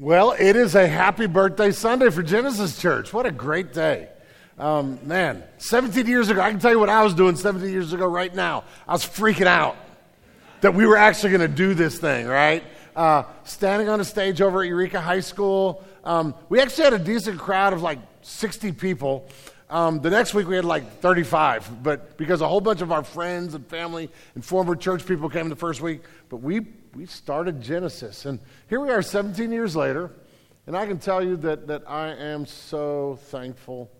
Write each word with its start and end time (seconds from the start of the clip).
Well, 0.00 0.34
it 0.36 0.56
is 0.56 0.74
a 0.74 0.88
happy 0.88 1.26
birthday 1.26 1.70
Sunday 1.70 2.10
for 2.10 2.24
Genesis 2.24 2.80
Church. 2.80 3.12
What 3.12 3.26
a 3.26 3.30
great 3.30 3.72
day. 3.72 4.08
Um, 4.58 4.98
man, 5.06 5.44
17 5.58 6.08
years 6.08 6.30
ago, 6.30 6.40
I 6.40 6.50
can 6.50 6.58
tell 6.58 6.72
you 6.72 6.80
what 6.80 6.88
I 6.88 7.04
was 7.04 7.14
doing 7.14 7.36
17 7.36 7.70
years 7.70 7.92
ago 7.92 8.04
right 8.04 8.34
now. 8.34 8.64
I 8.88 8.92
was 8.92 9.04
freaking 9.04 9.46
out 9.46 9.76
that 10.62 10.74
we 10.74 10.84
were 10.84 10.96
actually 10.96 11.30
going 11.30 11.48
to 11.48 11.56
do 11.56 11.74
this 11.74 11.96
thing, 11.96 12.26
right? 12.26 12.64
Uh, 12.96 13.22
standing 13.44 13.88
on 13.88 14.00
a 14.00 14.04
stage 14.04 14.40
over 14.40 14.62
at 14.62 14.68
Eureka 14.68 15.00
High 15.00 15.20
School. 15.20 15.84
Um, 16.02 16.34
we 16.48 16.60
actually 16.60 16.84
had 16.84 16.94
a 16.94 16.98
decent 16.98 17.38
crowd 17.38 17.72
of 17.72 17.80
like 17.80 18.00
60 18.22 18.72
people. 18.72 19.28
Um, 19.70 20.00
the 20.00 20.10
next 20.10 20.34
week 20.34 20.48
we 20.48 20.56
had 20.56 20.64
like 20.64 20.98
35, 21.02 21.84
but 21.84 22.16
because 22.18 22.40
a 22.40 22.48
whole 22.48 22.60
bunch 22.60 22.80
of 22.80 22.90
our 22.90 23.04
friends 23.04 23.54
and 23.54 23.64
family 23.68 24.10
and 24.34 24.44
former 24.44 24.74
church 24.74 25.06
people 25.06 25.28
came 25.28 25.48
the 25.48 25.54
first 25.54 25.80
week, 25.80 26.02
but 26.30 26.38
we 26.38 26.66
we 26.94 27.06
started 27.06 27.60
Genesis. 27.60 28.24
And 28.24 28.38
here 28.68 28.80
we 28.80 28.90
are 28.90 29.02
17 29.02 29.50
years 29.50 29.74
later, 29.74 30.10
and 30.66 30.76
I 30.76 30.86
can 30.86 30.98
tell 30.98 31.22
you 31.22 31.36
that, 31.38 31.66
that 31.66 31.88
I 31.88 32.08
am 32.08 32.46
so 32.46 33.18
thankful 33.24 33.90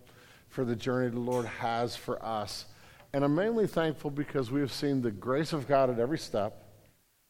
for 0.49 0.65
the 0.65 0.77
journey 0.77 1.11
the 1.11 1.19
Lord 1.19 1.47
has 1.47 1.97
for 1.97 2.25
us. 2.25 2.67
And 3.13 3.25
I'm 3.25 3.35
mainly 3.35 3.67
thankful 3.67 4.11
because 4.11 4.51
we 4.51 4.61
have 4.61 4.73
seen 4.73 5.03
the 5.03 5.11
grace 5.11 5.53
of 5.53 5.69
God 5.69 5.91
at 5.91 5.99
every 5.99 6.19
step. 6.19 6.65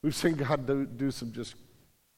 We've 0.02 0.14
seen 0.14 0.34
God 0.34 0.66
do, 0.66 0.86
do 0.86 1.10
some 1.10 1.32
just 1.32 1.54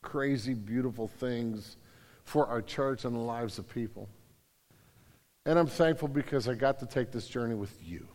crazy, 0.02 0.54
beautiful 0.54 1.08
things 1.08 1.76
for 2.24 2.46
our 2.46 2.62
church 2.62 3.04
and 3.04 3.14
the 3.14 3.20
lives 3.20 3.58
of 3.58 3.68
people. 3.68 4.08
And 5.44 5.58
I'm 5.58 5.68
thankful 5.68 6.08
because 6.08 6.48
I 6.48 6.54
got 6.54 6.80
to 6.80 6.86
take 6.86 7.12
this 7.12 7.28
journey 7.28 7.54
with 7.54 7.76
you. 7.82 8.08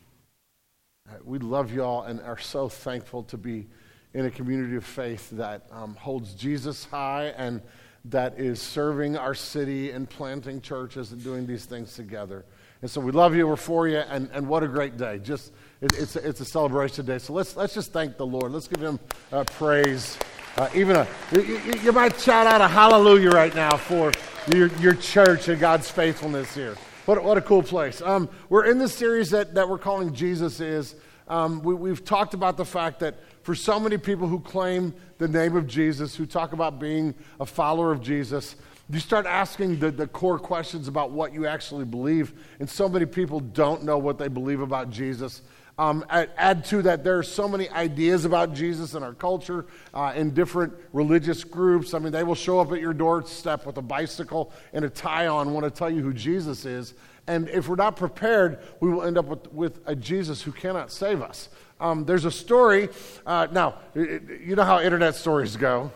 We 1.24 1.40
love 1.40 1.74
y'all 1.74 2.04
and 2.04 2.22
are 2.22 2.38
so 2.38 2.70
thankful 2.70 3.24
to 3.24 3.38
be 3.38 3.68
in 4.14 4.26
a 4.26 4.32
community 4.32 4.76
of 4.76 4.86
faith 4.86 5.30
that 5.32 5.64
um, 5.72 5.96
holds 5.96 6.34
Jesus 6.34 6.86
high 6.86 7.34
and 7.38 7.62
that 8.06 8.40
is 8.40 8.62
serving 8.62 9.16
our 9.16 9.36
city 9.36 9.92
and 9.92 10.10
planting 10.10 10.60
churches 10.60 11.12
and 11.12 11.24
doing 11.24 11.46
these 11.46 11.66
things 11.66 11.94
together. 11.96 12.46
And 12.82 12.90
so 12.90 13.00
we 13.00 13.12
love 13.12 13.36
you, 13.36 13.48
we're 13.48 13.56
for 13.56 13.88
you, 13.88 13.98
and, 13.98 14.30
and 14.34 14.48
what 14.48 14.64
a 14.64 14.68
great 14.68 14.98
day. 14.98 15.20
Just 15.20 15.54
it, 15.82 15.94
it's, 15.98 16.16
a, 16.16 16.28
it's 16.28 16.40
a 16.42 16.46
celebration 16.46 17.06
day. 17.06 17.20
So 17.20 17.34
let's, 17.34 17.56
let's 17.56 17.76
just 17.76 17.94
thank 17.94 18.18
the 18.18 18.26
Lord. 18.26 18.52
Let's 18.52 18.68
give 18.68 18.82
him 18.82 19.00
uh, 19.32 19.44
praise. 19.44 20.18
Uh, 20.58 20.68
even 20.74 20.96
a, 20.96 21.08
you, 21.32 21.62
you, 21.84 21.92
might 21.92 22.20
shout 22.20 22.48
out 22.48 22.60
a 22.60 22.68
hallelujah 22.68 23.30
right 23.30 23.54
now 23.54 23.78
for 23.78 24.12
your, 24.54 24.68
your 24.80 24.96
church 24.96 25.48
and 25.48 25.60
God's 25.60 25.90
faithfulness 25.90 26.54
here. 26.56 26.76
What, 27.06 27.24
what 27.24 27.38
a 27.38 27.42
cool 27.42 27.64
place. 27.64 28.02
Um, 28.02 28.30
we're 28.50 28.66
in 28.66 28.80
this 28.80 28.94
series 28.94 29.30
that, 29.30 29.54
that 29.54 29.70
we're 29.70 29.78
calling 29.78 30.14
Jesus 30.14 30.60
Is. 30.60 30.96
Um, 31.28 31.62
we, 31.62 31.74
we've 31.74 32.04
talked 32.04 32.34
about 32.34 32.58
the 32.58 32.66
fact 32.66 33.00
that 33.00 33.16
for 33.44 33.56
so 33.56 33.80
many 33.80 33.98
people 33.98 34.28
who 34.28 34.40
claim 34.40 34.94
the 35.18 35.28
name 35.28 35.56
of 35.56 35.68
Jesus, 35.68 36.16
who 36.16 36.26
talk 36.26 36.54
about 36.54 36.80
being 36.80 37.16
a 37.40 37.46
follower 37.46 37.92
of 37.92 38.02
Jesus, 38.02 38.56
you 38.90 39.00
start 39.00 39.26
asking 39.26 39.80
the, 39.80 39.90
the 39.90 40.08
core 40.08 40.38
questions 40.38 40.88
about 40.88 41.12
what 41.12 41.34
you 41.34 41.48
actually 41.48 41.86
believe, 41.86 42.34
and 42.60 42.70
so 42.70 42.90
many 42.90 43.06
people 43.06 43.40
don't 43.40 43.84
know 43.84 43.98
what 43.98 44.18
they 44.18 44.28
believe 44.28 44.60
about 44.60 44.90
Jesus. 44.90 45.42
Um, 45.78 46.06
add, 46.10 46.66
to 46.66 46.82
that, 46.84 47.04
there 47.04 47.18
are 47.18 47.24
so 47.24 47.48
many 47.48 47.70
ideas 47.70 48.26
about 48.26 48.54
Jesus 48.54 48.94
in 48.94 49.02
our 49.02 49.14
culture, 49.14 49.66
uh, 49.94 50.14
in 50.16 50.32
different 50.32 50.74
religious 50.94 51.44
groups. 51.44 51.94
I 51.94 52.00
mean, 52.00 52.12
they 52.12 52.24
will 52.24 52.36
show 52.36 52.60
up 52.60 52.72
at 52.72 52.82
your 52.82 52.94
doorstep 52.94 53.66
with 53.66 53.78
a 53.78 53.82
bicycle 53.82 54.52
and 54.74 54.86
a 54.86 54.90
tie 54.90 55.28
on, 55.28 55.54
want 55.54 55.64
to 55.64 55.72
tell 55.72 55.90
you 55.90 56.04
who 56.04 56.14
Jesus 56.14 56.66
is. 56.66 56.94
And 57.28 57.48
if 57.50 57.70
we're 57.70 57.76
not 57.76 57.96
prepared, 57.96 58.60
we 58.80 58.90
will 58.90 59.04
end 59.04 59.18
up 59.18 59.26
with, 59.26 59.52
with 59.54 59.80
a 59.86 59.96
Jesus 59.96 60.42
who 60.42 60.52
cannot 60.52 60.92
save 60.92 61.22
us. 61.22 61.50
Um, 61.82 62.06
there's 62.06 62.26
a 62.26 62.32
story. 62.32 62.90
Uh, 63.26 63.48
now, 63.52 63.80
you 63.96 64.56
know 64.56 64.64
how 64.64 64.80
internet 64.80 65.16
stories 65.16 65.58
go. 65.58 65.92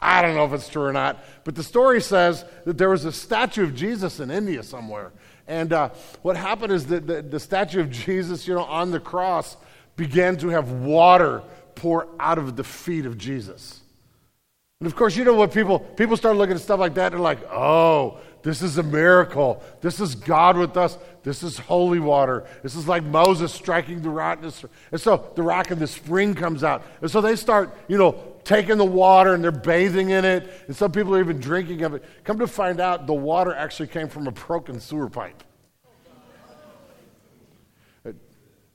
I 0.00 0.20
don't 0.20 0.34
know 0.34 0.44
if 0.44 0.52
it's 0.52 0.68
true 0.68 0.82
or 0.82 0.92
not, 0.92 1.24
but 1.44 1.54
the 1.54 1.62
story 1.62 2.00
says 2.00 2.44
that 2.64 2.76
there 2.76 2.90
was 2.90 3.04
a 3.04 3.12
statue 3.12 3.62
of 3.62 3.74
Jesus 3.74 4.18
in 4.18 4.30
India 4.30 4.62
somewhere. 4.62 5.12
And 5.46 5.72
uh, 5.72 5.90
what 6.22 6.36
happened 6.36 6.72
is 6.72 6.86
that 6.86 7.06
the, 7.06 7.22
the 7.22 7.38
statue 7.38 7.80
of 7.80 7.90
Jesus, 8.04 8.48
you 8.48 8.54
know, 8.54 8.64
on 8.64 8.90
the 8.90 9.00
cross 9.00 9.56
began 9.96 10.36
to 10.38 10.48
have 10.48 10.72
water 10.72 11.42
pour 11.76 12.08
out 12.18 12.38
of 12.38 12.56
the 12.56 12.64
feet 12.64 13.06
of 13.06 13.16
Jesus. 13.16 13.80
And 14.80 14.88
of 14.88 14.96
course, 14.96 15.16
you 15.16 15.24
know 15.24 15.34
what 15.34 15.52
people 15.52 15.78
people 15.78 16.16
start 16.16 16.36
looking 16.36 16.56
at 16.56 16.60
stuff 16.60 16.80
like 16.80 16.94
that 16.94 17.10
they're 17.10 17.20
like, 17.20 17.48
"Oh, 17.50 18.18
this 18.44 18.60
is 18.60 18.76
a 18.76 18.82
miracle. 18.82 19.62
This 19.80 20.00
is 20.00 20.14
God 20.14 20.58
with 20.58 20.76
us. 20.76 20.98
This 21.22 21.42
is 21.42 21.58
holy 21.58 21.98
water. 21.98 22.44
This 22.62 22.76
is 22.76 22.86
like 22.86 23.02
Moses 23.02 23.52
striking 23.52 24.02
the 24.02 24.10
rock. 24.10 24.40
And 24.42 25.00
so 25.00 25.32
the 25.34 25.42
rock 25.42 25.70
and 25.70 25.80
the 25.80 25.86
spring 25.86 26.34
comes 26.34 26.62
out. 26.62 26.84
And 27.00 27.10
so 27.10 27.22
they 27.22 27.36
start, 27.36 27.74
you 27.88 27.96
know, 27.96 28.34
taking 28.44 28.76
the 28.76 28.84
water 28.84 29.32
and 29.32 29.42
they're 29.42 29.50
bathing 29.50 30.10
in 30.10 30.26
it. 30.26 30.64
And 30.66 30.76
some 30.76 30.92
people 30.92 31.16
are 31.16 31.20
even 31.20 31.40
drinking 31.40 31.82
of 31.82 31.94
it. 31.94 32.04
Come 32.22 32.38
to 32.38 32.46
find 32.46 32.80
out, 32.80 33.06
the 33.06 33.14
water 33.14 33.54
actually 33.54 33.88
came 33.88 34.08
from 34.08 34.26
a 34.26 34.32
broken 34.32 34.78
sewer 34.78 35.08
pipe. 35.08 35.42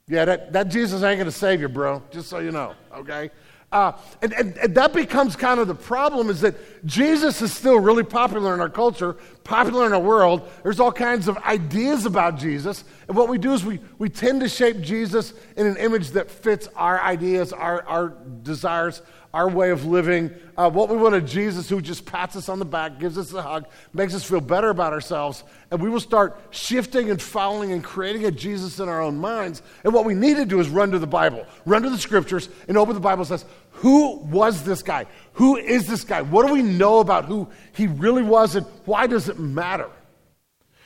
Yeah, 0.08 0.26
that, 0.26 0.52
that 0.54 0.70
Jesus 0.70 1.04
ain't 1.04 1.20
going 1.20 1.26
to 1.26 1.32
save 1.32 1.62
you, 1.62 1.70
bro, 1.70 2.02
just 2.10 2.28
so 2.28 2.40
you 2.40 2.50
know, 2.50 2.74
okay? 2.92 3.30
Uh, 3.72 3.92
and, 4.24 4.34
and, 4.34 4.58
and, 4.58 4.74
that 4.74 4.94
becomes 4.94 5.36
kind 5.36 5.60
of 5.60 5.68
the 5.68 5.76
problem 5.76 6.32
is 6.32 6.42
that 6.42 6.56
Jesus 6.88 7.40
is 7.44 7.54
still 7.54 7.80
really 7.80 8.02
popular 8.02 8.56
in 8.56 8.60
our 8.60 8.70
culture, 8.70 9.16
popular 9.50 9.88
in 9.88 9.94
our 9.94 10.00
world. 10.00 10.48
There's 10.62 10.80
all 10.80 10.92
kinds 10.92 11.28
of 11.28 11.38
ideas 11.40 12.06
about 12.06 12.38
Jesus. 12.38 12.84
And 13.08 13.18
what 13.18 13.28
we 13.28 13.40
do 13.40 13.52
is 13.54 13.66
we, 13.66 13.80
we 13.98 14.08
tend 14.08 14.42
to 14.42 14.48
shape 14.48 14.80
Jesus 14.80 15.34
in 15.58 15.66
an 15.66 15.76
image 15.78 16.12
that 16.12 16.30
fits 16.30 16.70
our 16.76 17.02
ideas, 17.02 17.52
our, 17.52 17.84
our 17.88 18.10
desires, 18.44 19.02
our 19.34 19.50
way 19.50 19.72
of 19.72 19.86
living. 19.86 20.32
Uh, 20.56 20.70
what 20.70 20.88
we 20.88 20.98
want 20.98 21.16
a 21.16 21.22
Jesus 21.22 21.68
who 21.68 21.82
just 21.82 22.06
pats 22.06 22.36
us 22.36 22.48
on 22.48 22.60
the 22.60 22.66
back, 22.66 23.00
gives 23.00 23.18
us 23.18 23.34
a 23.34 23.42
hug, 23.42 23.66
makes 23.92 24.14
us 24.14 24.24
feel 24.24 24.40
better 24.40 24.70
about 24.70 24.94
ourselves. 24.94 25.44
And 25.72 25.82
we 25.82 25.90
will 25.90 26.00
start 26.00 26.40
shifting 26.52 27.10
and 27.10 27.20
following 27.20 27.72
and 27.72 27.84
creating 27.84 28.26
a 28.26 28.32
Jesus 28.32 28.80
in 28.80 28.88
our 28.88 29.02
own 29.02 29.18
minds. 29.18 29.64
And 29.84 29.94
what 29.94 30.06
we 30.06 30.14
need 30.14 30.38
to 30.38 30.46
do 30.46 30.60
is 30.60 30.70
run 30.70 30.92
to 30.92 31.00
the 31.00 31.08
Bible, 31.08 31.46
run 31.66 31.82
to 31.82 31.90
the 31.90 31.98
scriptures, 31.98 32.50
and 32.68 32.78
open 32.78 32.94
the 32.94 33.02
Bible 33.02 33.22
and 33.22 33.30
says, 33.30 33.46
Who 33.72 34.18
was 34.18 34.64
this 34.64 34.84
guy? 34.84 35.06
Who 35.34 35.56
is 35.56 35.88
this 35.88 36.04
guy? 36.04 36.22
What 36.22 36.46
do 36.46 36.54
we 36.54 36.62
know 36.62 37.00
about 37.00 37.26
who 37.26 37.48
he 37.74 37.88
really 37.88 38.24
was, 38.24 38.56
and 38.56 38.66
why 38.86 39.08
does 39.08 39.30
it 39.30 39.40
matter? 39.40 39.90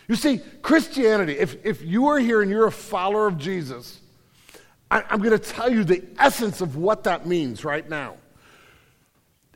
You 0.08 0.16
see, 0.16 0.42
Christianity, 0.62 1.38
if, 1.40 1.66
if 1.66 1.82
you 1.82 2.08
are 2.08 2.20
here 2.20 2.42
and 2.42 2.52
you're 2.52 2.68
a 2.68 2.72
follower 2.72 3.28
of 3.28 3.38
Jesus, 3.38 4.00
I, 4.92 5.04
I'm 5.10 5.20
going 5.20 5.38
to 5.38 5.40
tell 5.40 5.72
you 5.72 5.84
the 5.84 6.04
essence 6.20 6.62
of 6.62 6.76
what 6.76 7.06
that 7.06 7.26
means 7.26 7.64
right 7.64 7.88
now. 7.90 8.18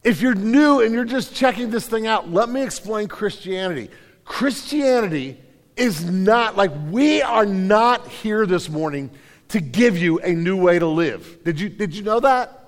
If 0.04 0.22
you're 0.22 0.36
new 0.36 0.82
and 0.82 0.94
you're 0.94 1.06
just 1.06 1.36
checking 1.36 1.70
this 1.70 1.86
thing 1.86 2.08
out, 2.08 2.30
let 2.32 2.50
me 2.50 2.64
explain 2.64 3.08
Christianity. 3.08 3.90
Christianity 4.24 5.38
is 5.76 6.10
not 6.10 6.56
like 6.56 6.72
we 6.90 7.22
are 7.22 7.46
not 7.46 8.08
here 8.08 8.46
this 8.46 8.70
morning 8.70 9.12
to 9.50 9.60
give 9.60 9.98
you 9.98 10.20
a 10.20 10.34
new 10.34 10.56
way 10.56 10.80
to 10.80 10.88
live. 10.88 11.44
Did 11.44 11.60
you, 11.60 11.70
did 11.70 11.94
you 11.94 12.04
know 12.04 12.20
that? 12.22 12.67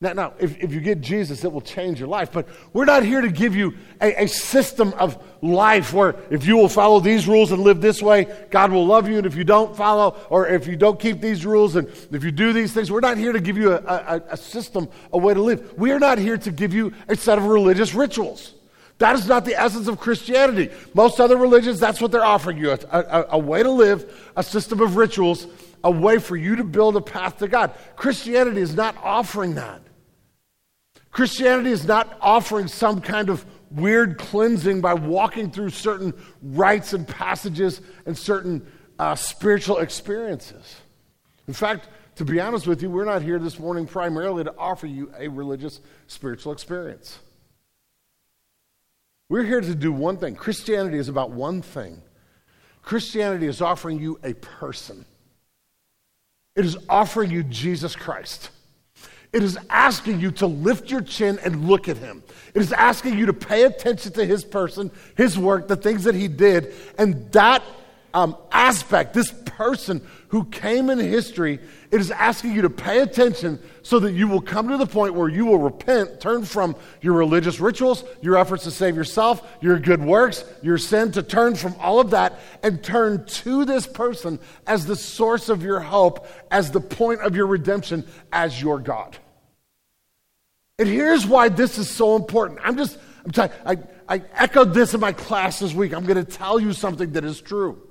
Now, 0.00 0.12
now 0.12 0.34
if, 0.38 0.56
if 0.62 0.72
you 0.72 0.80
get 0.80 1.00
Jesus, 1.00 1.42
it 1.42 1.50
will 1.50 1.60
change 1.60 1.98
your 1.98 2.08
life. 2.08 2.30
But 2.30 2.46
we're 2.72 2.84
not 2.84 3.02
here 3.02 3.20
to 3.20 3.30
give 3.30 3.56
you 3.56 3.74
a, 4.00 4.24
a, 4.24 4.28
system 4.28 4.94
of 4.94 5.20
life 5.42 5.92
where 5.92 6.14
if 6.30 6.46
you 6.46 6.56
will 6.56 6.68
follow 6.68 7.00
these 7.00 7.26
rules 7.26 7.50
and 7.50 7.62
live 7.62 7.80
this 7.80 8.00
way, 8.00 8.32
God 8.50 8.70
will 8.70 8.86
love 8.86 9.08
you. 9.08 9.16
And 9.16 9.26
if 9.26 9.34
you 9.34 9.42
don't 9.42 9.76
follow, 9.76 10.16
or 10.30 10.46
if 10.46 10.68
you 10.68 10.76
don't 10.76 11.00
keep 11.00 11.20
these 11.20 11.44
rules 11.44 11.74
and 11.74 11.88
if 12.12 12.22
you 12.22 12.30
do 12.30 12.52
these 12.52 12.72
things, 12.72 12.92
we're 12.92 13.00
not 13.00 13.18
here 13.18 13.32
to 13.32 13.40
give 13.40 13.58
you 13.58 13.72
a, 13.72 13.78
a, 13.78 14.22
a 14.30 14.36
system, 14.36 14.88
a 15.12 15.18
way 15.18 15.34
to 15.34 15.42
live. 15.42 15.76
We 15.76 15.90
are 15.90 15.98
not 15.98 16.18
here 16.18 16.38
to 16.38 16.50
give 16.52 16.72
you 16.72 16.92
a 17.08 17.16
set 17.16 17.36
of 17.36 17.46
religious 17.46 17.92
rituals. 17.92 18.54
That 18.98 19.16
is 19.16 19.26
not 19.26 19.44
the 19.44 19.60
essence 19.60 19.88
of 19.88 19.98
Christianity. 19.98 20.70
Most 20.94 21.18
other 21.18 21.36
religions, 21.36 21.80
that's 21.80 22.00
what 22.00 22.12
they're 22.12 22.24
offering 22.24 22.58
you 22.58 22.70
a, 22.70 22.78
a, 22.92 23.26
a 23.30 23.38
way 23.38 23.64
to 23.64 23.70
live, 23.70 24.30
a 24.36 24.44
system 24.44 24.80
of 24.80 24.94
rituals, 24.94 25.48
a 25.82 25.90
way 25.90 26.18
for 26.18 26.36
you 26.36 26.54
to 26.54 26.64
build 26.64 26.96
a 26.96 27.00
path 27.00 27.38
to 27.38 27.48
God. 27.48 27.72
Christianity 27.96 28.60
is 28.60 28.76
not 28.76 28.96
offering 29.02 29.56
that. 29.56 29.80
Christianity 31.18 31.72
is 31.72 31.84
not 31.84 32.16
offering 32.20 32.68
some 32.68 33.00
kind 33.00 33.28
of 33.28 33.44
weird 33.72 34.18
cleansing 34.18 34.80
by 34.80 34.94
walking 34.94 35.50
through 35.50 35.70
certain 35.70 36.14
rites 36.40 36.92
and 36.92 37.08
passages 37.08 37.80
and 38.06 38.16
certain 38.16 38.64
uh, 39.00 39.16
spiritual 39.16 39.78
experiences. 39.78 40.76
In 41.48 41.54
fact, 41.54 41.88
to 42.14 42.24
be 42.24 42.38
honest 42.38 42.68
with 42.68 42.82
you, 42.82 42.88
we're 42.88 43.04
not 43.04 43.22
here 43.22 43.40
this 43.40 43.58
morning 43.58 43.84
primarily 43.84 44.44
to 44.44 44.54
offer 44.56 44.86
you 44.86 45.12
a 45.18 45.26
religious 45.26 45.80
spiritual 46.06 46.52
experience. 46.52 47.18
We're 49.28 49.42
here 49.42 49.60
to 49.60 49.74
do 49.74 49.90
one 49.90 50.18
thing. 50.18 50.36
Christianity 50.36 50.98
is 50.98 51.08
about 51.08 51.32
one 51.32 51.62
thing. 51.62 52.00
Christianity 52.82 53.48
is 53.48 53.60
offering 53.60 53.98
you 53.98 54.20
a 54.22 54.34
person. 54.34 55.04
It 56.54 56.64
is 56.64 56.76
offering 56.88 57.32
you 57.32 57.42
Jesus 57.42 57.96
Christ. 57.96 58.50
It 59.32 59.42
is 59.42 59.58
asking 59.68 60.20
you 60.20 60.30
to 60.32 60.46
lift 60.46 60.90
your 60.90 61.02
chin 61.02 61.38
and 61.44 61.68
look 61.68 61.88
at 61.88 61.98
him. 61.98 62.22
It 62.54 62.62
is 62.62 62.72
asking 62.72 63.18
you 63.18 63.26
to 63.26 63.34
pay 63.34 63.64
attention 63.64 64.12
to 64.12 64.24
his 64.24 64.44
person, 64.44 64.90
his 65.16 65.38
work, 65.38 65.68
the 65.68 65.76
things 65.76 66.04
that 66.04 66.14
he 66.14 66.28
did, 66.28 66.74
and 66.96 67.30
that 67.32 67.62
um, 68.14 68.36
aspect, 68.50 69.14
this 69.14 69.30
person 69.30 70.00
who 70.28 70.44
came 70.44 70.90
in 70.90 70.98
history, 70.98 71.58
it 71.90 72.00
is 72.00 72.10
asking 72.10 72.52
you 72.52 72.62
to 72.62 72.70
pay 72.70 73.00
attention 73.00 73.58
so 73.82 73.98
that 73.98 74.12
you 74.12 74.28
will 74.28 74.40
come 74.40 74.68
to 74.68 74.76
the 74.76 74.86
point 74.86 75.14
where 75.14 75.28
you 75.28 75.46
will 75.46 75.58
repent, 75.58 76.20
turn 76.20 76.44
from 76.44 76.76
your 77.00 77.14
religious 77.14 77.60
rituals, 77.60 78.04
your 78.20 78.36
efforts 78.36 78.64
to 78.64 78.70
save 78.70 78.94
yourself, 78.94 79.46
your 79.60 79.78
good 79.78 80.02
works, 80.02 80.44
your 80.62 80.78
sin, 80.78 81.10
to 81.12 81.22
turn 81.22 81.54
from 81.54 81.74
all 81.80 81.98
of 81.98 82.10
that 82.10 82.38
and 82.62 82.82
turn 82.82 83.24
to 83.24 83.64
this 83.64 83.86
person 83.86 84.38
as 84.66 84.86
the 84.86 84.96
source 84.96 85.48
of 85.48 85.62
your 85.62 85.80
hope, 85.80 86.26
as 86.50 86.70
the 86.70 86.80
point 86.80 87.20
of 87.22 87.34
your 87.34 87.46
redemption, 87.46 88.06
as 88.32 88.60
your 88.60 88.78
God. 88.78 89.16
And 90.78 90.88
here's 90.88 91.26
why 91.26 91.48
this 91.48 91.78
is 91.78 91.90
so 91.90 92.16
important. 92.16 92.60
I'm 92.62 92.76
just, 92.76 92.98
I'm 93.24 93.30
telling, 93.32 93.52
I, 93.66 93.76
I 94.08 94.22
echoed 94.34 94.74
this 94.74 94.94
in 94.94 95.00
my 95.00 95.12
class 95.12 95.58
this 95.58 95.74
week. 95.74 95.92
I'm 95.92 96.06
going 96.06 96.24
to 96.24 96.30
tell 96.30 96.60
you 96.60 96.72
something 96.72 97.12
that 97.12 97.24
is 97.24 97.40
true. 97.40 97.82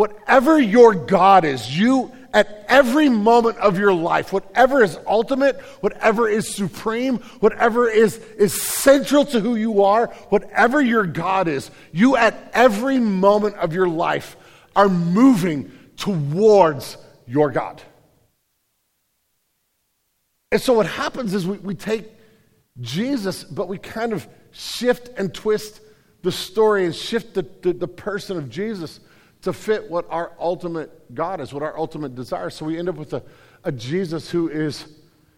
Whatever 0.00 0.58
your 0.58 0.94
God 0.94 1.44
is, 1.44 1.78
you 1.78 2.10
at 2.32 2.64
every 2.68 3.10
moment 3.10 3.58
of 3.58 3.78
your 3.78 3.92
life, 3.92 4.32
whatever 4.32 4.82
is 4.82 4.98
ultimate, 5.06 5.60
whatever 5.82 6.26
is 6.26 6.48
supreme, 6.48 7.18
whatever 7.40 7.86
is, 7.86 8.16
is 8.38 8.62
central 8.62 9.26
to 9.26 9.40
who 9.40 9.56
you 9.56 9.84
are, 9.84 10.06
whatever 10.30 10.80
your 10.80 11.04
God 11.04 11.48
is, 11.48 11.70
you 11.92 12.16
at 12.16 12.50
every 12.54 12.98
moment 12.98 13.56
of 13.56 13.74
your 13.74 13.90
life 13.90 14.38
are 14.74 14.88
moving 14.88 15.70
towards 15.98 16.96
your 17.26 17.50
God. 17.50 17.82
And 20.50 20.62
so 20.62 20.72
what 20.72 20.86
happens 20.86 21.34
is 21.34 21.46
we, 21.46 21.58
we 21.58 21.74
take 21.74 22.10
Jesus, 22.80 23.44
but 23.44 23.68
we 23.68 23.76
kind 23.76 24.14
of 24.14 24.26
shift 24.50 25.10
and 25.18 25.34
twist 25.34 25.82
the 26.22 26.32
story 26.32 26.86
and 26.86 26.96
shift 26.96 27.34
the, 27.34 27.46
the, 27.60 27.74
the, 27.74 27.88
person 27.88 28.38
of 28.38 28.48
Jesus 28.48 29.00
to 29.42 29.52
fit 29.52 29.90
what 29.90 30.06
our 30.10 30.32
ultimate 30.38 31.14
God 31.14 31.40
is, 31.40 31.52
what 31.52 31.62
our 31.62 31.76
ultimate 31.78 32.14
desire. 32.14 32.50
So 32.50 32.66
we 32.66 32.78
end 32.78 32.88
up 32.88 32.96
with 32.96 33.12
a, 33.14 33.22
a 33.64 33.72
Jesus 33.72 34.30
who 34.30 34.48
is, 34.48 34.86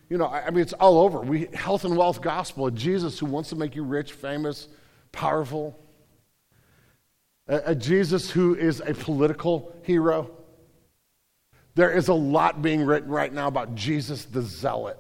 you 0.09 0.19
know, 0.19 0.27
I, 0.27 0.47
I 0.47 0.51
mean, 0.51 0.61
it's 0.61 0.73
all 0.73 0.99
over. 0.99 1.21
We 1.21 1.47
health 1.55 1.85
and 1.85 1.97
wealth 1.97 2.21
gospel, 2.21 2.67
a 2.67 2.71
Jesus 2.71 3.19
who 3.19 3.27
wants 3.27 3.51
to 3.51 3.57
make 3.57 3.77
you 3.77 3.85
rich, 3.85 4.13
famous, 4.13 4.69
powerful, 5.13 5.79
a, 7.47 7.63
a 7.67 7.75
Jesus 7.75 8.31
who 8.31 8.55
is 8.55 8.81
a 8.81 8.95
political 8.95 9.75
hero. 9.83 10.31
There 11.75 11.91
is 11.91 12.09
a 12.09 12.15
lot 12.15 12.61
being 12.61 12.85
written 12.85 13.11
right 13.11 13.33
now 13.33 13.49
about 13.49 13.75
Jesus 13.75 14.25
the 14.25 14.43
zealot 14.43 14.99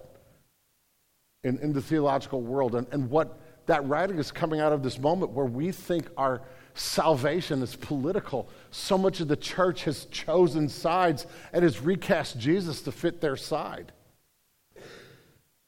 in, 1.44 1.58
in 1.58 1.72
the 1.72 1.82
theological 1.82 2.40
world 2.40 2.74
and, 2.76 2.86
and 2.92 3.10
what 3.10 3.38
that 3.66 3.86
writing 3.86 4.18
is 4.18 4.32
coming 4.32 4.60
out 4.60 4.72
of 4.72 4.82
this 4.82 4.98
moment 4.98 5.32
where 5.32 5.46
we 5.46 5.72
think 5.72 6.08
our 6.16 6.42
salvation 6.74 7.62
is 7.62 7.76
political. 7.76 8.48
So 8.70 8.96
much 8.96 9.20
of 9.20 9.28
the 9.28 9.36
church 9.36 9.84
has 9.84 10.06
chosen 10.06 10.68
sides 10.68 11.26
and 11.52 11.62
has 11.62 11.80
recast 11.80 12.38
Jesus 12.38 12.82
to 12.82 12.92
fit 12.92 13.20
their 13.20 13.36
side. 13.36 13.92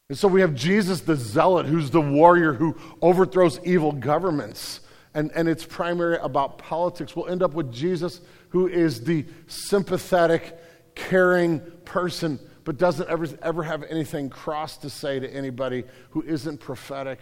And 0.09 0.19
so 0.19 0.29
we 0.29 0.43
have 0.43 0.55
Jesus 0.55 1.01
the 1.01 1.17
zealot, 1.17 1.67
who's 1.67 1.91
the 1.91 2.01
warrior 2.01 2.53
who 2.53 2.77
overthrows 3.01 3.59
evil 3.65 3.93
governments. 3.93 4.81
And, 5.15 5.31
and 5.35 5.49
it's 5.49 5.65
primarily 5.65 6.19
about 6.23 6.59
politics. 6.59 7.15
We'll 7.15 7.29
end 7.29 7.43
up 7.43 7.55
with 7.55 7.73
Jesus, 7.73 8.21
who 8.51 8.67
is 8.67 9.05
the 9.05 9.25
sympathetic, 9.47 10.59
caring 10.95 11.61
person, 11.85 12.39
but 12.65 12.79
doesn't 12.79 13.09
ever, 13.09 13.27
ever 13.43 13.63
have 13.63 13.85
anything 13.85 14.29
cross 14.29 14.77
to 14.79 14.91
say 14.91 15.21
to 15.21 15.29
anybody 15.29 15.85
who 16.11 16.23
isn't 16.23 16.59
prophetic 16.59 17.21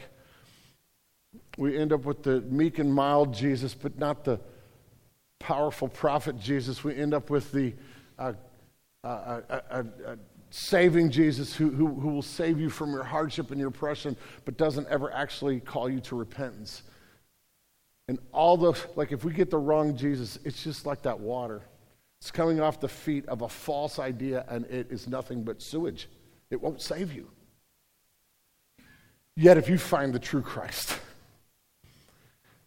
we 1.57 1.77
end 1.77 1.93
up 1.93 2.05
with 2.05 2.23
the 2.23 2.41
meek 2.43 2.79
and 2.79 2.93
mild 2.93 3.35
Jesus, 3.35 3.75
but 3.75 3.99
not 3.99 4.25
the 4.25 4.41
powerful 5.39 5.89
prophet 5.89 6.39
Jesus. 6.39 6.83
We 6.83 6.97
end 6.97 7.15
up 7.15 7.31
with 7.31 7.53
the 7.53 7.75
uh, 8.19 8.33
uh, 9.05 9.07
uh, 9.07 9.61
uh, 9.71 9.83
uh 10.07 10.17
saving 10.51 11.11
Jesus 11.11 11.57
who, 11.57 11.71
who, 11.71 11.89
who 11.89 12.09
will 12.09 12.23
save 12.23 12.61
you 12.61 12.69
from 12.69 12.93
your 12.93 13.03
hardship 13.03 13.51
and 13.51 13.59
your 13.59 13.71
oppression, 13.71 14.17
but 14.45 14.59
doesn't 14.59 14.87
ever 14.89 15.13
actually 15.13 15.61
call 15.61 15.89
you 15.89 15.99
to 16.01 16.15
repentance. 16.15 16.83
And 18.07 18.19
all 18.33 18.59
the, 18.59 18.79
like 18.95 19.13
if 19.13 19.25
we 19.25 19.33
get 19.33 19.51
the 19.51 19.59
wrong 19.59 19.97
Jesus, 19.97 20.39
it's 20.45 20.63
just 20.63 20.85
like 20.85 21.03
that 21.03 21.19
water. 21.19 21.63
It's 22.21 22.31
coming 22.31 22.61
off 22.61 22.81
the 22.81 22.89
feet 22.89 23.27
of 23.27 23.43
a 23.43 23.49
false 23.49 23.99
idea, 23.99 24.45
and 24.49 24.67
it 24.67 24.89
is 24.91 25.09
nothing 25.09 25.43
but 25.43 25.63
sewage. 25.63 26.09
It 26.51 26.61
won't 26.61 26.81
save 26.81 27.13
you. 27.13 27.31
Yet, 29.35 29.57
if 29.57 29.69
you 29.69 29.79
find 29.79 30.13
the 30.13 30.19
true 30.19 30.43
Christ, 30.43 31.01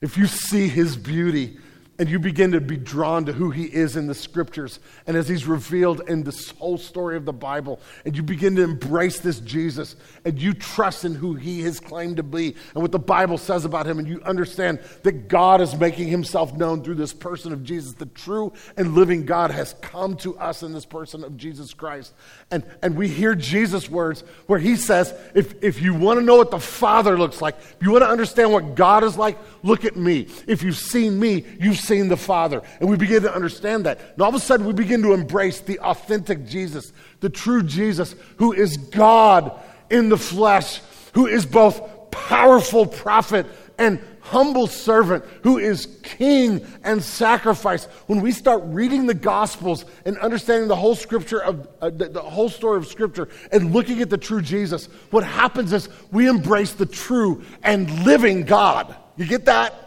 if 0.06 0.20
you 0.20 0.28
see 0.28 0.68
his 0.68 0.96
beauty 0.96 1.58
and 1.98 2.10
you 2.10 2.20
begin 2.20 2.52
to 2.52 2.62
be 2.62 2.78
drawn 2.78 3.26
to 3.26 3.34
who 3.34 3.52
he 3.52 3.64
is 3.64 3.96
in 3.96 4.08
the 4.08 4.14
scriptures 4.14 4.80
and 5.08 5.16
as 5.16 5.30
he's 5.30 5.46
revealed 5.46 6.02
in 6.08 6.24
this 6.24 6.52
whole 6.52 6.78
story 6.78 7.16
of 7.16 7.26
the 7.26 7.34
Bible, 7.34 7.80
and 8.04 8.16
you 8.16 8.24
begin 8.24 8.56
to 8.56 8.64
embrace 8.64 9.20
this 9.20 9.40
Jesus 9.40 9.96
and 10.26 10.42
you 10.42 10.54
trust 10.54 11.06
in 11.06 11.16
who 11.16 11.36
he 11.36 11.62
has 11.62 11.80
claimed 11.80 12.18
to 12.18 12.24
be 12.24 12.56
and 12.74 12.82
what 12.82 12.92
the 12.92 13.00
Bible 13.00 13.38
says 13.38 13.66
about 13.66 13.86
him, 13.86 14.00
and 14.00 14.08
you 14.08 14.22
understand 14.24 14.80
that 15.04 15.28
God 15.28 15.62
is 15.62 15.76
making 15.76 16.08
himself 16.08 16.54
known 16.54 16.84
through 16.84 16.96
this 16.96 17.14
person 17.14 17.54
of 17.54 17.64
Jesus. 17.64 17.94
The 17.94 18.06
true 18.08 18.54
and 18.76 18.96
living 18.96 19.26
God 19.26 19.52
has 19.52 19.74
come 19.82 20.18
to 20.18 20.38
us 20.38 20.64
in 20.64 20.74
this 20.74 20.86
person 20.86 21.24
of 21.24 21.38
Jesus 21.38 21.74
Christ. 21.74 22.14
And, 22.52 22.64
and 22.82 22.96
we 22.96 23.08
hear 23.08 23.36
Jesus' 23.36 23.90
words 23.90 24.22
where 24.48 24.60
he 24.60 24.76
says, 24.76 25.14
if, 25.34 25.64
if 25.64 25.82
you 25.82 25.94
want 25.94 26.20
to 26.20 26.26
know 26.26 26.38
what 26.38 26.52
the 26.52 26.60
Father 26.60 27.18
looks 27.18 27.42
like, 27.42 27.56
if 27.60 27.78
you 27.82 27.92
want 27.92 28.04
to 28.04 28.10
understand 28.10 28.52
what 28.52 28.76
God 28.76 29.04
is 29.04 29.18
like, 29.18 29.38
look 29.64 29.86
at 29.86 29.96
me. 29.96 30.28
If 30.48 30.62
you've 30.64 30.78
seen 30.78 31.20
me, 31.20 31.46
you've 31.60 31.78
seen 31.86 32.08
the 32.08 32.18
Father. 32.18 32.62
And 32.80 32.90
we 32.90 32.98
begin 32.98 33.24
to 33.24 33.34
understand 33.34 33.86
that. 33.86 34.00
And 34.14 34.22
all 34.22 34.30
of 34.30 34.36
a 34.36 34.40
sudden, 34.40 34.66
we 34.66 34.74
begin 34.74 35.02
to 35.04 35.14
embrace 35.14 35.60
the 35.60 35.80
authentic 35.80 36.46
Jesus, 36.46 36.92
the 37.20 37.30
true 37.30 37.64
Jesus, 37.64 38.16
who 38.38 38.54
is 38.54 38.78
God 38.78 39.60
in 39.90 40.10
the 40.10 40.18
flesh, 40.18 40.82
who 41.14 41.28
is 41.28 41.46
both 41.46 42.12
powerful 42.12 42.86
prophet 42.86 43.46
and 43.78 44.00
humble 44.26 44.66
servant 44.66 45.24
who 45.44 45.60
is 45.60 46.00
king 46.02 46.66
and 46.84 47.04
sacrifice. 47.04 47.86
When 48.08 48.22
we 48.22 48.32
start 48.32 48.64
reading 48.66 49.06
the 49.06 49.14
Gospels 49.14 49.86
and 50.04 50.18
understanding 50.18 50.68
the 50.68 50.76
whole 50.76 50.96
scripture 50.96 51.44
of 51.44 51.68
uh, 51.80 51.92
the, 51.92 52.10
the 52.10 52.22
whole 52.22 52.50
story 52.50 52.78
of 52.78 52.88
Scripture 52.88 53.30
and 53.52 53.72
looking 53.72 54.02
at 54.02 54.10
the 54.10 54.18
true 54.18 54.42
Jesus, 54.42 54.88
what 55.12 55.24
happens 55.24 55.74
is 55.74 55.90
we 56.12 56.28
embrace 56.28 56.72
the 56.74 56.88
true 56.88 57.44
and 57.64 58.04
living 58.04 58.44
God. 58.44 58.96
You 59.16 59.26
get 59.26 59.46
that? 59.46 59.85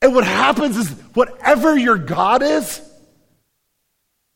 And 0.00 0.14
what 0.14 0.24
happens 0.24 0.76
is, 0.76 0.90
whatever 1.14 1.76
your 1.76 1.98
God 1.98 2.42
is, 2.42 2.80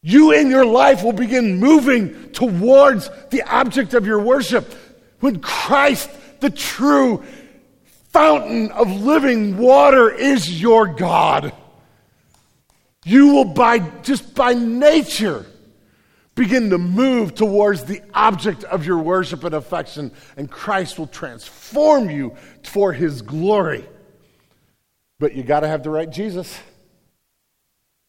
you 0.03 0.32
in 0.32 0.50
your 0.50 0.67
life 0.67 1.05
will 1.05 1.12
begin 1.12 1.61
moving 1.61 2.32
towards 2.32 3.09
the 3.31 3.43
object 3.43 3.94
of 3.94 4.05
your 4.05 4.19
worship. 4.19 4.75
When 5.20 5.41
Christ, 5.41 6.11
the 6.41 6.50
true 6.50 7.23
fountain 8.09 8.72
of 8.72 8.89
living 8.89 9.56
water, 9.58 10.10
is 10.10 10.60
your 10.60 10.89
God, 10.89 11.53
you 13.05 13.29
will, 13.29 13.44
by 13.44 13.79
just 14.03 14.34
by 14.34 14.55
nature, 14.55 15.46
begin 16.34 16.70
to 16.70 16.79
move 16.79 17.34
towards 17.34 17.84
the 17.84 18.03
object 18.15 18.65
of 18.65 18.84
your 18.84 18.98
worship 18.98 19.44
and 19.44 19.55
affection, 19.55 20.10
and 20.37 20.51
Christ 20.51 20.98
will 20.98 21.06
transform 21.06 22.10
you 22.10 22.37
for 22.65 22.93
his 22.93 23.22
glory. 23.22 23.84
But 25.22 25.36
you 25.36 25.44
got 25.44 25.60
to 25.60 25.69
have 25.69 25.84
the 25.84 25.91
right 25.91 26.10
Jesus. 26.10 26.58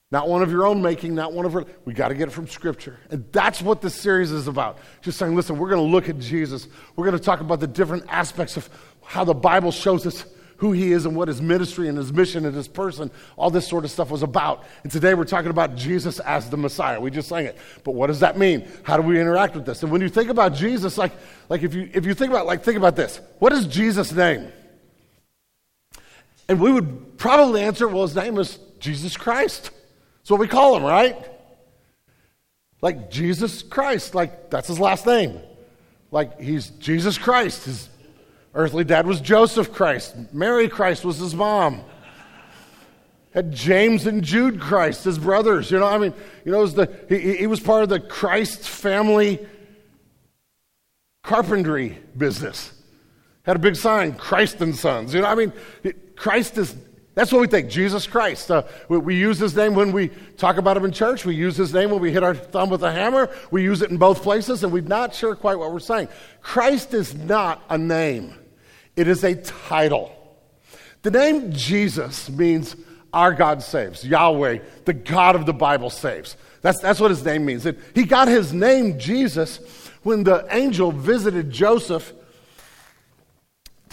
Not 0.10 0.28
one 0.28 0.42
of 0.42 0.50
your 0.50 0.66
own 0.66 0.82
making, 0.82 1.14
not 1.14 1.32
one 1.32 1.46
of 1.46 1.56
our. 1.56 1.64
We 1.86 1.94
got 1.94 2.08
to 2.08 2.16
get 2.16 2.28
it 2.28 2.32
from 2.32 2.48
Scripture. 2.48 2.98
And 3.12 3.32
that's 3.32 3.62
what 3.62 3.82
this 3.82 3.94
series 3.94 4.32
is 4.32 4.48
about. 4.48 4.80
Just 5.04 5.20
saying, 5.20 5.36
listen, 5.36 5.60
we're 5.60 5.70
going 5.70 5.86
to 5.86 5.92
look 5.92 6.10
at 6.10 6.18
Jesus. 6.18 6.68
We're 6.96 7.06
going 7.06 7.16
to 7.16 7.24
talk 7.24 7.40
about 7.40 7.60
the 7.60 7.68
different 7.68 8.06
aspects 8.10 8.58
of 8.58 8.68
how 9.04 9.24
the 9.26 9.36
Bible 9.36 9.70
shows 9.70 10.08
us 10.08 10.26
who 10.58 10.72
he 10.72 10.92
is 10.92 11.06
and 11.06 11.16
what 11.16 11.28
his 11.28 11.40
ministry 11.40 11.88
and 11.88 12.00
his 12.00 12.12
mission 12.12 12.48
and 12.48 12.56
his 12.56 12.68
person, 12.68 13.12
all 13.38 13.52
this 13.52 13.68
sort 13.68 13.86
of 13.86 13.92
stuff 13.92 14.10
was 14.10 14.24
about. 14.24 14.64
And 14.82 14.92
today 14.92 15.14
we're 15.14 15.24
talking 15.24 15.52
about 15.52 15.76
Jesus 15.76 16.20
as 16.22 16.50
the 16.50 16.58
Messiah. 16.58 17.00
We 17.00 17.12
just 17.12 17.30
sang 17.30 17.46
it. 17.46 17.60
But 17.84 17.92
what 17.92 18.08
does 18.08 18.22
that 18.22 18.40
mean? 18.40 18.68
How 18.82 18.98
do 18.98 19.04
we 19.04 19.22
interact 19.22 19.54
with 19.54 19.68
this? 19.68 19.84
And 19.84 19.92
when 19.92 20.02
you 20.02 20.10
think 20.10 20.32
about 20.32 20.56
Jesus, 20.56 20.98
like, 20.98 21.12
like 21.48 21.62
if 21.62 21.76
you 21.76 21.92
if 21.94 22.08
you 22.08 22.16
think 22.16 22.32
about 22.32 22.48
like 22.48 22.64
think 22.64 22.78
about 22.78 22.96
this, 22.96 23.22
what 23.38 23.54
is 23.54 23.68
Jesus' 23.68 24.12
name? 24.12 24.52
And 26.48 26.60
we 26.60 26.72
would 26.72 27.18
probably 27.18 27.62
answer, 27.62 27.88
well, 27.88 28.04
his 28.04 28.16
name 28.16 28.38
is 28.38 28.60
Jesus 28.80 29.16
Christ. 29.16 29.72
That's 30.20 30.32
what 30.32 30.40
we 30.40 30.48
call 30.48 30.76
him, 30.76 30.84
right? 30.84 31.18
Like 32.82 33.10
Jesus 33.10 33.64
Christ, 33.64 34.14
like 34.14 34.50
that's 34.50 34.68
his 34.68 34.80
last 34.80 35.06
name. 35.06 35.40
Like 36.12 36.40
he's 36.40 36.68
Jesus 36.68 37.18
Christ. 37.18 37.66
His 37.66 37.90
earthly 38.54 38.84
dad 38.84 39.08
was 39.08 39.22
Joseph 39.22 39.72
Christ. 39.72 40.16
Mary 40.34 40.68
Christ 40.68 41.06
was 41.06 41.18
his 41.18 41.34
mom. 41.34 41.82
Had 43.34 43.52
James 43.52 44.06
and 44.06 44.24
Jude 44.24 44.60
Christ, 44.60 45.06
his 45.06 45.18
brothers. 45.18 45.72
You 45.72 45.80
know, 45.80 45.88
I 45.88 45.98
mean, 45.98 46.14
you 46.46 46.52
know, 46.52 46.60
was 46.60 46.76
the, 46.76 46.94
he, 47.10 47.38
he 47.38 47.48
was 47.48 47.60
part 47.60 47.84
of 47.84 47.90
the 47.90 48.00
Christ 48.00 48.68
family 48.68 49.40
carpentry 51.24 51.98
business. 52.18 52.74
Had 53.44 53.56
a 53.56 53.60
big 53.60 53.76
sign, 53.76 54.14
Christ 54.14 54.62
and 54.62 54.76
Sons. 54.76 55.14
You 55.14 55.22
know, 55.22 55.28
I 55.28 55.36
mean, 55.36 55.52
Christ 56.16 56.58
is 56.58 56.76
That's 57.16 57.32
what 57.32 57.42
we 57.42 57.48
think, 57.48 57.70
Jesus 57.70 58.08
Christ. 58.08 58.50
Uh, 58.50 58.64
we, 58.90 58.98
we, 58.98 59.16
use 59.16 59.38
his 59.38 59.56
name 59.56 59.76
when 59.76 59.92
we 59.92 60.10
talk 60.38 60.58
about 60.58 60.78
him 60.78 60.86
in 60.86 60.92
church. 60.92 61.26
We 61.26 61.36
use 61.36 61.56
his 61.56 61.74
name 61.74 61.92
when 61.92 62.02
we 62.02 62.12
hit 62.12 62.24
our 62.24 62.34
thumb 62.34 62.70
with 62.70 62.84
a 62.84 62.92
hammer. 62.92 63.30
We 63.52 63.64
use 63.64 63.82
it 63.82 63.92
in 63.92 63.98
both 63.98 64.24
places, 64.24 64.64
and 64.64 64.74
we're 64.74 64.82
not 64.82 65.14
sure 65.14 65.36
quite 65.36 65.60
what 65.60 65.72
we're 65.72 65.80
saying. 65.80 66.08
Christ 66.42 66.94
is 66.94 67.14
not 67.14 67.62
a 67.70 67.78
name, 67.78 68.34
it 68.96 69.08
is 69.08 69.24
a 69.24 69.36
title. 69.36 70.12
The 71.04 71.12
name 71.12 71.52
Jesus 71.52 72.30
means 72.30 72.78
our 73.12 73.34
God 73.34 73.62
saves, 73.62 74.06
Yahweh, 74.06 74.60
the 74.86 74.94
God 74.94 75.36
of 75.36 75.46
the 75.46 75.54
Bible 75.54 75.90
saves. 75.90 76.36
That's, 76.62 76.80
that's 76.80 77.00
what 77.00 77.12
his 77.12 77.24
name 77.24 77.46
means. 77.46 77.68
he 77.94 78.06
got 78.06 78.28
his 78.30 78.54
name, 78.54 78.98
Jesus, 78.98 79.58
when 80.02 80.24
the 80.24 80.48
angel 80.50 80.92
visited 80.92 81.52
Joseph 81.52 82.14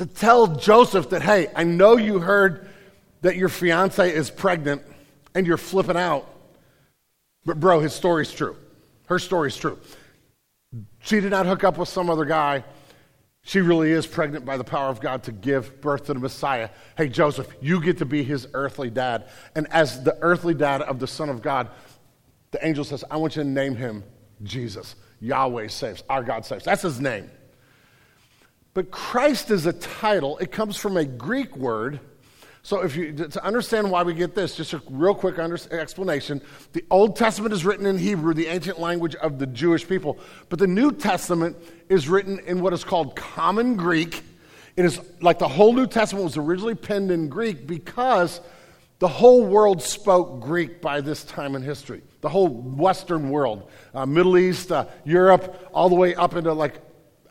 to 0.01 0.07
tell 0.07 0.47
Joseph 0.47 1.11
that, 1.11 1.21
hey, 1.21 1.49
I 1.55 1.65
know 1.65 1.99
you 1.99 2.21
heard 2.21 2.71
that 3.21 3.37
your 3.37 3.51
fiance 3.51 4.11
is 4.11 4.31
pregnant 4.31 4.81
and 5.35 5.47
you're 5.47 5.59
flipping 5.59 5.99
out. 5.99 6.27
But, 7.45 7.61
bro, 7.61 7.81
his 7.81 7.93
story's 7.93 8.33
true. 8.33 8.57
Her 9.09 9.19
story's 9.19 9.59
true. 9.59 9.79
She 11.01 11.21
did 11.21 11.33
not 11.33 11.45
hook 11.45 11.65
up 11.65 11.77
with 11.77 11.91
some 11.91 12.09
other 12.09 12.25
guy. 12.25 12.65
She 13.43 13.61
really 13.61 13.91
is 13.91 14.07
pregnant 14.07 14.47
by 14.47 14.57
the 14.57 14.65
power 14.65 14.89
of 14.89 15.03
God 15.03 15.23
to 15.25 15.33
give 15.33 15.83
birth 15.83 16.07
to 16.07 16.15
the 16.15 16.21
Messiah. 16.21 16.71
Hey, 16.97 17.11
Joseph, 17.11 17.49
you 17.61 17.79
get 17.83 17.99
to 17.99 18.07
be 18.07 18.25
his 18.25 18.49
earthly 18.55 18.89
dad. 18.89 19.29
And 19.55 19.71
as 19.71 20.03
the 20.03 20.17
earthly 20.23 20.55
dad 20.55 20.81
of 20.81 20.99
the 20.99 21.07
Son 21.07 21.29
of 21.29 21.43
God, 21.43 21.69
the 22.53 22.67
angel 22.67 22.85
says, 22.85 23.05
I 23.11 23.19
want 23.19 23.37
you 23.37 23.43
to 23.43 23.49
name 23.49 23.77
him 23.77 24.03
Jesus. 24.45 24.95
Yahweh 25.21 25.67
saves. 25.67 26.03
Our 26.09 26.23
God 26.23 26.47
saves. 26.47 26.65
That's 26.65 26.81
his 26.81 27.03
name. 27.03 27.31
But 28.73 28.91
Christ 28.91 29.51
is 29.51 29.67
a 29.67 29.73
title, 29.73 30.39
it 30.39 30.53
comes 30.53 30.77
from 30.77 30.97
a 30.97 31.05
Greek 31.05 31.57
word 31.57 32.01
so, 32.63 32.83
if 32.83 32.95
you 32.95 33.13
to 33.15 33.45
understand 33.45 33.91
why 33.91 34.03
we 34.03 34.13
get 34.13 34.35
this, 34.35 34.55
just 34.55 34.75
a 34.75 34.83
real 34.91 35.15
quick 35.15 35.39
under, 35.39 35.59
explanation. 35.71 36.43
The 36.73 36.85
Old 36.91 37.17
Testament 37.17 37.55
is 37.55 37.65
written 37.65 37.87
in 37.87 37.97
Hebrew, 37.97 38.35
the 38.35 38.49
ancient 38.49 38.79
language 38.79 39.15
of 39.17 39.39
the 39.39 39.47
Jewish 39.47 39.89
people, 39.89 40.19
but 40.51 40.59
the 40.59 40.67
New 40.67 40.93
Testament 40.93 41.57
is 41.89 42.09
written 42.09 42.39
in 42.41 42.61
what 42.61 42.75
is 42.75 42.85
called 42.85 43.17
Common 43.17 43.77
Greek. 43.77 44.23
It 44.77 44.85
is 44.85 45.01
like 45.23 45.39
the 45.39 45.49
whole 45.49 45.73
New 45.73 45.87
Testament 45.87 46.25
was 46.25 46.37
originally 46.37 46.75
penned 46.75 47.11
in 47.11 47.29
Greek 47.29 47.67
because 47.67 48.43
the 48.99 49.09
whole 49.09 49.43
world 49.43 49.83
spoke 49.83 50.41
Greek 50.41 50.83
by 50.83 51.01
this 51.01 51.25
time 51.25 51.57
in 51.57 51.63
history. 51.63 52.03
The 52.21 52.29
whole 52.29 52.49
Western 52.49 53.31
world, 53.31 53.71
uh, 53.95 54.05
Middle 54.05 54.37
East, 54.37 54.71
uh, 54.71 54.85
Europe, 55.07 55.71
all 55.73 55.89
the 55.89 55.95
way 55.95 56.15
up 56.15 56.37
into 56.37 56.53
like 56.53 56.79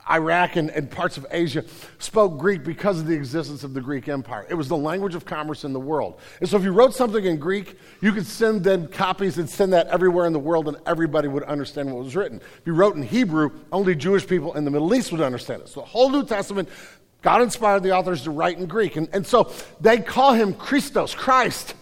Iraq 0.10 0.56
and, 0.56 0.70
and 0.72 0.90
parts 0.90 1.18
of 1.18 1.26
Asia 1.32 1.64
spoke 2.00 2.38
Greek 2.38 2.64
because 2.64 3.00
of 3.00 3.06
the 3.06 3.14
existence 3.14 3.64
of 3.64 3.74
the 3.74 3.82
Greek 3.82 4.08
Empire. 4.08 4.46
It 4.50 4.56
was 4.56 4.68
the 4.68 4.78
language 4.78 5.16
of 5.16 5.26
commerce 5.26 5.64
in 5.64 5.74
the 5.74 5.80
world. 5.80 6.20
And 6.40 6.50
so 6.50 6.58
if 6.58 6.64
you 6.64 6.72
wrote 6.72 6.96
something 6.96 7.24
in 7.24 7.38
Greek, 7.38 7.78
you 8.02 8.12
could 8.12 8.26
send 8.26 8.64
then 8.64 8.88
copies 8.88 9.38
and 9.38 9.50
send 9.50 9.74
that 9.74 9.88
everywhere 9.88 10.26
in 10.26 10.34
the 10.34 10.40
world 10.40 10.68
and 10.68 10.78
everybody 10.86 11.28
would 11.28 11.44
understand 11.44 11.92
what 11.92 12.04
was 12.04 12.16
written. 12.16 12.40
If 12.40 12.66
you 12.66 12.74
wrote 12.74 12.96
in 12.96 13.04
Hebrew, 13.04 13.52
only 13.72 13.96
Jewish 13.96 14.26
people 14.26 14.54
in 14.56 14.66
the 14.66 14.72
Middle 14.72 14.94
East 14.96 15.12
would 15.12 15.22
understand 15.22 15.62
it. 15.62 15.70
So 15.70 15.82
the 15.82 15.88
whole 15.88 16.10
New 16.10 16.26
Testament, 16.26 16.70
God 17.22 17.42
inspired 17.42 17.84
the 17.84 17.92
authors 17.92 18.24
to 18.24 18.32
write 18.32 18.58
in 18.58 18.66
Greek. 18.66 18.96
And, 18.96 19.10
and 19.14 19.26
so 19.26 19.52
they 19.80 20.00
call 20.00 20.34
him 20.34 20.54
Christos, 20.54 21.14
Christ 21.14 21.76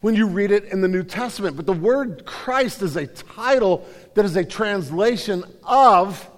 when 0.00 0.14
you 0.14 0.26
read 0.26 0.50
it 0.50 0.64
in 0.64 0.80
the 0.80 0.88
New 0.88 1.02
Testament. 1.02 1.56
But 1.56 1.66
the 1.66 1.72
word 1.72 2.24
Christ 2.26 2.82
is 2.82 2.96
a 2.96 3.06
title 3.06 3.86
that 4.14 4.24
is 4.24 4.36
a 4.36 4.44
translation 4.44 5.42
of 5.64 6.28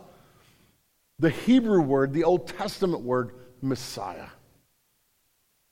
the 1.19 1.31
Hebrew 1.31 1.81
word, 1.81 2.13
the 2.13 2.25
Old 2.25 2.49
Testament 2.49 3.03
word, 3.03 3.33
Messiah. 3.61 4.29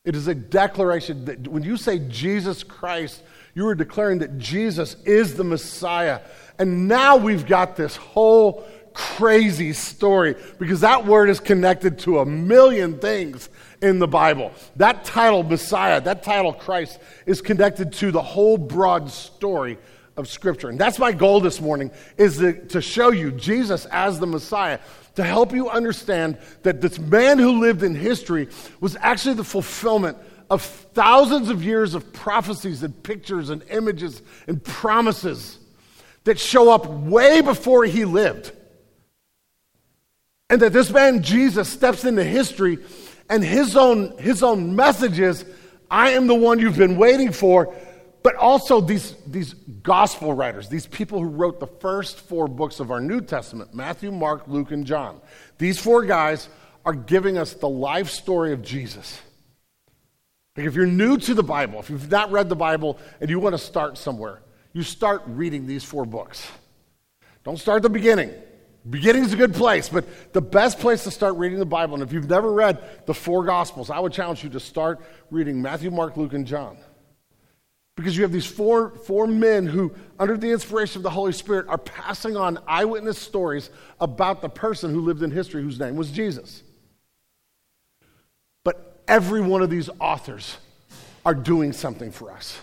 It 0.04 0.14
is 0.14 0.28
a 0.28 0.34
declaration 0.34 1.24
that 1.24 1.48
when 1.48 1.62
you 1.62 1.76
say 1.76 1.98
Jesus 1.98 2.62
Christ, 2.62 3.22
you 3.54 3.66
are 3.66 3.74
declaring 3.74 4.18
that 4.20 4.38
Jesus 4.38 4.96
is 5.04 5.34
the 5.34 5.44
Messiah. 5.44 6.20
And 6.58 6.86
now 6.86 7.16
we've 7.16 7.46
got 7.46 7.76
this 7.76 7.96
whole 7.96 8.66
crazy 8.94 9.72
story 9.72 10.36
because 10.58 10.80
that 10.80 11.04
word 11.04 11.28
is 11.28 11.40
connected 11.40 11.98
to 11.98 12.20
a 12.20 12.26
million 12.26 12.98
things 12.98 13.48
in 13.82 13.98
the 13.98 14.06
Bible. 14.08 14.52
That 14.76 15.04
title, 15.04 15.42
Messiah, 15.42 16.00
that 16.00 16.22
title, 16.22 16.52
Christ, 16.52 16.98
is 17.26 17.42
connected 17.42 17.92
to 17.94 18.10
the 18.10 18.22
whole 18.22 18.56
broad 18.56 19.10
story 19.10 19.76
of 20.16 20.28
Scripture. 20.28 20.68
And 20.68 20.78
that's 20.78 20.98
my 20.98 21.12
goal 21.12 21.40
this 21.40 21.60
morning, 21.60 21.90
is 22.16 22.38
to, 22.38 22.52
to 22.68 22.80
show 22.80 23.10
you 23.10 23.30
Jesus 23.32 23.86
as 23.86 24.18
the 24.18 24.26
Messiah 24.26 24.78
to 25.16 25.24
help 25.24 25.52
you 25.52 25.68
understand 25.68 26.38
that 26.62 26.80
this 26.80 26.98
man 26.98 27.38
who 27.38 27.60
lived 27.60 27.82
in 27.82 27.94
history 27.94 28.48
was 28.80 28.96
actually 29.00 29.34
the 29.34 29.44
fulfillment 29.44 30.16
of 30.50 30.62
thousands 30.62 31.48
of 31.48 31.64
years 31.64 31.94
of 31.94 32.12
prophecies 32.12 32.82
and 32.82 33.02
pictures 33.02 33.50
and 33.50 33.62
images 33.70 34.22
and 34.46 34.62
promises 34.62 35.58
that 36.24 36.38
show 36.38 36.70
up 36.70 36.86
way 36.86 37.40
before 37.40 37.84
he 37.84 38.04
lived. 38.04 38.52
And 40.48 40.62
that 40.62 40.72
this 40.72 40.90
man 40.90 41.22
Jesus 41.22 41.68
steps 41.68 42.04
into 42.04 42.22
history 42.22 42.78
and 43.28 43.42
his 43.42 43.76
own, 43.76 44.16
his 44.18 44.42
own 44.42 44.76
message 44.76 45.18
is, 45.18 45.44
I 45.90 46.10
am 46.10 46.26
the 46.26 46.34
one 46.34 46.58
you've 46.58 46.76
been 46.76 46.96
waiting 46.96 47.32
for. 47.32 47.74
But 48.26 48.34
also, 48.34 48.80
these, 48.80 49.14
these 49.24 49.54
gospel 49.54 50.34
writers, 50.34 50.68
these 50.68 50.88
people 50.88 51.20
who 51.20 51.28
wrote 51.28 51.60
the 51.60 51.68
first 51.68 52.18
four 52.18 52.48
books 52.48 52.80
of 52.80 52.90
our 52.90 53.00
New 53.00 53.20
Testament 53.20 53.72
Matthew, 53.72 54.10
Mark, 54.10 54.48
Luke, 54.48 54.72
and 54.72 54.84
John 54.84 55.20
these 55.58 55.78
four 55.78 56.04
guys 56.04 56.48
are 56.84 56.92
giving 56.92 57.38
us 57.38 57.54
the 57.54 57.68
life 57.68 58.10
story 58.10 58.52
of 58.52 58.62
Jesus. 58.62 59.20
Like 60.56 60.66
if 60.66 60.74
you're 60.74 60.86
new 60.86 61.18
to 61.18 61.34
the 61.34 61.44
Bible, 61.44 61.78
if 61.78 61.88
you've 61.88 62.10
not 62.10 62.32
read 62.32 62.48
the 62.48 62.56
Bible 62.56 62.98
and 63.20 63.30
you 63.30 63.38
want 63.38 63.54
to 63.54 63.58
start 63.58 63.96
somewhere, 63.96 64.42
you 64.72 64.82
start 64.82 65.22
reading 65.26 65.68
these 65.68 65.84
four 65.84 66.04
books. 66.04 66.44
Don't 67.44 67.60
start 67.60 67.76
at 67.76 67.82
the 67.84 67.90
beginning. 67.90 68.32
Beginning 68.90 69.22
is 69.22 69.34
a 69.34 69.36
good 69.36 69.54
place, 69.54 69.88
but 69.88 70.32
the 70.32 70.42
best 70.42 70.80
place 70.80 71.04
to 71.04 71.12
start 71.12 71.36
reading 71.36 71.60
the 71.60 71.64
Bible, 71.64 71.94
and 71.94 72.02
if 72.02 72.12
you've 72.12 72.28
never 72.28 72.52
read 72.52 73.06
the 73.06 73.14
four 73.14 73.44
Gospels, 73.44 73.88
I 73.88 74.00
would 74.00 74.12
challenge 74.12 74.42
you 74.42 74.50
to 74.50 74.58
start 74.58 74.98
reading 75.30 75.62
Matthew, 75.62 75.92
Mark, 75.92 76.16
Luke, 76.16 76.32
and 76.32 76.44
John. 76.44 76.76
Because 77.96 78.14
you 78.14 78.22
have 78.22 78.32
these 78.32 78.46
four, 78.46 78.90
four 78.90 79.26
men 79.26 79.66
who, 79.66 79.92
under 80.18 80.36
the 80.36 80.50
inspiration 80.50 80.98
of 80.98 81.02
the 81.02 81.10
Holy 81.10 81.32
Spirit, 81.32 81.66
are 81.68 81.78
passing 81.78 82.36
on 82.36 82.58
eyewitness 82.66 83.18
stories 83.18 83.70
about 84.00 84.42
the 84.42 84.50
person 84.50 84.92
who 84.92 85.00
lived 85.00 85.22
in 85.22 85.30
history 85.30 85.62
whose 85.62 85.80
name 85.80 85.96
was 85.96 86.10
Jesus. 86.10 86.62
But 88.64 89.00
every 89.08 89.40
one 89.40 89.62
of 89.62 89.70
these 89.70 89.88
authors 89.98 90.58
are 91.24 91.34
doing 91.34 91.72
something 91.72 92.12
for 92.12 92.30
us. 92.30 92.60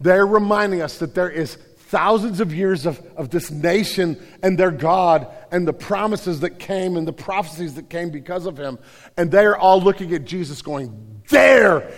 They're 0.00 0.26
reminding 0.26 0.82
us 0.82 0.98
that 0.98 1.14
there 1.14 1.30
is 1.30 1.56
thousands 1.88 2.40
of 2.40 2.52
years 2.52 2.84
of, 2.84 3.00
of 3.16 3.30
this 3.30 3.50
nation 3.50 4.20
and 4.42 4.58
their 4.58 4.70
God 4.70 5.26
and 5.50 5.66
the 5.66 5.72
promises 5.72 6.40
that 6.40 6.58
came 6.58 6.98
and 6.98 7.08
the 7.08 7.12
prophecies 7.14 7.74
that 7.74 7.88
came 7.88 8.10
because 8.10 8.44
of 8.44 8.58
him. 8.58 8.78
And 9.16 9.30
they're 9.30 9.56
all 9.56 9.80
looking 9.80 10.12
at 10.12 10.26
Jesus 10.26 10.60
going, 10.60 11.22
There 11.30 11.90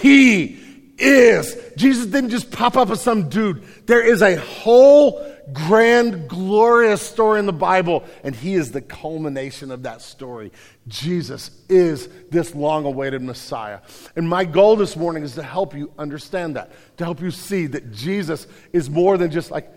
he 0.00 0.63
is. 0.98 1.56
Jesus 1.76 2.06
didn't 2.06 2.30
just 2.30 2.50
pop 2.50 2.76
up 2.76 2.90
as 2.90 3.00
some 3.00 3.28
dude. 3.28 3.62
There 3.86 4.04
is 4.04 4.22
a 4.22 4.36
whole 4.36 5.24
grand, 5.52 6.28
glorious 6.28 7.02
story 7.02 7.38
in 7.38 7.46
the 7.46 7.52
Bible, 7.52 8.04
and 8.22 8.34
he 8.34 8.54
is 8.54 8.72
the 8.72 8.80
culmination 8.80 9.70
of 9.70 9.82
that 9.82 10.00
story. 10.00 10.52
Jesus 10.88 11.50
is 11.68 12.08
this 12.30 12.54
long 12.54 12.84
awaited 12.84 13.22
Messiah. 13.22 13.80
And 14.16 14.28
my 14.28 14.44
goal 14.44 14.76
this 14.76 14.96
morning 14.96 15.22
is 15.22 15.34
to 15.34 15.42
help 15.42 15.74
you 15.74 15.92
understand 15.98 16.56
that, 16.56 16.72
to 16.98 17.04
help 17.04 17.20
you 17.20 17.30
see 17.30 17.66
that 17.66 17.92
Jesus 17.92 18.46
is 18.72 18.88
more 18.88 19.18
than 19.18 19.30
just 19.30 19.50
like, 19.50 19.70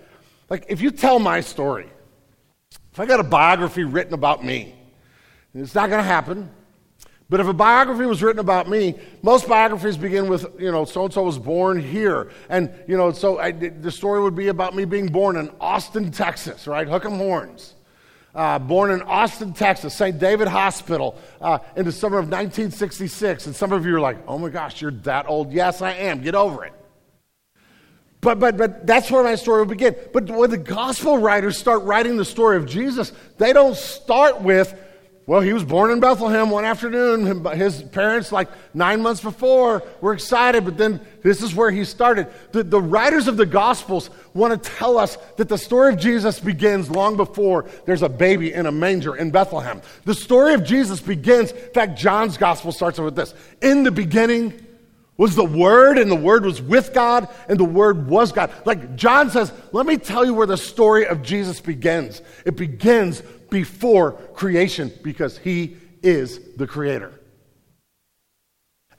like 0.50 0.65
if 0.69 0.81
you 0.81 0.91
tell 0.91 1.19
my 1.19 1.41
story, 1.41 1.89
if 2.91 3.00
I 3.00 3.05
got 3.05 3.19
a 3.19 3.24
biography 3.24 3.83
written 3.83 4.13
about 4.13 4.43
me, 4.43 4.74
it's 5.53 5.75
not 5.75 5.89
going 5.89 6.01
to 6.01 6.07
happen. 6.07 6.50
But 7.29 7.41
if 7.41 7.48
a 7.48 7.53
biography 7.53 8.05
was 8.05 8.24
written 8.24 8.39
about 8.39 8.69
me, 8.69 8.96
most 9.22 9.50
biographies 9.50 9.98
begin 9.98 10.29
with, 10.29 10.46
you 10.60 10.72
know, 10.72 10.86
so 10.86 11.05
and 11.05 11.13
so 11.13 11.24
was 11.24 11.38
born 11.38 11.81
here. 11.81 12.31
And, 12.48 12.72
you 12.88 12.96
know, 12.96 13.12
so 13.12 13.38
I, 13.38 13.51
the 13.51 13.91
story 13.91 14.22
would 14.22 14.36
be 14.36 14.48
about 14.48 14.75
me 14.75 14.86
being 14.86 15.07
born 15.07 15.36
in 15.36 15.51
Austin, 15.60 16.12
Texas, 16.12 16.67
right? 16.67 16.88
Hook 16.88 17.05
'em 17.05 17.17
horns. 17.17 17.74
Uh, 18.34 18.60
born 18.60 18.91
in 18.91 19.01
Austin, 19.01 19.51
Texas, 19.51 19.96
St. 19.96 20.17
David 20.19 20.48
Hospital 20.48 21.17
uh, 21.41 21.57
in 21.75 21.86
the 21.86 21.91
summer 21.91 22.19
of 22.19 22.25
1966. 22.25 23.48
And 23.48 23.55
some 23.55 23.72
of 23.74 23.86
you 23.86 23.96
are 23.96 24.00
like, 24.00 24.19
oh 24.27 24.38
my 24.38 24.50
gosh, 24.50 24.79
you're 24.79 24.91
that 24.91 25.27
old. 25.27 25.51
Yes, 25.51 25.81
I 25.81 25.93
am. 25.93 26.22
Get 26.22 26.36
over 26.36 26.63
it. 26.63 26.74
But, 28.22 28.39
but, 28.39 28.57
but 28.57 28.86
that's 28.86 29.12
where 29.12 29.24
my 29.24 29.36
story 29.36 29.62
will 29.62 29.69
begin. 29.69 29.96
But 30.13 30.29
when 30.29 30.50
the 30.50 30.57
gospel 30.57 31.17
writers 31.17 31.57
start 31.57 31.84
writing 31.84 32.17
the 32.17 32.25
story 32.25 32.57
of 32.57 32.65
Jesus, 32.65 33.12
they 33.38 33.53
don't 33.53 33.75
start 33.75 34.41
with, 34.41 34.74
well, 35.27 35.41
he 35.41 35.51
was 35.51 35.65
born 35.65 35.91
in 35.91 36.00
Bethlehem 36.00 36.50
one 36.50 36.63
afternoon. 36.63 37.43
His 37.57 37.84
parents, 37.84 38.31
like 38.31 38.48
nine 38.74 39.01
months 39.01 39.19
before, 39.19 39.84
were 40.00 40.13
excited, 40.13 40.63
but 40.63 40.77
then 40.77 41.01
this 41.22 41.43
is 41.43 41.53
where 41.53 41.69
he 41.69 41.84
started. 41.84 42.27
The, 42.53 42.63
the 42.63 42.81
writers 42.81 43.27
of 43.27 43.36
the 43.36 43.46
Gospels 43.46 44.10
want 44.34 44.63
to 44.63 44.69
tell 44.69 44.98
us 44.98 45.17
that 45.36 45.50
the 45.50 45.57
story 45.57 45.91
of 45.91 46.00
Jesus 46.00 46.39
begins 46.39 46.89
long 46.89 47.17
before 47.17 47.65
there's 47.86 48.03
a 48.03 48.10
baby 48.10 48.53
in 48.53 48.67
a 48.67 48.72
manger 48.72 49.17
in 49.17 49.31
Bethlehem. 49.31 49.81
The 50.05 50.15
story 50.15 50.53
of 50.53 50.63
Jesus 50.63 51.01
begins, 51.01 51.51
in 51.51 51.74
fact, 51.74 52.00
John's 52.00 52.38
Gospel 52.38 52.72
starts 52.72 52.98
with 52.98 53.17
this 53.17 53.34
In 53.62 53.84
the 53.84 53.91
beginning 53.91 54.53
was 55.17 55.36
the 55.36 55.43
Word, 55.43 55.98
and 55.98 56.10
the 56.10 56.15
Word 56.15 56.46
was 56.46 56.62
with 56.62 56.93
God, 56.93 57.27
and 57.50 57.60
the 57.60 57.65
Word 57.65 58.07
was 58.07 58.31
God. 58.31 58.51
Like 58.65 58.96
John 58.96 59.29
says, 59.31 59.51
let 59.72 59.86
me 59.86 59.98
tell 59.98 60.24
you 60.24 60.34
where 60.34 60.48
the 60.48 60.57
story 60.57 61.07
of 61.07 61.24
Jesus 61.24 61.60
begins. 61.60 62.22
It 62.46 62.55
begins 62.55 63.24
before 63.50 64.13
creation 64.34 64.92
because 65.04 65.38
He 65.38 65.77
is 66.04 66.39
the 66.56 66.68
Creator. 66.68 67.13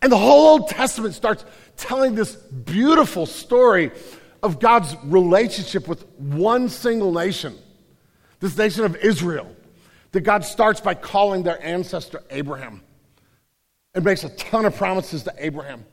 And 0.00 0.12
the 0.12 0.17
whole 0.17 0.61
Old 0.61 0.69
Testament 0.69 1.14
starts 1.14 1.45
telling 1.76 2.14
this 2.14 2.35
beautiful 2.35 3.26
story 3.26 3.90
of 4.43 4.61
God's 4.61 4.97
relationship 5.05 5.88
with 5.88 6.07
one 6.19 6.69
single 6.69 7.12
nation, 7.12 7.57
this 8.40 8.57
nation 8.57 8.85
of 8.85 8.97
Israel, 8.97 9.55
that 10.12 10.21
God 10.21 10.45
starts 10.45 10.81
by 10.81 10.95
calling 10.95 11.43
their 11.43 11.62
ancestor 11.64 12.23
Abraham 12.31 12.83
and 13.95 14.05
makes 14.05 14.23
a 14.23 14.28
ton 14.31 14.64
of 14.64 14.76
promises 14.76 15.25
to 15.25 15.35
Abraham. 15.38 15.85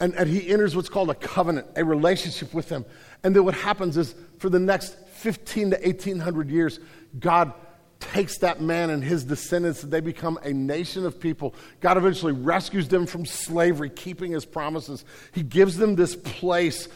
And, 0.00 0.14
and 0.14 0.28
he 0.28 0.48
enters 0.50 0.76
what's 0.76 0.88
called 0.88 1.08
a 1.08 1.14
covenant, 1.14 1.68
a 1.76 1.84
relationship 1.84 2.52
with 2.52 2.68
him. 2.68 2.84
And 3.22 3.34
then 3.34 3.44
what 3.44 3.54
happens 3.54 3.96
is 3.96 4.14
for 4.38 4.50
the 4.50 4.58
next 4.58 4.96
15 5.24 5.70
to 5.70 5.76
1800 5.78 6.50
years, 6.50 6.78
God 7.18 7.54
takes 7.98 8.36
that 8.38 8.60
man 8.60 8.90
and 8.90 9.02
his 9.02 9.24
descendants 9.24 9.82
and 9.82 9.90
they 9.90 10.00
become 10.00 10.38
a 10.42 10.52
nation 10.52 11.06
of 11.06 11.18
people. 11.18 11.54
God 11.80 11.96
eventually 11.96 12.34
rescues 12.34 12.88
them 12.88 13.06
from 13.06 13.24
slavery, 13.24 13.88
keeping 13.88 14.32
his 14.32 14.44
promises. 14.44 15.06
He 15.32 15.42
gives 15.42 15.78
them 15.78 15.94
this 15.96 16.14
place 16.14 16.88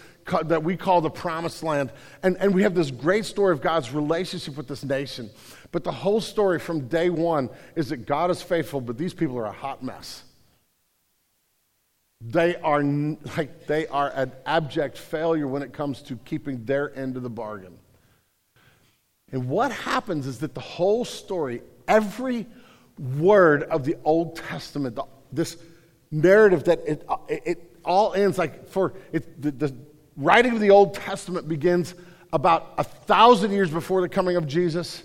that 0.45 0.63
we 0.63 0.77
call 0.77 1.01
the 1.01 1.09
promised 1.09 1.63
land. 1.63 1.91
And, 2.23 2.37
and 2.37 2.55
we 2.55 2.65
have 2.65 2.75
this 2.75 2.91
great 2.91 3.25
story 3.25 3.55
of 3.55 3.63
God's 3.63 3.95
relationship 3.95 4.59
with 4.59 4.69
this 4.69 4.85
nation. 4.85 5.31
But 5.73 5.85
the 5.85 5.93
whole 5.93 6.21
story 6.21 6.59
from 6.59 6.89
day 6.89 7.09
one 7.09 7.49
is 7.77 7.89
that 7.89 8.05
God 8.05 8.31
is 8.31 8.43
faithful, 8.43 8.83
but 8.83 8.99
these 8.99 9.15
people 9.15 9.39
are 9.39 9.47
a 9.47 9.53
hot 9.53 9.83
mess. 9.83 10.23
They 12.21 12.57
are 12.57 12.83
like 12.83 13.67
they 13.67 13.87
are 13.87 14.11
an 14.11 14.33
abject 14.45 14.99
failure 14.99 15.49
when 15.49 15.63
it 15.63 15.73
comes 15.73 16.03
to 16.03 16.17
keeping 16.27 16.67
their 16.67 16.95
end 16.95 17.17
of 17.17 17.23
the 17.23 17.31
bargain. 17.31 17.79
And 19.33 19.49
what 19.49 19.73
happens 19.73 20.27
is 20.27 20.39
that 20.39 20.55
the 20.55 20.61
whole 20.61 21.05
story, 21.05 21.63
every 21.87 22.47
word 22.99 23.65
of 23.65 23.85
the 23.85 23.97
Old 24.05 24.37
Testament, 24.37 24.97
the, 24.97 25.05
this 25.33 25.57
narrative 26.11 26.65
that 26.65 26.81
it, 26.87 27.07
it, 27.29 27.43
it, 27.45 27.65
all 27.85 28.13
ends 28.13 28.39
like 28.39 28.69
for 28.69 28.95
it, 29.13 29.41
the, 29.41 29.51
the 29.51 29.75
writing 30.17 30.53
of 30.53 30.61
the 30.61 30.71
Old 30.71 30.95
Testament 30.95 31.49
begins 31.49 31.95
about 32.33 32.75
a 32.77 32.85
thousand 32.85 33.53
years 33.53 33.71
before 33.71 34.01
the 34.01 34.09
coming 34.09 34.37
of 34.37 34.47
Jesus. 34.47 35.03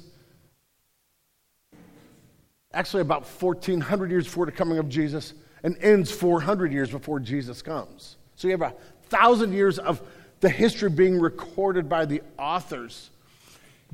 Actually, 2.73 3.01
about 3.01 3.25
1400 3.25 4.09
years 4.09 4.25
before 4.25 4.45
the 4.45 4.51
coming 4.51 4.79
of 4.79 4.89
Jesus, 4.89 5.33
and 5.63 5.77
ends 5.77 6.11
400 6.11 6.73
years 6.73 6.89
before 6.89 7.19
Jesus 7.19 7.61
comes. 7.61 8.17
So 8.35 8.47
you 8.47 8.51
have 8.51 8.61
a 8.61 8.75
thousand 9.09 9.53
years 9.53 9.79
of 9.79 10.01
the 10.41 10.49
history 10.49 10.89
being 10.89 11.19
recorded 11.19 11.87
by 11.87 12.05
the 12.05 12.21
authors. 12.37 13.09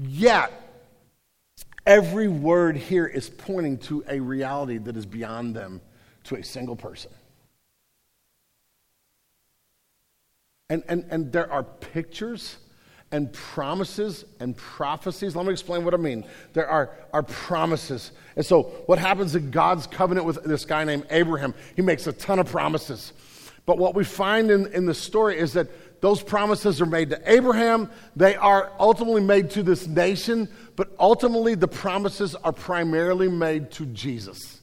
Yet, 0.02 0.52
every 1.86 2.30
word 2.30 2.78
here 2.78 3.06
is 3.06 3.30
pointing 3.30 3.78
to 3.80 4.04
a 4.08 4.20
reality 4.20 4.78
that 4.78 4.96
is 4.96 5.06
beyond 5.06 5.56
them 5.56 5.82
to 6.26 6.36
a 6.36 6.44
single 6.44 6.78
person. 6.78 7.12
And, 10.70 10.84
and, 10.88 11.06
and 11.10 11.32
there 11.34 11.52
are 11.52 11.64
pictures 11.64 12.58
and 13.12 13.34
promises 13.34 14.24
and 14.40 14.56
prophecies. 14.56 15.36
Let 15.36 15.46
me 15.46 15.52
explain 15.52 15.84
what 15.84 15.94
I 15.94 15.98
mean. 15.98 16.24
There 16.54 16.68
are, 16.68 16.92
are 17.12 17.24
promises. 17.24 18.12
And 18.36 18.46
so, 18.46 18.64
what 18.86 19.00
happens 19.00 19.36
in 19.36 19.52
God's 19.52 19.88
covenant 19.88 20.26
with 20.26 20.44
this 20.44 20.64
guy 20.64 20.84
named 20.84 21.08
Abraham, 21.10 21.56
he 21.76 21.82
makes 21.82 22.06
a 22.08 22.14
ton 22.14 22.40
of 22.40 22.48
promises. 22.48 23.14
But 23.66 23.78
what 23.80 23.96
we 23.96 24.04
find 24.04 24.52
in, 24.52 24.68
in 24.74 24.86
the 24.86 24.94
story 24.94 25.38
is 25.38 25.54
that 25.54 25.68
those 26.02 26.24
promises 26.24 26.82
are 26.82 26.86
made 26.86 27.10
to 27.10 27.32
Abraham. 27.32 27.90
They 28.16 28.36
are 28.36 28.72
ultimately 28.80 29.22
made 29.22 29.50
to 29.52 29.64
this 29.64 29.88
nation, 29.88 30.48
but 30.76 30.96
ultimately 31.00 31.56
the 31.56 31.68
promises 31.68 32.36
are 32.36 32.54
primarily 32.54 33.28
made 33.28 33.72
to 33.72 33.86
Jesus. 33.88 34.62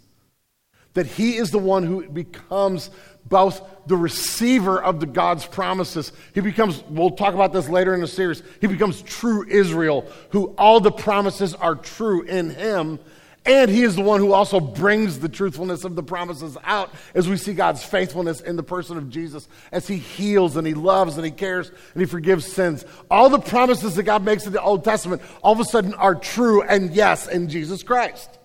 That 0.95 1.07
he 1.07 1.37
is 1.37 1.51
the 1.51 1.59
one 1.59 1.83
who 1.83 2.09
becomes 2.09 2.91
both 3.27 3.61
the 3.87 3.97
receiver 3.97 4.83
of 4.83 5.01
the 5.01 5.07
God's 5.07 5.45
promises. 5.45 6.13
He 6.33 6.41
becomes, 6.41 6.83
we'll 6.89 7.11
talk 7.11 7.35
about 7.35 7.53
this 7.53 7.69
later 7.69 7.95
in 7.95 8.01
the 8.01 8.07
series, 8.07 8.43
he 8.61 8.67
becomes 8.67 9.03
true 9.03 9.45
Israel, 9.47 10.11
who 10.31 10.55
all 10.57 10.81
the 10.81 10.93
promises 10.93 11.55
are 11.55 11.75
true 11.75 12.23
in 12.23 12.51
him. 12.51 12.99
And 13.47 13.71
he 13.71 13.85
is 13.85 13.95
the 13.95 14.03
one 14.03 14.19
who 14.19 14.33
also 14.33 14.59
brings 14.59 15.21
the 15.21 15.29
truthfulness 15.29 15.85
of 15.85 15.95
the 15.95 16.03
promises 16.03 16.59
out 16.65 16.93
as 17.15 17.29
we 17.29 17.37
see 17.37 17.55
God's 17.55 17.85
faithfulness 17.85 18.41
in 18.41 18.57
the 18.57 18.63
person 18.65 18.99
of 18.99 19.09
Jesus, 19.09 19.49
as 19.71 19.87
he 19.87 19.99
heals 19.99 20.57
and 20.57 20.67
he 20.67 20.75
loves 20.75 21.17
and 21.17 21.25
he 21.25 21.31
cares 21.31 21.69
and 21.69 22.01
he 22.01 22.07
forgives 22.07 22.45
sins. 22.45 22.85
All 23.09 23.31
the 23.31 23.39
promises 23.39 23.95
that 23.95 24.03
God 24.03 24.25
makes 24.25 24.47
in 24.47 24.53
the 24.53 24.61
Old 24.61 24.83
Testament 24.83 25.23
all 25.43 25.53
of 25.53 25.61
a 25.61 25.65
sudden 25.65 25.95
are 25.95 26.17
true 26.17 26.63
and 26.63 26.93
yes 26.93 27.29
in 27.29 27.49
Jesus 27.49 27.85
Christ. 27.85 28.37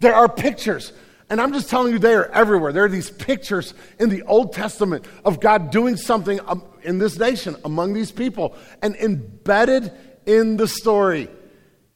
There 0.00 0.14
are 0.14 0.28
pictures, 0.28 0.92
and 1.28 1.38
I'm 1.38 1.52
just 1.52 1.68
telling 1.68 1.92
you, 1.92 1.98
they 1.98 2.14
are 2.14 2.30
everywhere. 2.30 2.72
There 2.72 2.84
are 2.84 2.88
these 2.88 3.10
pictures 3.10 3.74
in 4.00 4.08
the 4.08 4.22
Old 4.22 4.54
Testament 4.54 5.04
of 5.24 5.38
God 5.38 5.70
doing 5.70 5.96
something 5.96 6.40
um, 6.46 6.64
in 6.82 6.98
this 6.98 7.18
nation, 7.18 7.56
among 7.64 7.92
these 7.92 8.10
people, 8.10 8.56
and 8.80 8.96
embedded 8.96 9.92
in 10.24 10.56
the 10.56 10.66
story 10.66 11.28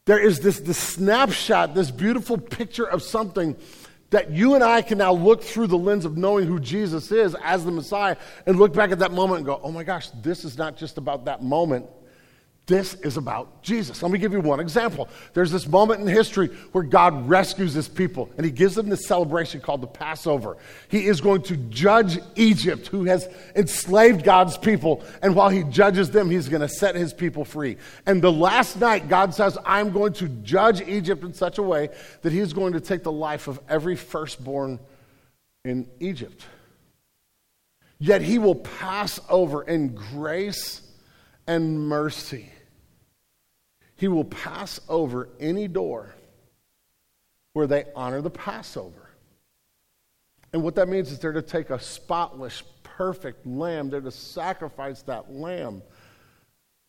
there 0.07 0.19
is 0.19 0.41
this, 0.41 0.61
this 0.61 0.79
snapshot, 0.79 1.75
this 1.75 1.91
beautiful 1.91 2.39
picture 2.39 2.89
of 2.89 3.03
something 3.03 3.57
that 4.11 4.31
you 4.31 4.55
and 4.55 4.63
I 4.63 4.83
can 4.83 4.99
now 4.99 5.13
look 5.13 5.43
through 5.43 5.67
the 5.67 5.77
lens 5.77 6.05
of 6.05 6.17
knowing 6.17 6.47
who 6.47 6.61
Jesus 6.61 7.11
is 7.11 7.35
as 7.43 7.65
the 7.65 7.73
Messiah 7.73 8.17
and 8.47 8.57
look 8.57 8.73
back 8.73 8.93
at 8.93 9.01
that 9.01 9.13
moment 9.13 9.39
and 9.39 9.47
go, 9.47 9.61
oh 9.63 9.73
my 9.73 9.83
gosh, 9.83 10.11
this 10.23 10.45
is 10.45 10.57
not 10.57 10.77
just 10.77 10.97
about 10.97 11.25
that 11.25 11.43
moment. 11.43 11.87
This 12.67 12.95
is 12.95 13.17
about 13.17 13.63
Jesus. 13.63 14.03
Let 14.03 14.11
me 14.11 14.19
give 14.19 14.33
you 14.33 14.41
one 14.41 14.59
example. 14.59 15.09
There's 15.35 15.53
this 15.53 15.69
moment 15.69 16.01
in 16.01 16.09
history 16.09 16.49
where 16.73 16.83
God 16.83 17.29
rescues 17.29 17.75
his 17.75 17.89
people 17.89 18.29
and 18.37 18.45
he 18.45 18.51
gives 18.51 18.75
them 18.75 18.89
this 18.89 19.07
celebration 19.07 19.61
called 19.61 19.83
the 19.83 19.87
Passover. 19.87 20.57
He 20.89 21.07
is 21.07 21.21
going 21.21 21.43
to 21.43 21.57
judge 21.57 22.19
Egypt, 22.35 22.89
who 22.89 23.05
has 23.05 23.29
enslaved 23.55 24.25
God's 24.25 24.59
people. 24.59 25.05
And 25.23 25.37
while 25.37 25.49
he 25.49 25.63
judges 25.63 26.11
them, 26.11 26.29
he's 26.29 26.49
going 26.49 26.61
to 26.61 26.69
set 26.69 26.97
his 26.97 27.15
people 27.15 27.45
free. 27.45 27.77
And 28.05 28.21
the 28.21 28.33
last 28.33 28.81
night, 28.81 29.09
God 29.09 29.33
says, 29.33 29.57
I'm 29.65 29.93
going 29.93 30.15
to 30.15 30.29
judge 30.29 30.81
Egypt 30.81 31.23
in 31.23 31.35
such 31.35 31.59
a 31.59 31.63
way 31.63 31.91
that 32.23 32.33
he's 32.33 32.53
going 32.53 32.73
to 32.73 32.81
take 32.81 33.05
the 33.05 33.13
life 33.13 33.47
of 33.47 33.61
every 33.69 33.95
firstborn 33.95 34.81
in 35.65 35.89
Egypt. 36.01 36.45
Yet 38.01 38.23
he 38.23 38.41
will 38.41 38.57
pass 38.57 39.21
over 39.31 39.63
in 39.63 39.95
grace 39.95 40.83
and 41.47 41.89
mercy 41.89 42.51
he 43.97 44.09
will 44.09 44.25
pass 44.25 44.81
over 44.89 45.29
any 45.41 45.69
door 45.69 46.15
where 47.55 47.67
they 47.67 47.85
honor 47.95 48.21
the 48.21 48.31
Passover. 48.31 49.11
And 50.53 50.63
what 50.63 50.75
that 50.77 50.89
means 50.89 51.11
is 51.11 51.19
they're 51.19 51.33
to 51.33 51.43
take 51.43 51.71
a 51.71 51.81
spotless, 51.81 52.63
perfect 52.83 53.47
lamb, 53.47 53.91
they're 53.91 54.01
to 54.01 54.11
sacrifice 54.11 55.03
that 55.03 55.33
lamb. 55.33 55.83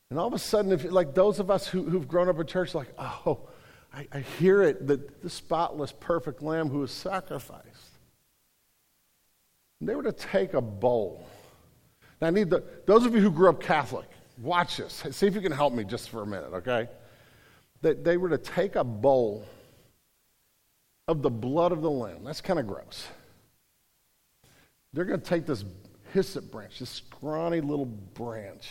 And 0.09 0.19
all 0.19 0.27
of 0.27 0.33
a 0.33 0.39
sudden, 0.39 0.71
if 0.71 0.83
like 0.83 1.13
those 1.13 1.39
of 1.39 1.51
us 1.51 1.67
who, 1.67 1.83
who've 1.83 2.07
grown 2.07 2.29
up 2.29 2.39
in 2.39 2.47
church, 2.47 2.75
like, 2.75 2.93
oh, 2.97 3.47
I, 3.93 4.07
I 4.11 4.19
hear 4.19 4.61
it, 4.61 4.87
the, 4.87 5.01
the 5.21 5.29
spotless, 5.29 5.91
perfect 5.91 6.41
lamb 6.41 6.69
who 6.69 6.79
was 6.79 6.91
sacrificed. 6.91 7.65
And 9.79 9.87
they 9.87 9.95
were 9.95 10.03
to 10.03 10.11
take 10.11 10.53
a 10.53 10.61
bowl. 10.61 11.27
Now, 12.21 12.27
I 12.27 12.31
need 12.31 12.49
the, 12.49 12.63
those 12.85 13.05
of 13.05 13.13
you 13.13 13.21
who 13.21 13.31
grew 13.31 13.49
up 13.49 13.61
Catholic, 13.61 14.07
watch 14.41 14.77
this. 14.77 15.03
See 15.11 15.27
if 15.27 15.35
you 15.35 15.41
can 15.41 15.51
help 15.51 15.73
me 15.73 15.83
just 15.83 16.09
for 16.09 16.23
a 16.23 16.27
minute, 16.27 16.51
okay? 16.53 16.89
That 17.87 18.03
they 18.03 18.17
were 18.17 18.27
to 18.27 18.37
take 18.37 18.75
a 18.75 18.83
bowl 18.83 19.45
of 21.07 21.21
the 21.21 21.29
blood 21.29 21.71
of 21.71 21.81
the 21.81 21.89
lamb. 21.89 22.25
That's 22.25 22.41
kind 22.41 22.59
of 22.59 22.67
gross. 22.67 23.07
They're 24.91 25.05
going 25.05 25.21
to 25.21 25.25
take 25.25 25.45
this 25.45 25.63
hyssop 26.11 26.51
branch, 26.51 26.79
this 26.79 26.89
scrawny 26.89 27.61
little 27.61 27.85
branch. 27.85 28.67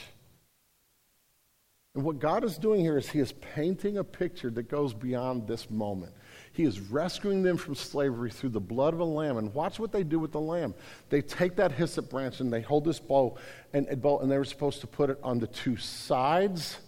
And 1.94 2.05
what 2.05 2.18
God 2.18 2.44
is 2.44 2.59
doing 2.59 2.81
here 2.81 2.98
is 2.98 3.09
He 3.09 3.20
is 3.20 3.33
painting 3.33 3.96
a 3.96 4.05
picture 4.05 4.50
that 4.50 4.64
goes 4.64 4.92
beyond 4.92 5.48
this 5.48 5.70
moment. 5.70 6.12
He 6.52 6.64
is 6.64 6.79
rescuing 6.79 7.42
them 7.42 7.57
from 7.57 7.74
slavery 7.74 8.31
through 8.31 8.50
the 8.50 8.61
blood 8.61 8.92
of 8.92 9.00
a 9.00 9.05
lamb. 9.05 9.38
And 9.38 9.55
watch 9.55 9.79
what 9.79 9.92
they 9.92 10.05
do 10.05 10.18
with 10.18 10.33
the 10.33 10.40
lamb. 10.40 10.74
They 11.09 11.22
take 11.22 11.57
that 11.57 11.72
hyssop 11.72 12.11
branch 12.11 12.40
and 12.40 12.52
they 12.52 12.61
hold 12.61 12.85
this 12.85 13.00
bow 13.00 13.38
and, 13.72 13.87
and, 13.87 14.02
bow, 14.02 14.18
and 14.18 14.31
they 14.31 14.37
were 14.37 14.44
supposed 14.44 14.83
to 14.83 14.87
put 14.87 15.09
it 15.09 15.18
on 15.22 15.38
the 15.38 15.46
two 15.46 15.79
sides 15.79 16.81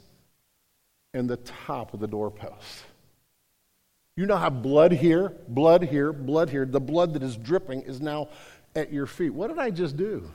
and 1.15 1.29
the 1.29 1.37
top 1.37 1.95
of 1.95 2.01
the 2.01 2.07
doorpost. 2.07 2.85
You 4.17 4.27
now 4.27 4.37
have 4.37 4.63
blood 4.63 4.93
here, 4.93 5.33
blood 5.49 5.85
here, 5.85 6.13
blood 6.13 6.51
here. 6.51 6.67
The 6.67 6.81
blood 6.81 7.15
that 7.15 7.23
is 7.23 7.37
dripping 7.37 7.83
is 7.83 8.01
now 8.01 8.29
at 8.75 8.93
your 8.93 9.07
feet. 9.07 9.31
What 9.31 9.49
did 9.49 9.59
I 9.59 9.71
just 9.71 9.97
do? 9.97 10.29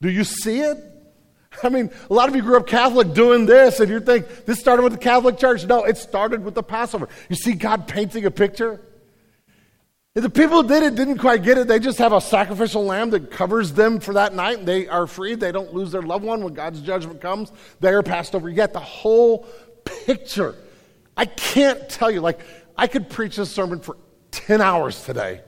Do 0.00 0.10
you 0.10 0.24
see 0.24 0.60
it? 0.60 0.76
I 1.62 1.68
mean, 1.68 1.90
a 2.10 2.12
lot 2.12 2.28
of 2.28 2.36
you 2.36 2.42
grew 2.42 2.56
up 2.56 2.66
Catholic 2.66 3.14
doing 3.14 3.46
this, 3.46 3.80
and 3.80 3.88
you 3.88 4.00
think 4.00 4.44
this 4.44 4.58
started 4.58 4.82
with 4.82 4.92
the 4.92 4.98
Catholic 4.98 5.38
Church. 5.38 5.64
No, 5.64 5.84
it 5.84 5.96
started 5.96 6.44
with 6.44 6.54
the 6.54 6.62
Passover. 6.62 7.08
You 7.28 7.36
see 7.36 7.52
God 7.52 7.88
painting 7.88 8.26
a 8.26 8.30
picture? 8.30 8.80
The 10.22 10.30
people 10.30 10.62
who 10.62 10.68
did 10.68 10.82
it 10.82 10.94
didn't 10.94 11.18
quite 11.18 11.42
get 11.42 11.58
it. 11.58 11.68
They 11.68 11.78
just 11.78 11.98
have 11.98 12.14
a 12.14 12.22
sacrificial 12.22 12.84
lamb 12.84 13.10
that 13.10 13.30
covers 13.30 13.72
them 13.72 14.00
for 14.00 14.14
that 14.14 14.34
night. 14.34 14.60
And 14.60 14.68
they 14.68 14.88
are 14.88 15.06
free. 15.06 15.34
They 15.34 15.52
don't 15.52 15.74
lose 15.74 15.92
their 15.92 16.02
loved 16.02 16.24
one 16.24 16.42
when 16.42 16.54
God's 16.54 16.80
judgment 16.80 17.20
comes. 17.20 17.52
They 17.80 17.90
are 17.90 18.02
passed 18.02 18.34
over. 18.34 18.48
Yet 18.48 18.72
the 18.72 18.80
whole 18.80 19.46
picture, 19.84 20.54
I 21.16 21.26
can't 21.26 21.86
tell 21.90 22.10
you, 22.10 22.22
like, 22.22 22.40
I 22.78 22.86
could 22.86 23.10
preach 23.10 23.36
this 23.36 23.50
sermon 23.50 23.80
for 23.80 23.98
10 24.30 24.62
hours 24.62 25.04
today 25.04 25.42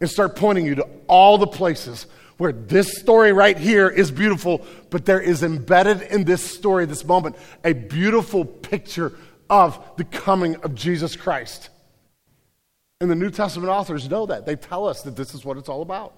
and 0.00 0.08
start 0.08 0.36
pointing 0.36 0.64
you 0.64 0.74
to 0.76 0.88
all 1.06 1.36
the 1.36 1.46
places 1.46 2.06
where 2.36 2.52
this 2.52 2.96
story 2.98 3.32
right 3.32 3.56
here 3.56 3.88
is 3.88 4.10
beautiful, 4.10 4.64
but 4.90 5.04
there 5.04 5.20
is 5.20 5.42
embedded 5.42 6.02
in 6.02 6.24
this 6.24 6.42
story, 6.42 6.84
this 6.86 7.04
moment, 7.04 7.36
a 7.62 7.72
beautiful 7.72 8.44
picture 8.44 9.12
of 9.48 9.78
the 9.96 10.04
coming 10.04 10.56
of 10.56 10.74
Jesus 10.74 11.14
Christ. 11.14 11.68
And 13.00 13.10
the 13.10 13.14
New 13.14 13.30
Testament 13.30 13.70
authors 13.70 14.08
know 14.08 14.26
that. 14.26 14.46
They 14.46 14.56
tell 14.56 14.86
us 14.86 15.02
that 15.02 15.16
this 15.16 15.34
is 15.34 15.44
what 15.44 15.56
it's 15.56 15.68
all 15.68 15.82
about. 15.82 16.14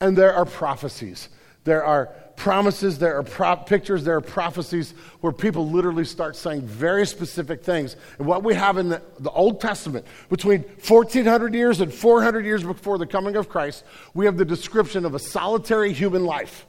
And 0.00 0.16
there 0.16 0.34
are 0.34 0.44
prophecies. 0.44 1.28
There 1.64 1.84
are 1.84 2.06
promises, 2.36 2.98
there 2.98 3.18
are 3.18 3.56
pictures, 3.56 4.02
there 4.02 4.16
are 4.16 4.22
prophecies 4.22 4.94
where 5.20 5.32
people 5.32 5.68
literally 5.68 6.06
start 6.06 6.34
saying 6.34 6.62
very 6.62 7.06
specific 7.06 7.62
things. 7.62 7.96
And 8.18 8.26
what 8.26 8.42
we 8.42 8.54
have 8.54 8.78
in 8.78 8.88
the, 8.88 9.02
the, 9.18 9.30
Old 9.30 9.60
Testament, 9.60 10.06
between 10.30 10.62
1400 10.62 11.52
years 11.52 11.82
and 11.82 11.92
400 11.92 12.46
years 12.46 12.64
before 12.64 12.96
the 12.96 13.06
coming 13.06 13.36
of 13.36 13.50
Christ, 13.50 13.84
we 14.14 14.24
have 14.24 14.38
the 14.38 14.44
description 14.46 15.04
of 15.04 15.14
a 15.14 15.18
solitary 15.18 15.92
human 15.92 16.24
life. 16.24 16.66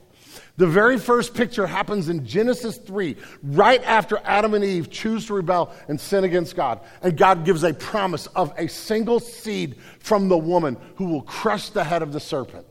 The 0.61 0.67
very 0.67 0.99
first 0.99 1.33
picture 1.33 1.65
happens 1.65 2.07
in 2.07 2.23
Genesis 2.23 2.77
3, 2.77 3.15
right 3.41 3.83
after 3.83 4.21
Adam 4.23 4.53
and 4.53 4.63
Eve 4.63 4.91
choose 4.91 5.25
to 5.25 5.33
rebel 5.33 5.73
and 5.87 5.99
sin 5.99 6.23
against 6.23 6.55
God. 6.55 6.81
And 7.01 7.17
God 7.17 7.45
gives 7.45 7.63
a 7.63 7.73
promise 7.73 8.27
of 8.27 8.53
a 8.59 8.69
single 8.69 9.19
seed 9.19 9.77
from 9.97 10.29
the 10.29 10.37
woman 10.37 10.77
who 10.97 11.05
will 11.05 11.23
crush 11.23 11.69
the 11.69 11.83
head 11.83 12.03
of 12.03 12.13
the 12.13 12.19
serpent. 12.19 12.67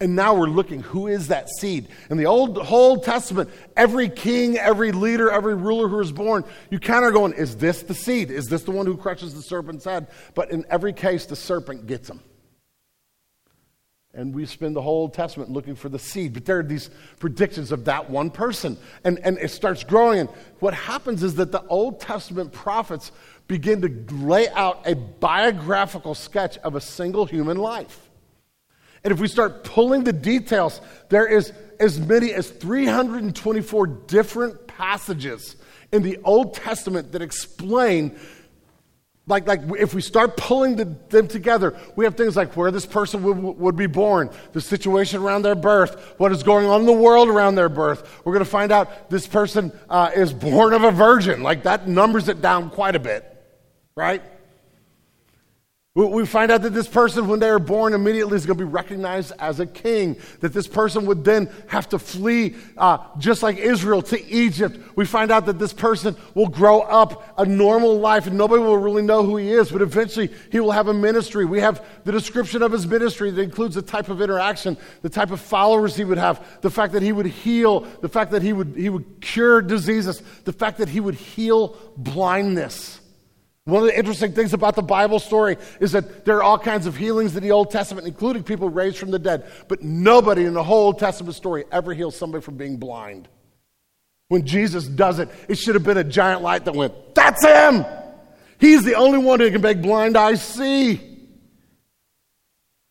And 0.00 0.16
now 0.16 0.32
we're 0.32 0.46
looking, 0.46 0.80
who 0.80 1.08
is 1.08 1.28
that 1.28 1.50
seed? 1.50 1.88
In 2.08 2.16
the 2.16 2.24
old 2.24 3.04
Testament, 3.04 3.50
every 3.76 4.08
king, 4.08 4.56
every 4.56 4.92
leader, 4.92 5.30
every 5.30 5.54
ruler 5.54 5.88
who 5.88 6.00
is 6.00 6.10
born, 6.10 6.42
you 6.70 6.80
kind 6.80 7.04
of 7.04 7.10
are 7.10 7.12
going, 7.12 7.34
is 7.34 7.54
this 7.56 7.82
the 7.82 7.92
seed? 7.92 8.30
Is 8.30 8.46
this 8.46 8.62
the 8.62 8.70
one 8.70 8.86
who 8.86 8.96
crushes 8.96 9.34
the 9.34 9.42
serpent's 9.42 9.84
head? 9.84 10.06
But 10.34 10.52
in 10.52 10.64
every 10.70 10.94
case, 10.94 11.26
the 11.26 11.36
serpent 11.36 11.86
gets 11.86 12.08
him. 12.08 12.20
And 14.14 14.34
we 14.34 14.46
spend 14.46 14.76
the 14.76 14.82
whole 14.82 15.02
Old 15.02 15.14
Testament 15.14 15.50
looking 15.50 15.74
for 15.74 15.88
the 15.88 15.98
seed. 15.98 16.34
But 16.34 16.44
there 16.44 16.60
are 16.60 16.62
these 16.62 16.88
predictions 17.18 17.72
of 17.72 17.84
that 17.86 18.08
one 18.08 18.30
person. 18.30 18.76
And, 19.02 19.18
and 19.24 19.38
it 19.38 19.50
starts 19.50 19.82
growing. 19.82 20.20
And 20.20 20.28
what 20.60 20.72
happens 20.72 21.22
is 21.22 21.34
that 21.34 21.50
the 21.50 21.64
Old 21.66 22.00
Testament 22.00 22.52
prophets 22.52 23.10
begin 23.48 23.82
to 23.82 24.14
lay 24.14 24.48
out 24.50 24.82
a 24.86 24.94
biographical 24.94 26.14
sketch 26.14 26.58
of 26.58 26.76
a 26.76 26.80
single 26.80 27.26
human 27.26 27.56
life. 27.56 28.08
And 29.02 29.12
if 29.12 29.20
we 29.20 29.28
start 29.28 29.64
pulling 29.64 30.04
the 30.04 30.12
details, 30.12 30.80
there 31.10 31.26
is 31.26 31.52
as 31.78 32.00
many 32.00 32.32
as 32.32 32.48
324 32.48 33.86
different 33.86 34.66
passages 34.66 35.56
in 35.92 36.02
the 36.02 36.18
Old 36.24 36.54
Testament 36.54 37.12
that 37.12 37.20
explain 37.20 38.18
like, 39.26 39.46
like 39.46 39.62
if 39.78 39.94
we 39.94 40.02
start 40.02 40.36
pulling 40.36 40.76
the, 40.76 40.84
them 41.08 41.28
together, 41.28 41.78
we 41.96 42.04
have 42.04 42.14
things 42.14 42.36
like 42.36 42.56
where 42.56 42.70
this 42.70 42.84
person 42.84 43.22
would, 43.22 43.38
would 43.38 43.76
be 43.76 43.86
born, 43.86 44.28
the 44.52 44.60
situation 44.60 45.22
around 45.22 45.42
their 45.42 45.54
birth, 45.54 46.14
what 46.18 46.30
is 46.30 46.42
going 46.42 46.66
on 46.66 46.80
in 46.80 46.86
the 46.86 46.92
world 46.92 47.28
around 47.28 47.54
their 47.54 47.70
birth. 47.70 48.22
We're 48.24 48.34
going 48.34 48.44
to 48.44 48.50
find 48.50 48.70
out 48.70 49.08
this 49.08 49.26
person 49.26 49.72
uh, 49.88 50.10
is 50.14 50.32
born 50.32 50.74
of 50.74 50.82
a 50.82 50.90
virgin. 50.90 51.42
Like 51.42 51.62
that 51.62 51.88
numbers 51.88 52.28
it 52.28 52.42
down 52.42 52.68
quite 52.68 52.96
a 52.96 53.00
bit, 53.00 53.24
right? 53.96 54.22
We 55.96 56.26
find 56.26 56.50
out 56.50 56.62
that 56.62 56.70
this 56.70 56.88
person, 56.88 57.28
when 57.28 57.38
they 57.38 57.48
are 57.48 57.60
born, 57.60 57.94
immediately 57.94 58.34
is 58.34 58.46
going 58.46 58.58
to 58.58 58.64
be 58.64 58.68
recognized 58.68 59.32
as 59.38 59.60
a 59.60 59.66
king. 59.66 60.16
That 60.40 60.52
this 60.52 60.66
person 60.66 61.06
would 61.06 61.22
then 61.22 61.48
have 61.68 61.88
to 61.90 62.00
flee, 62.00 62.56
uh, 62.76 62.98
just 63.18 63.44
like 63.44 63.58
Israel, 63.58 64.02
to 64.02 64.20
Egypt. 64.26 64.76
We 64.96 65.06
find 65.06 65.30
out 65.30 65.46
that 65.46 65.60
this 65.60 65.72
person 65.72 66.16
will 66.34 66.48
grow 66.48 66.80
up 66.80 67.38
a 67.38 67.46
normal 67.46 68.00
life 68.00 68.26
and 68.26 68.36
nobody 68.36 68.60
will 68.60 68.76
really 68.76 69.02
know 69.02 69.22
who 69.22 69.36
he 69.36 69.52
is, 69.52 69.70
but 69.70 69.82
eventually 69.82 70.32
he 70.50 70.58
will 70.58 70.72
have 70.72 70.88
a 70.88 70.94
ministry. 70.94 71.44
We 71.44 71.60
have 71.60 71.86
the 72.02 72.10
description 72.10 72.62
of 72.62 72.72
his 72.72 72.88
ministry 72.88 73.30
that 73.30 73.40
includes 73.40 73.76
the 73.76 73.82
type 73.82 74.08
of 74.08 74.20
interaction, 74.20 74.76
the 75.02 75.10
type 75.10 75.30
of 75.30 75.40
followers 75.40 75.94
he 75.94 76.02
would 76.02 76.18
have, 76.18 76.60
the 76.60 76.70
fact 76.70 76.92
that 76.94 77.02
he 77.02 77.12
would 77.12 77.26
heal, 77.26 77.82
the 78.00 78.08
fact 78.08 78.32
that 78.32 78.42
he 78.42 78.52
would, 78.52 78.74
he 78.76 78.88
would 78.88 79.20
cure 79.20 79.62
diseases, 79.62 80.24
the 80.42 80.52
fact 80.52 80.78
that 80.78 80.88
he 80.88 80.98
would 80.98 81.14
heal 81.14 81.76
blindness. 81.96 83.00
One 83.66 83.82
of 83.82 83.88
the 83.88 83.98
interesting 83.98 84.32
things 84.32 84.52
about 84.52 84.76
the 84.76 84.82
Bible 84.82 85.18
story 85.18 85.56
is 85.80 85.92
that 85.92 86.26
there 86.26 86.36
are 86.36 86.42
all 86.42 86.58
kinds 86.58 86.86
of 86.86 86.96
healings 86.96 87.34
in 87.34 87.42
the 87.42 87.52
Old 87.52 87.70
Testament, 87.70 88.06
including 88.06 88.42
people 88.42 88.68
raised 88.68 88.98
from 88.98 89.10
the 89.10 89.18
dead. 89.18 89.50
But 89.68 89.82
nobody 89.82 90.44
in 90.44 90.52
the 90.52 90.62
whole 90.62 90.86
Old 90.86 90.98
Testament 90.98 91.34
story 91.34 91.64
ever 91.72 91.94
heals 91.94 92.14
somebody 92.14 92.42
from 92.42 92.56
being 92.56 92.76
blind. 92.76 93.26
When 94.28 94.44
Jesus 94.44 94.86
does 94.86 95.18
it, 95.18 95.30
it 95.48 95.56
should 95.56 95.76
have 95.76 95.84
been 95.84 95.96
a 95.96 96.04
giant 96.04 96.42
light 96.42 96.66
that 96.66 96.74
went, 96.74 97.14
That's 97.14 97.42
him! 97.42 97.86
He's 98.58 98.84
the 98.84 98.94
only 98.94 99.18
one 99.18 99.40
who 99.40 99.50
can 99.50 99.62
make 99.62 99.80
blind 99.80 100.16
eyes 100.16 100.42
see. 100.42 101.00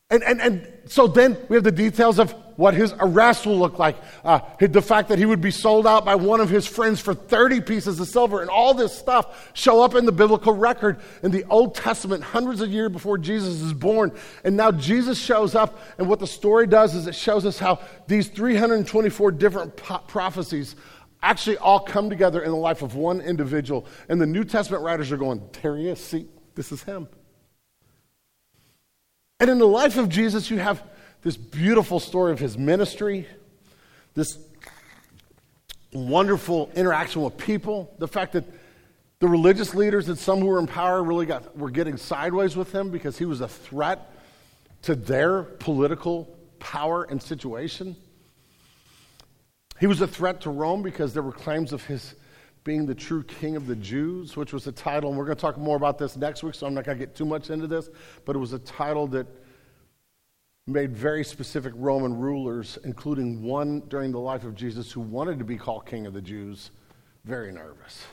And, 0.10 0.24
and, 0.24 0.42
and 0.42 0.68
so 0.86 1.08
then 1.08 1.38
we 1.50 1.56
have 1.56 1.64
the 1.64 1.72
details 1.72 2.20
of 2.20 2.36
what 2.56 2.74
his 2.74 2.94
arrest 3.00 3.46
will 3.46 3.58
look 3.58 3.80
like, 3.80 3.98
uh, 4.24 4.40
the 4.60 4.82
fact 4.82 5.10
that 5.10 5.20
he 5.20 5.26
would 5.26 5.42
be 5.42 5.52
sold 5.52 5.88
out 5.88 6.06
by 6.06 6.16
one 6.16 6.40
of 6.40 6.50
his 6.50 6.66
friends 6.68 7.00
for 7.00 7.14
30 7.14 7.62
pieces 7.62 8.00
of 8.00 8.08
silver, 8.08 8.42
and 8.42 8.50
all 8.50 8.74
this 8.74 8.98
stuff 8.98 9.52
show 9.54 9.84
up 9.84 9.96
in 9.96 10.06
the 10.06 10.12
biblical 10.12 10.54
record 10.54 11.00
in 11.22 11.32
the 11.32 11.44
Old 11.46 11.76
Testament 11.76 12.24
hundreds 12.24 12.62
of 12.62 12.72
years 12.72 12.92
before 12.92 13.18
Jesus 13.18 13.62
is 13.62 13.74
born. 13.74 14.12
And 14.44 14.56
now 14.56 14.72
Jesus 14.72 15.20
shows 15.20 15.56
up, 15.56 15.80
and 15.98 16.08
what 16.08 16.20
the 16.20 16.28
story 16.28 16.68
does 16.68 16.96
is 16.96 17.08
it 17.08 17.16
shows 17.16 17.46
us 17.46 17.60
how 17.60 17.80
these 18.08 18.28
324 18.28 19.32
different 19.32 19.76
po- 19.76 20.00
prophecies 20.08 20.76
actually 21.22 21.58
all 21.58 21.80
come 21.80 22.10
together 22.10 22.42
in 22.42 22.52
the 22.52 22.58
life 22.58 22.82
of 22.82 22.96
one 22.96 23.22
individual. 23.22 23.88
And 24.10 24.22
the 24.22 24.26
New 24.26 24.44
Testament 24.44 24.84
writers 24.84 25.12
are 25.12 25.18
going, 25.18 25.42
There 25.62 25.76
he 25.78 25.90
is. 25.90 26.00
See, 26.00 26.28
this 26.56 26.72
is 26.72 26.84
him. 26.84 27.08
And 29.40 29.50
in 29.50 29.58
the 29.58 29.68
life 29.68 29.98
of 29.98 30.10
Jesus, 30.10 30.50
you 30.50 30.60
have 30.60 30.84
this 31.24 31.38
beautiful 31.38 32.00
story 32.00 32.32
of 32.32 32.40
his 32.40 32.58
ministry, 32.58 33.28
this 34.14 34.38
wonderful 35.94 36.70
interaction 36.76 37.22
with 37.22 37.38
people, 37.38 37.96
the 37.98 38.08
fact 38.08 38.34
that 38.34 38.44
the 39.20 39.28
religious 39.28 39.74
leaders 39.74 40.10
and 40.10 40.18
some 40.18 40.40
who 40.40 40.48
were 40.48 40.60
in 40.60 40.68
power 40.68 41.02
really 41.02 41.26
got 41.26 41.58
were 41.58 41.70
getting 41.70 41.96
sideways 41.96 42.58
with 42.58 42.74
him 42.74 42.90
because 42.90 43.18
he 43.18 43.26
was 43.26 43.40
a 43.40 43.48
threat 43.48 44.12
to 44.82 44.96
their 44.96 45.44
political 45.44 46.26
power 46.60 47.06
and 47.06 47.24
situation. 47.24 47.96
He 49.80 49.88
was 49.88 50.02
a 50.02 50.08
threat 50.08 50.42
to 50.42 50.50
Rome 50.50 50.82
because 50.82 51.14
there 51.14 51.24
were 51.24 51.32
claims 51.32 51.72
of 51.72 51.86
his 51.86 52.16
being 52.66 52.86
the 52.86 52.96
true 52.96 53.24
king 53.24 53.56
of 53.56 53.68
the 53.68 53.76
Jews, 53.76 54.36
which 54.38 54.54
was 54.54 54.68
a 54.68 54.72
title, 54.72 55.10
and 55.10 55.18
we're 55.18 55.26
going 55.26 55.36
to 55.36 55.42
talk 55.42 55.58
more 55.58 55.76
about 55.76 55.98
this 55.98 56.16
next 56.16 56.44
week, 56.44 56.56
so 56.56 56.66
I'm 56.66 56.74
not 56.74 56.86
going 56.86 56.98
to 56.98 57.06
get 57.06 57.16
too 57.16 57.26
much 57.26 57.50
into 57.50 57.68
this, 57.68 57.90
but 58.26 58.36
it 58.36 58.40
was 58.40 58.54
a 58.54 58.60
title 58.60 59.08
that 59.08 59.28
made 60.66 60.96
very 60.96 61.26
specific 61.26 61.74
Roman 61.76 62.18
rulers, 62.18 62.78
including 62.86 63.44
one 63.44 63.82
during 63.90 64.12
the 64.12 64.20
life 64.20 64.46
of 64.46 64.56
Jesus 64.56 64.92
who 64.92 65.02
wanted 65.02 65.40
to 65.40 65.46
be 65.46 65.58
called 65.58 65.86
King 65.86 66.06
of 66.06 66.14
the 66.14 66.22
Jews, 66.22 66.72
very 67.26 67.52
nervous. 67.52 68.04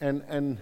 And, 0.00 0.22
and 0.28 0.58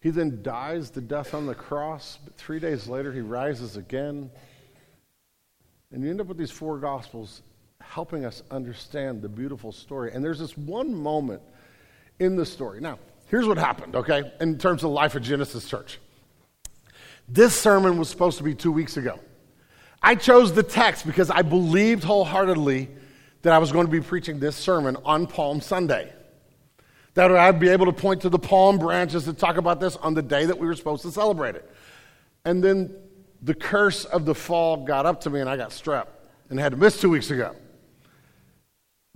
he 0.00 0.10
then 0.10 0.42
dies 0.42 0.90
the 0.90 1.00
death 1.02 1.34
on 1.34 1.46
the 1.46 1.54
cross, 1.54 2.18
but 2.24 2.34
three 2.36 2.58
days 2.58 2.88
later 2.88 3.12
he 3.12 3.20
rises 3.20 3.76
again. 3.76 4.30
And 5.92 6.02
you 6.02 6.10
end 6.10 6.20
up 6.20 6.26
with 6.26 6.38
these 6.38 6.50
four 6.50 6.78
gospels 6.78 7.42
helping 7.80 8.24
us 8.24 8.42
understand 8.50 9.20
the 9.20 9.28
beautiful 9.28 9.70
story. 9.70 10.12
And 10.12 10.24
there's 10.24 10.38
this 10.38 10.56
one 10.56 10.94
moment 10.94 11.42
in 12.18 12.36
the 12.36 12.46
story. 12.46 12.80
Now, 12.80 12.98
here's 13.28 13.46
what 13.46 13.58
happened, 13.58 13.94
okay, 13.94 14.32
in 14.40 14.56
terms 14.58 14.82
of 14.82 14.90
life 14.90 15.14
of 15.14 15.22
Genesis 15.22 15.68
Church. 15.68 15.98
This 17.28 17.58
sermon 17.58 17.98
was 17.98 18.08
supposed 18.08 18.38
to 18.38 18.44
be 18.44 18.54
two 18.54 18.72
weeks 18.72 18.96
ago. 18.96 19.18
I 20.02 20.14
chose 20.14 20.52
the 20.52 20.62
text 20.62 21.06
because 21.06 21.30
I 21.30 21.42
believed 21.42 22.04
wholeheartedly 22.04 22.90
that 23.42 23.52
I 23.52 23.58
was 23.58 23.72
going 23.72 23.86
to 23.86 23.92
be 23.92 24.00
preaching 24.00 24.38
this 24.38 24.56
sermon 24.56 24.96
on 25.04 25.26
Palm 25.26 25.60
Sunday. 25.60 26.12
That 27.14 27.30
I'd 27.30 27.60
be 27.60 27.68
able 27.68 27.86
to 27.86 27.92
point 27.92 28.22
to 28.22 28.28
the 28.28 28.38
palm 28.38 28.78
branches 28.78 29.24
to 29.24 29.32
talk 29.32 29.56
about 29.56 29.80
this 29.80 29.96
on 29.96 30.14
the 30.14 30.22
day 30.22 30.46
that 30.46 30.58
we 30.58 30.66
were 30.66 30.74
supposed 30.74 31.02
to 31.02 31.10
celebrate 31.10 31.54
it. 31.54 31.70
And 32.44 32.62
then 32.62 32.94
the 33.40 33.54
curse 33.54 34.04
of 34.04 34.24
the 34.24 34.34
fall 34.34 34.84
got 34.84 35.06
up 35.06 35.20
to 35.22 35.30
me 35.30 35.40
and 35.40 35.48
I 35.48 35.56
got 35.56 35.70
strep 35.70 36.08
and 36.50 36.58
had 36.58 36.72
to 36.72 36.78
miss 36.78 37.00
two 37.00 37.10
weeks 37.10 37.30
ago. 37.30 37.54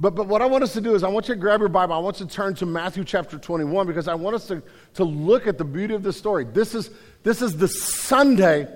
But, 0.00 0.14
but 0.14 0.28
what 0.28 0.42
I 0.42 0.46
want 0.46 0.62
us 0.62 0.72
to 0.74 0.80
do 0.80 0.94
is, 0.94 1.02
I 1.02 1.08
want 1.08 1.26
you 1.26 1.34
to 1.34 1.40
grab 1.40 1.58
your 1.58 1.68
Bible. 1.68 1.92
I 1.92 1.98
want 1.98 2.20
you 2.20 2.26
to 2.26 2.32
turn 2.32 2.54
to 2.56 2.66
Matthew 2.66 3.02
chapter 3.02 3.36
21 3.36 3.84
because 3.88 4.06
I 4.06 4.14
want 4.14 4.36
us 4.36 4.46
to, 4.46 4.62
to 4.94 5.02
look 5.02 5.48
at 5.48 5.58
the 5.58 5.64
beauty 5.64 5.92
of 5.94 6.04
this 6.04 6.16
story. 6.16 6.44
This 6.44 6.72
is, 6.72 6.90
this 7.22 7.42
is 7.42 7.56
the 7.56 7.68
Sunday 7.68 8.68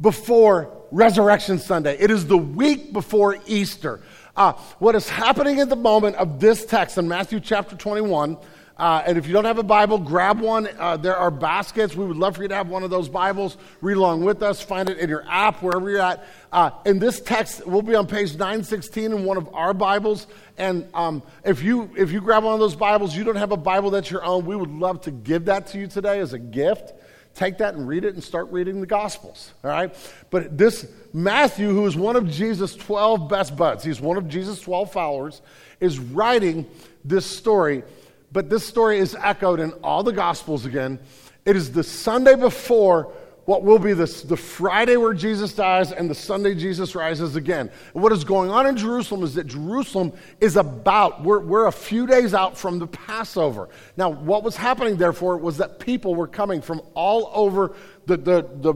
before 0.00 0.72
Resurrection 0.90 1.58
Sunday, 1.58 1.96
it 1.98 2.10
is 2.10 2.26
the 2.26 2.38
week 2.38 2.92
before 2.92 3.38
Easter. 3.46 4.00
Uh, 4.36 4.52
what 4.78 4.94
is 4.94 5.08
happening 5.08 5.60
at 5.60 5.68
the 5.68 5.76
moment 5.76 6.16
of 6.16 6.38
this 6.38 6.64
text 6.64 6.98
in 6.98 7.08
Matthew 7.08 7.40
chapter 7.40 7.74
21, 7.76 8.36
Uh, 8.78 9.02
and 9.06 9.16
if 9.16 9.26
you 9.26 9.32
don't 9.32 9.46
have 9.46 9.56
a 9.56 9.62
Bible, 9.62 9.96
grab 9.96 10.38
one. 10.38 10.68
Uh, 10.78 10.98
there 10.98 11.16
are 11.16 11.30
baskets. 11.30 11.96
We 11.96 12.04
would 12.04 12.18
love 12.18 12.36
for 12.36 12.42
you 12.42 12.48
to 12.48 12.54
have 12.54 12.68
one 12.68 12.82
of 12.82 12.90
those 12.90 13.08
Bibles. 13.08 13.56
Read 13.80 13.96
along 13.96 14.22
with 14.22 14.42
us. 14.42 14.60
Find 14.60 14.90
it 14.90 14.98
in 14.98 15.08
your 15.08 15.24
app, 15.26 15.62
wherever 15.62 15.88
you're 15.88 16.02
at. 16.02 16.26
Uh, 16.52 16.70
in 16.84 16.98
this 16.98 17.18
text, 17.18 17.66
we'll 17.66 17.80
be 17.80 17.94
on 17.94 18.06
page 18.06 18.36
916 18.36 19.12
in 19.12 19.24
one 19.24 19.38
of 19.38 19.48
our 19.54 19.72
Bibles. 19.72 20.26
And 20.58 20.86
um, 20.92 21.22
if, 21.42 21.62
you, 21.62 21.90
if 21.96 22.12
you 22.12 22.20
grab 22.20 22.44
one 22.44 22.52
of 22.52 22.60
those 22.60 22.76
Bibles, 22.76 23.16
you 23.16 23.24
don't 23.24 23.36
have 23.36 23.50
a 23.50 23.56
Bible 23.56 23.88
that's 23.88 24.10
your 24.10 24.22
own, 24.22 24.44
we 24.44 24.54
would 24.54 24.70
love 24.70 25.00
to 25.02 25.10
give 25.10 25.46
that 25.46 25.68
to 25.68 25.78
you 25.78 25.86
today 25.86 26.20
as 26.20 26.34
a 26.34 26.38
gift. 26.38 26.92
Take 27.36 27.58
that 27.58 27.74
and 27.74 27.86
read 27.86 28.04
it 28.04 28.14
and 28.14 28.24
start 28.24 28.50
reading 28.50 28.80
the 28.80 28.86
Gospels, 28.86 29.52
all 29.62 29.70
right? 29.70 29.94
But 30.30 30.58
this 30.58 30.90
Matthew, 31.12 31.68
who 31.68 31.86
is 31.86 31.94
one 31.94 32.16
of 32.16 32.28
Jesus' 32.28 32.74
12 32.74 33.28
best 33.28 33.56
buds, 33.56 33.84
he's 33.84 34.00
one 34.00 34.16
of 34.16 34.28
Jesus' 34.28 34.60
12 34.60 34.90
followers, 34.90 35.42
is 35.78 36.00
writing 36.00 36.66
this 37.04 37.26
story 37.26 37.84
but 38.32 38.50
this 38.50 38.66
story 38.66 38.98
is 38.98 39.16
echoed 39.18 39.60
in 39.60 39.72
all 39.82 40.02
the 40.02 40.12
Gospels 40.12 40.66
again. 40.66 40.98
It 41.46 41.56
is 41.56 41.72
the 41.72 41.82
Sunday 41.82 42.34
before 42.34 43.12
what 43.46 43.62
will 43.62 43.78
be 43.78 43.92
this, 43.92 44.22
the 44.22 44.36
Friday 44.36 44.96
where 44.96 45.14
Jesus 45.14 45.54
dies 45.54 45.92
and 45.92 46.10
the 46.10 46.14
Sunday 46.14 46.54
Jesus 46.54 46.94
rises 46.94 47.36
again. 47.36 47.70
And 47.94 48.02
what 48.02 48.12
is 48.12 48.24
going 48.24 48.50
on 48.50 48.66
in 48.66 48.76
Jerusalem 48.76 49.22
is 49.22 49.34
that 49.34 49.46
Jerusalem 49.46 50.12
is 50.40 50.56
about, 50.56 51.22
we're, 51.22 51.38
we're 51.38 51.66
a 51.68 51.72
few 51.72 52.06
days 52.08 52.34
out 52.34 52.58
from 52.58 52.80
the 52.80 52.88
Passover. 52.88 53.68
Now, 53.96 54.10
what 54.10 54.42
was 54.42 54.56
happening, 54.56 54.96
therefore, 54.96 55.36
was 55.38 55.58
that 55.58 55.78
people 55.78 56.16
were 56.16 56.26
coming 56.26 56.60
from 56.60 56.82
all 56.94 57.30
over 57.32 57.74
the, 58.06 58.16
the, 58.16 58.50
the 58.56 58.74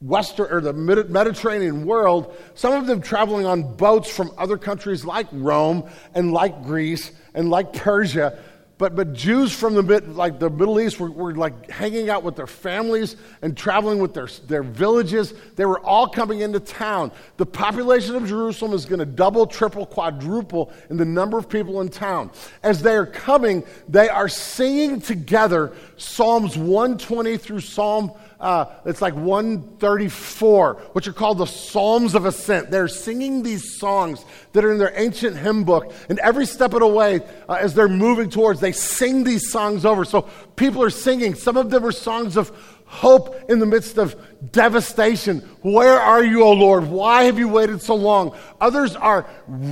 Western 0.00 0.50
or 0.50 0.62
the 0.62 0.72
Mediterranean 0.72 1.84
world, 1.84 2.34
some 2.54 2.72
of 2.72 2.86
them 2.86 3.02
traveling 3.02 3.44
on 3.44 3.76
boats 3.76 4.10
from 4.10 4.32
other 4.38 4.56
countries 4.56 5.04
like 5.04 5.26
Rome 5.30 5.88
and 6.14 6.32
like 6.32 6.62
Greece 6.62 7.12
and 7.34 7.50
like 7.50 7.74
Persia 7.74 8.38
but, 8.80 8.96
but 8.96 9.12
Jews 9.12 9.52
from 9.52 9.74
the, 9.74 10.00
like 10.14 10.38
the 10.38 10.48
Middle 10.48 10.80
East 10.80 10.98
were, 10.98 11.10
were 11.10 11.34
like 11.34 11.70
hanging 11.70 12.08
out 12.08 12.22
with 12.22 12.34
their 12.34 12.46
families 12.46 13.16
and 13.42 13.54
traveling 13.54 13.98
with 13.98 14.14
their, 14.14 14.26
their 14.46 14.62
villages. 14.62 15.34
They 15.56 15.66
were 15.66 15.80
all 15.80 16.08
coming 16.08 16.40
into 16.40 16.60
town. 16.60 17.12
The 17.36 17.44
population 17.44 18.16
of 18.16 18.26
Jerusalem 18.26 18.72
is 18.72 18.86
going 18.86 19.00
to 19.00 19.04
double, 19.04 19.46
triple, 19.46 19.84
quadruple 19.84 20.72
in 20.88 20.96
the 20.96 21.04
number 21.04 21.36
of 21.36 21.46
people 21.46 21.82
in 21.82 21.90
town. 21.90 22.30
As 22.62 22.80
they 22.80 22.96
are 22.96 23.04
coming, 23.04 23.64
they 23.86 24.08
are 24.08 24.30
singing 24.30 25.02
together 25.02 25.74
Psalms 25.98 26.56
120 26.56 27.36
through 27.36 27.60
Psalm 27.60 28.12
uh, 28.40 28.66
it's 28.86 29.02
like 29.02 29.14
134, 29.14 30.74
which 30.92 31.06
are 31.06 31.12
called 31.12 31.38
the 31.38 31.46
Psalms 31.46 32.14
of 32.14 32.24
Ascent. 32.24 32.70
They're 32.70 32.88
singing 32.88 33.42
these 33.42 33.78
songs 33.78 34.24
that 34.52 34.64
are 34.64 34.72
in 34.72 34.78
their 34.78 34.92
ancient 34.98 35.36
hymn 35.36 35.64
book. 35.64 35.92
And 36.08 36.18
every 36.20 36.46
step 36.46 36.72
of 36.72 36.80
the 36.80 36.86
way, 36.86 37.20
uh, 37.48 37.58
as 37.60 37.74
they're 37.74 37.88
moving 37.88 38.30
towards, 38.30 38.60
they 38.60 38.72
sing 38.72 39.24
these 39.24 39.50
songs 39.50 39.84
over. 39.84 40.04
So 40.06 40.22
people 40.56 40.82
are 40.82 40.90
singing. 40.90 41.34
Some 41.34 41.58
of 41.58 41.70
them 41.70 41.84
are 41.84 41.92
songs 41.92 42.36
of 42.38 42.50
hope 42.86 43.50
in 43.50 43.58
the 43.58 43.66
midst 43.66 43.98
of 43.98 44.16
devastation. 44.50 45.40
Where 45.60 46.00
are 46.00 46.24
you, 46.24 46.42
O 46.42 46.52
Lord? 46.52 46.88
Why 46.88 47.24
have 47.24 47.38
you 47.38 47.48
waited 47.48 47.82
so 47.82 47.94
long? 47.94 48.34
Others 48.60 48.96
are 48.96 49.28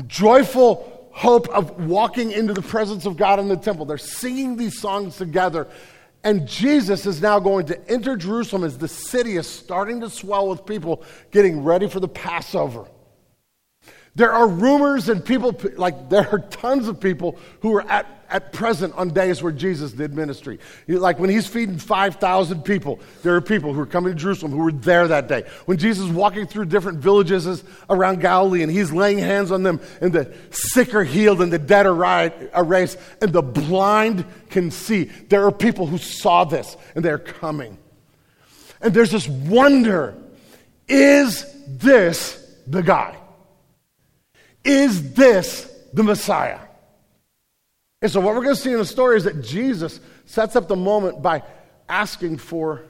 joyful 0.06 1.08
hope 1.10 1.48
of 1.48 1.88
walking 1.88 2.30
into 2.30 2.52
the 2.52 2.62
presence 2.62 3.06
of 3.06 3.16
God 3.16 3.40
in 3.40 3.48
the 3.48 3.56
temple. 3.56 3.86
They're 3.86 3.98
singing 3.98 4.56
these 4.56 4.78
songs 4.78 5.16
together. 5.16 5.66
And 6.28 6.46
Jesus 6.46 7.06
is 7.06 7.22
now 7.22 7.38
going 7.38 7.64
to 7.68 7.90
enter 7.90 8.14
Jerusalem 8.14 8.62
as 8.62 8.76
the 8.76 8.86
city 8.86 9.36
is 9.36 9.46
starting 9.46 10.02
to 10.02 10.10
swell 10.10 10.46
with 10.46 10.66
people 10.66 11.02
getting 11.30 11.64
ready 11.64 11.88
for 11.88 12.00
the 12.00 12.08
Passover. 12.08 12.84
There 14.14 14.30
are 14.30 14.46
rumors 14.46 15.08
and 15.08 15.24
people, 15.24 15.58
like, 15.78 16.10
there 16.10 16.28
are 16.30 16.40
tons 16.40 16.86
of 16.86 17.00
people 17.00 17.38
who 17.60 17.74
are 17.76 17.90
at, 17.90 18.06
at 18.30 18.52
present 18.52 18.94
on 18.94 19.10
days 19.10 19.42
where 19.42 19.52
Jesus 19.52 19.92
did 19.92 20.14
ministry. 20.14 20.58
Like 20.86 21.18
when 21.18 21.30
he's 21.30 21.46
feeding 21.46 21.78
5,000 21.78 22.62
people, 22.62 23.00
there 23.22 23.34
are 23.34 23.40
people 23.40 23.72
who 23.72 23.80
are 23.80 23.86
coming 23.86 24.12
to 24.12 24.18
Jerusalem 24.18 24.52
who 24.52 24.58
were 24.58 24.72
there 24.72 25.08
that 25.08 25.28
day. 25.28 25.44
When 25.66 25.78
Jesus 25.78 26.04
is 26.06 26.12
walking 26.12 26.46
through 26.46 26.66
different 26.66 26.98
villages 26.98 27.64
around 27.88 28.20
Galilee 28.20 28.62
and 28.62 28.70
he's 28.70 28.92
laying 28.92 29.18
hands 29.18 29.50
on 29.50 29.62
them, 29.62 29.80
and 30.00 30.12
the 30.12 30.32
sick 30.50 30.94
are 30.94 31.04
healed 31.04 31.40
and 31.40 31.52
the 31.52 31.58
dead 31.58 31.86
are 31.86 32.64
raised, 32.64 32.98
and 33.22 33.32
the 33.32 33.42
blind 33.42 34.24
can 34.50 34.70
see. 34.70 35.04
There 35.04 35.44
are 35.44 35.52
people 35.52 35.86
who 35.86 35.98
saw 35.98 36.44
this 36.44 36.76
and 36.94 37.04
they're 37.04 37.18
coming. 37.18 37.78
And 38.80 38.94
there's 38.94 39.10
this 39.10 39.26
wonder 39.28 40.16
is 40.88 41.44
this 41.66 42.56
the 42.66 42.82
guy? 42.82 43.16
Is 44.64 45.12
this 45.14 45.70
the 45.92 46.02
Messiah? 46.02 46.60
And 48.00 48.10
so, 48.10 48.20
what 48.20 48.34
we're 48.34 48.44
going 48.44 48.54
to 48.54 48.60
see 48.60 48.72
in 48.72 48.78
the 48.78 48.84
story 48.84 49.16
is 49.16 49.24
that 49.24 49.42
Jesus 49.42 50.00
sets 50.24 50.54
up 50.54 50.68
the 50.68 50.76
moment 50.76 51.20
by 51.20 51.42
asking 51.88 52.38
for 52.38 52.84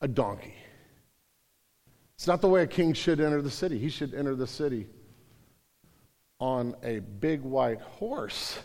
a 0.00 0.08
donkey. 0.08 0.54
It's 2.14 2.26
not 2.26 2.40
the 2.40 2.48
way 2.48 2.62
a 2.62 2.66
king 2.66 2.94
should 2.94 3.20
enter 3.20 3.42
the 3.42 3.50
city. 3.50 3.78
He 3.78 3.88
should 3.88 4.14
enter 4.14 4.34
the 4.34 4.46
city 4.46 4.86
on 6.38 6.74
a 6.82 7.00
big 7.00 7.42
white 7.42 7.80
horse. 7.80 8.58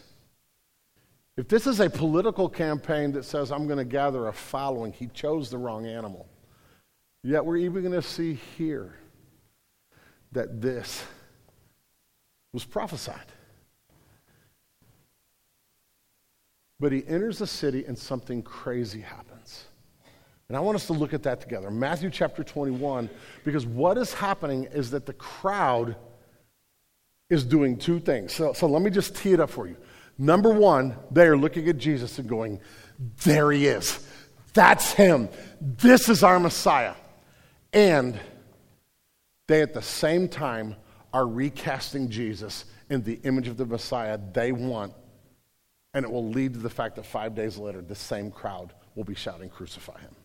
If 1.36 1.48
this 1.48 1.68
is 1.68 1.80
a 1.80 1.90
political 1.90 2.50
campaign 2.50 3.12
that 3.12 3.24
says, 3.24 3.52
I'm 3.52 3.68
going 3.68 3.78
to 3.78 3.86
gather 3.86 4.28
a 4.28 4.34
following, 4.34 4.94
he 4.94 5.08
chose 5.08 5.50
the 5.50 5.58
wrong 5.58 5.86
animal. 5.86 6.28
Yet 7.24 7.46
we're 7.46 7.58
even 7.58 7.84
going 7.84 7.94
to 7.94 8.02
see 8.02 8.36
here 8.58 8.96
that 10.32 10.62
this 10.62 11.04
was 12.54 12.64
prophesied. 12.64 13.32
But 16.80 16.92
he 16.92 17.04
enters 17.08 17.40
the 17.40 17.48
city 17.48 17.86
and 17.86 17.98
something 17.98 18.44
crazy 18.44 19.02
happens. 19.02 19.66
And 20.48 20.56
I 20.56 20.60
want 20.62 20.76
us 20.76 20.88
to 20.88 20.94
look 20.94 21.14
at 21.14 21.24
that 21.24 21.42
together. 21.42 21.70
Matthew 21.70 22.10
chapter 22.10 22.44
21, 22.44 23.10
because 23.44 23.66
what 23.66 23.98
is 23.98 24.14
happening 24.14 24.66
is 24.66 24.92
that 24.92 25.06
the 25.06 25.14
crowd 25.14 25.96
is 27.30 27.44
doing 27.44 27.78
two 27.78 28.00
things. 28.00 28.34
So, 28.34 28.54
so 28.54 28.68
let 28.68 28.82
me 28.82 28.90
just 28.90 29.16
tee 29.16 29.34
it 29.34 29.40
up 29.40 29.50
for 29.50 29.68
you. 29.68 29.76
Number 30.18 30.54
one, 30.54 30.96
they 31.12 31.28
are 31.28 31.38
looking 31.38 31.68
at 31.68 31.78
Jesus 31.78 32.18
and 32.18 32.30
going, 32.30 32.60
There 33.24 33.52
he 33.52 33.68
is. 33.68 34.08
That's 34.54 34.94
him. 34.94 35.30
This 35.60 36.10
is 36.10 36.24
our 36.24 36.40
Messiah. 36.40 36.96
And 37.74 38.20
they 39.48 39.62
at 39.62 39.74
the 39.74 39.82
same 39.82 40.28
time 40.28 40.76
are 41.14 41.28
recasting 41.28 42.10
Jesus 42.10 42.66
in 42.90 43.04
the 43.04 43.20
image 43.24 43.48
of 43.48 43.58
the 43.58 43.66
Messiah 43.66 44.18
they 44.34 44.52
want. 44.52 44.94
And 45.98 46.06
it 46.06 46.12
will 46.12 46.30
lead 46.30 46.54
to 46.54 46.60
the 46.60 46.70
fact 46.70 46.98
that 46.98 47.08
five 47.08 47.34
days 47.34 47.58
later, 47.58 47.82
the 47.82 47.96
same 47.96 48.30
crowd 48.30 48.72
will 48.94 49.04
be 49.04 49.16
shouting, 49.16 49.50
Crucify 49.50 50.00
him. 50.00 50.16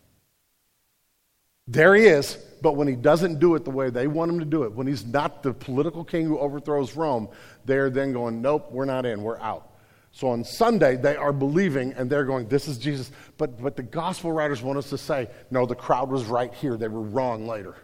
There 1.67 1.95
he 1.95 2.03
is, 2.03 2.35
but 2.61 2.75
when 2.75 2.87
he 2.87 2.95
doesn't 2.95 3.39
do 3.39 3.55
it 3.55 3.65
the 3.65 3.71
way 3.71 3.89
they 3.89 4.05
want 4.05 4.29
him 4.29 4.37
to 4.37 4.45
do 4.45 4.65
it, 4.65 4.73
when 4.73 4.85
he's 4.85 5.03
not 5.03 5.41
the 5.41 5.51
political 5.51 6.03
king 6.03 6.27
who 6.27 6.37
overthrows 6.37 6.95
Rome, 6.95 7.27
they're 7.65 7.89
then 7.89 8.13
going, 8.13 8.39
Nope, 8.39 8.71
we're 8.71 8.85
not 8.85 9.07
in, 9.07 9.23
we're 9.23 9.39
out. 9.39 9.71
So 10.11 10.27
on 10.27 10.43
Sunday, 10.43 10.95
they 10.95 11.15
are 11.15 11.33
believing 11.33 11.93
and 11.93 12.07
they're 12.07 12.25
going, 12.25 12.49
This 12.49 12.67
is 12.67 12.77
Jesus. 12.77 13.09
But, 13.39 13.59
but 13.59 13.75
the 13.75 13.81
gospel 13.81 14.31
writers 14.31 14.61
want 14.61 14.77
us 14.77 14.91
to 14.91 14.97
say, 14.99 15.27
No, 15.49 15.65
the 15.65 15.73
crowd 15.73 16.11
was 16.11 16.25
right 16.25 16.53
here. 16.53 16.77
They 16.77 16.87
were 16.87 17.01
wrong 17.01 17.47
later. 17.47 17.77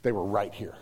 They 0.00 0.12
were 0.12 0.24
right 0.24 0.54
here. 0.54 0.76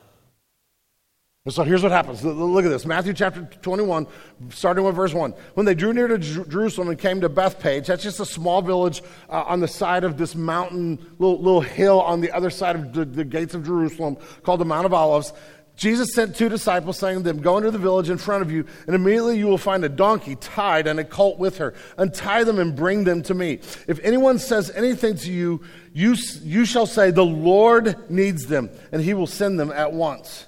And 1.44 1.52
so 1.52 1.64
here's 1.64 1.82
what 1.82 1.90
happens. 1.90 2.24
Look 2.24 2.64
at 2.64 2.68
this 2.68 2.86
Matthew 2.86 3.12
chapter 3.14 3.42
21, 3.62 4.06
starting 4.50 4.84
with 4.84 4.94
verse 4.94 5.12
1. 5.12 5.34
When 5.54 5.66
they 5.66 5.74
drew 5.74 5.92
near 5.92 6.06
to 6.06 6.16
Jerusalem 6.16 6.88
and 6.88 6.96
came 6.96 7.20
to 7.20 7.28
Bethphage, 7.28 7.88
that's 7.88 8.04
just 8.04 8.20
a 8.20 8.24
small 8.24 8.62
village 8.62 9.02
uh, 9.28 9.42
on 9.48 9.58
the 9.58 9.66
side 9.66 10.04
of 10.04 10.16
this 10.16 10.36
mountain, 10.36 11.04
little, 11.18 11.38
little 11.38 11.60
hill 11.60 12.00
on 12.00 12.20
the 12.20 12.30
other 12.30 12.48
side 12.48 12.76
of 12.76 12.92
the, 12.92 13.04
the 13.04 13.24
gates 13.24 13.54
of 13.54 13.66
Jerusalem 13.66 14.18
called 14.44 14.60
the 14.60 14.64
Mount 14.64 14.86
of 14.86 14.94
Olives. 14.94 15.32
Jesus 15.74 16.14
sent 16.14 16.36
two 16.36 16.48
disciples, 16.48 16.96
saying 16.96 17.16
to 17.18 17.22
them, 17.24 17.40
Go 17.40 17.56
into 17.56 17.72
the 17.72 17.78
village 17.78 18.08
in 18.08 18.18
front 18.18 18.42
of 18.42 18.52
you, 18.52 18.64
and 18.86 18.94
immediately 18.94 19.36
you 19.36 19.48
will 19.48 19.58
find 19.58 19.84
a 19.84 19.88
donkey 19.88 20.36
tied 20.36 20.86
and 20.86 21.00
a 21.00 21.04
colt 21.04 21.40
with 21.40 21.58
her. 21.58 21.74
Untie 21.98 22.44
them 22.44 22.60
and 22.60 22.76
bring 22.76 23.02
them 23.02 23.20
to 23.24 23.34
me. 23.34 23.54
If 23.88 23.98
anyone 24.04 24.38
says 24.38 24.70
anything 24.70 25.16
to 25.16 25.32
you, 25.32 25.62
you, 25.92 26.14
you 26.44 26.64
shall 26.66 26.86
say, 26.86 27.10
The 27.10 27.24
Lord 27.24 28.08
needs 28.08 28.46
them, 28.46 28.70
and 28.92 29.02
he 29.02 29.12
will 29.12 29.26
send 29.26 29.58
them 29.58 29.72
at 29.72 29.92
once. 29.92 30.46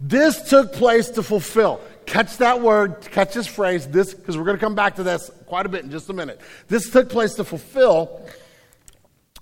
This 0.00 0.48
took 0.48 0.72
place 0.72 1.10
to 1.10 1.22
fulfill. 1.22 1.80
Catch 2.06 2.38
that 2.38 2.62
word, 2.62 3.00
catch 3.10 3.34
this 3.34 3.46
phrase, 3.46 3.86
this, 3.88 4.14
because 4.14 4.38
we're 4.38 4.44
going 4.44 4.56
to 4.56 4.64
come 4.64 4.74
back 4.74 4.96
to 4.96 5.02
this 5.02 5.30
quite 5.46 5.66
a 5.66 5.68
bit 5.68 5.84
in 5.84 5.90
just 5.90 6.08
a 6.08 6.12
minute. 6.12 6.40
This 6.68 6.90
took 6.90 7.08
place 7.08 7.34
to 7.34 7.44
fulfill 7.44 8.26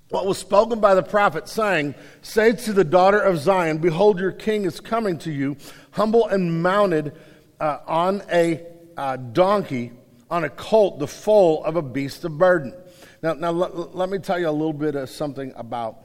what 0.08 0.24
was 0.24 0.38
spoken 0.38 0.80
by 0.80 0.94
the 0.94 1.02
prophet, 1.02 1.48
saying, 1.48 1.94
Say 2.22 2.52
to 2.52 2.72
the 2.72 2.84
daughter 2.84 3.20
of 3.20 3.38
Zion, 3.38 3.78
Behold, 3.78 4.18
your 4.18 4.32
king 4.32 4.64
is 4.64 4.80
coming 4.80 5.18
to 5.18 5.30
you, 5.30 5.56
humble 5.92 6.26
and 6.26 6.62
mounted 6.62 7.12
uh, 7.60 7.78
on 7.86 8.22
a 8.32 8.64
uh, 8.96 9.16
donkey, 9.16 9.92
on 10.30 10.44
a 10.44 10.50
colt, 10.50 10.98
the 10.98 11.06
foal 11.06 11.64
of 11.64 11.76
a 11.76 11.82
beast 11.82 12.24
of 12.24 12.38
burden. 12.38 12.74
Now, 13.22 13.34
now 13.34 13.50
let, 13.50 13.94
let 13.94 14.08
me 14.08 14.18
tell 14.18 14.38
you 14.38 14.48
a 14.48 14.50
little 14.50 14.72
bit 14.72 14.94
of 14.94 15.10
something 15.10 15.52
about 15.56 15.98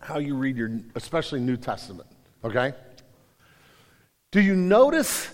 how 0.00 0.18
you 0.18 0.34
read 0.34 0.56
your, 0.56 0.80
especially 0.94 1.40
New 1.40 1.56
Testament, 1.56 2.08
okay? 2.44 2.72
Do 4.32 4.40
you 4.40 4.56
notice 4.56 5.30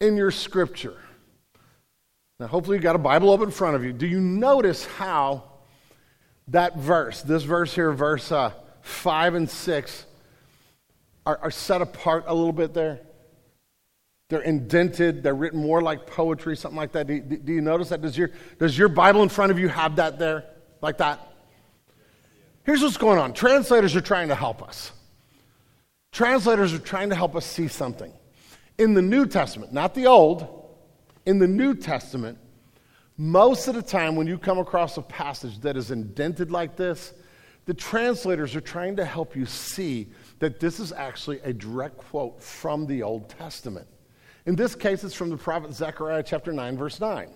in 0.00 0.16
your 0.16 0.30
scripture 0.30 0.96
Now, 2.38 2.48
hopefully, 2.48 2.76
you've 2.76 2.84
got 2.84 2.96
a 2.96 3.00
Bible 3.00 3.30
open 3.30 3.46
in 3.46 3.52
front 3.52 3.76
of 3.76 3.84
you. 3.84 3.92
Do 3.92 4.06
you 4.06 4.20
notice 4.20 4.84
how 4.84 5.44
that 6.48 6.76
verse, 6.76 7.22
this 7.22 7.44
verse 7.44 7.74
here, 7.74 7.92
verse 7.92 8.30
uh, 8.30 8.52
5 8.82 9.34
and 9.34 9.50
6, 9.50 10.06
are, 11.26 11.38
are 11.42 11.50
set 11.50 11.80
apart 11.80 12.24
a 12.26 12.34
little 12.34 12.52
bit 12.52 12.74
there? 12.74 13.00
They're 14.30 14.42
indented, 14.42 15.22
they're 15.22 15.34
written 15.34 15.60
more 15.60 15.80
like 15.80 16.06
poetry, 16.06 16.56
something 16.56 16.76
like 16.76 16.92
that. 16.92 17.06
Do, 17.06 17.20
do, 17.20 17.52
you 17.52 17.62
notice 17.62 17.88
that? 17.88 18.02
Does 18.02 18.18
your, 18.18 18.30
does 18.58 18.76
your 18.76 18.88
Bible 18.88 19.22
in 19.22 19.30
front 19.30 19.52
of 19.52 19.58
you 19.58 19.68
have 19.68 19.96
that 19.96 20.18
there, 20.18 20.44
like 20.82 20.98
that? 20.98 21.20
Here's 22.64 22.82
what's 22.82 22.98
going 22.98 23.18
on 23.18 23.32
translators 23.32 23.96
are 23.96 24.00
trying 24.00 24.28
to 24.28 24.34
help 24.34 24.62
us. 24.62 24.92
Translators 26.18 26.74
are 26.74 26.80
trying 26.80 27.10
to 27.10 27.14
help 27.14 27.36
us 27.36 27.46
see 27.46 27.68
something. 27.68 28.12
In 28.76 28.92
the 28.92 29.02
New 29.02 29.24
Testament, 29.24 29.72
not 29.72 29.94
the 29.94 30.08
Old, 30.08 30.66
in 31.26 31.38
the 31.38 31.46
New 31.46 31.76
Testament, 31.76 32.38
most 33.16 33.68
of 33.68 33.76
the 33.76 33.82
time 33.82 34.16
when 34.16 34.26
you 34.26 34.36
come 34.36 34.58
across 34.58 34.96
a 34.96 35.02
passage 35.02 35.60
that 35.60 35.76
is 35.76 35.92
indented 35.92 36.50
like 36.50 36.74
this, 36.74 37.12
the 37.66 37.74
translators 37.74 38.56
are 38.56 38.60
trying 38.60 38.96
to 38.96 39.04
help 39.04 39.36
you 39.36 39.46
see 39.46 40.08
that 40.40 40.58
this 40.58 40.80
is 40.80 40.90
actually 40.90 41.38
a 41.44 41.52
direct 41.52 41.98
quote 41.98 42.42
from 42.42 42.84
the 42.88 43.00
Old 43.00 43.28
Testament. 43.28 43.86
In 44.44 44.56
this 44.56 44.74
case, 44.74 45.04
it's 45.04 45.14
from 45.14 45.30
the 45.30 45.36
prophet 45.36 45.72
Zechariah 45.72 46.24
chapter 46.24 46.52
9, 46.52 46.76
verse 46.76 46.98
9. 46.98 47.28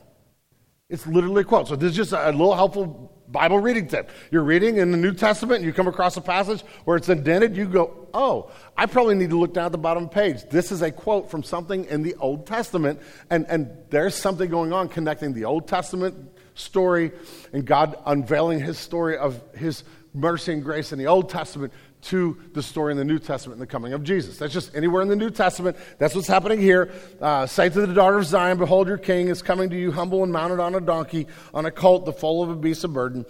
It's 0.92 1.07
literally 1.07 1.40
a 1.40 1.44
quote. 1.44 1.68
So 1.68 1.74
this 1.74 1.92
is 1.92 1.96
just 1.96 2.12
a 2.12 2.31
little 2.31 2.55
helpful 2.55 3.11
Bible 3.26 3.59
reading 3.59 3.88
tip. 3.88 4.11
You're 4.31 4.44
reading 4.44 4.76
in 4.76 4.90
the 4.90 4.98
New 4.98 5.14
Testament 5.14 5.57
and 5.61 5.64
you 5.64 5.72
come 5.72 5.88
across 5.88 6.18
a 6.18 6.20
passage 6.20 6.61
where 6.85 6.98
it's 6.98 7.09
indented, 7.09 7.57
you 7.57 7.64
go, 7.64 8.09
oh, 8.12 8.50
I 8.76 8.85
probably 8.85 9.14
need 9.14 9.31
to 9.31 9.38
look 9.38 9.55
down 9.55 9.64
at 9.64 9.72
the 9.72 9.78
bottom 9.78 10.11
page. 10.11 10.46
This 10.50 10.70
is 10.70 10.83
a 10.83 10.92
quote 10.92 11.31
from 11.31 11.42
something 11.42 11.87
in 11.87 12.02
the 12.02 12.14
Old 12.16 12.46
Testament, 12.46 13.00
and, 13.31 13.46
and 13.48 13.74
there's 13.88 14.14
something 14.14 14.50
going 14.50 14.74
on 14.74 14.90
connecting 14.90 15.33
the 15.33 15.46
Old 15.46 15.66
Testament 15.66 16.14
story 16.55 17.12
and 17.55 17.64
God 17.64 17.96
unveiling 18.05 18.61
his 18.61 18.78
story 18.78 19.16
of 19.16 19.40
his 19.57 19.85
mercy 20.12 20.52
and 20.52 20.62
grace 20.62 20.92
in 20.92 20.98
the 20.98 21.07
Old 21.07 21.31
Testament 21.31 21.72
to 22.02 22.36
the 22.52 22.62
story 22.62 22.92
in 22.92 22.98
the 22.98 23.04
New 23.04 23.18
Testament 23.18 23.60
and 23.60 23.62
the 23.62 23.70
coming 23.70 23.92
of 23.92 24.02
Jesus. 24.02 24.38
That's 24.38 24.52
just 24.52 24.74
anywhere 24.74 25.02
in 25.02 25.08
the 25.08 25.16
New 25.16 25.30
Testament. 25.30 25.76
That's 25.98 26.14
what's 26.14 26.28
happening 26.28 26.60
here. 26.60 26.92
Uh, 27.20 27.46
say 27.46 27.68
to 27.68 27.86
the 27.86 27.94
daughter 27.94 28.18
of 28.18 28.26
Zion, 28.26 28.58
Behold, 28.58 28.88
your 28.88 28.98
king 28.98 29.28
is 29.28 29.40
coming 29.40 29.70
to 29.70 29.76
you, 29.78 29.92
humble 29.92 30.22
and 30.22 30.32
mounted 30.32 30.60
on 30.60 30.74
a 30.74 30.80
donkey, 30.80 31.26
on 31.54 31.64
a 31.64 31.70
colt, 31.70 32.04
the 32.04 32.12
foal 32.12 32.42
of 32.42 32.50
a 32.50 32.56
beast 32.56 32.84
of 32.84 32.92
burden. 32.92 33.24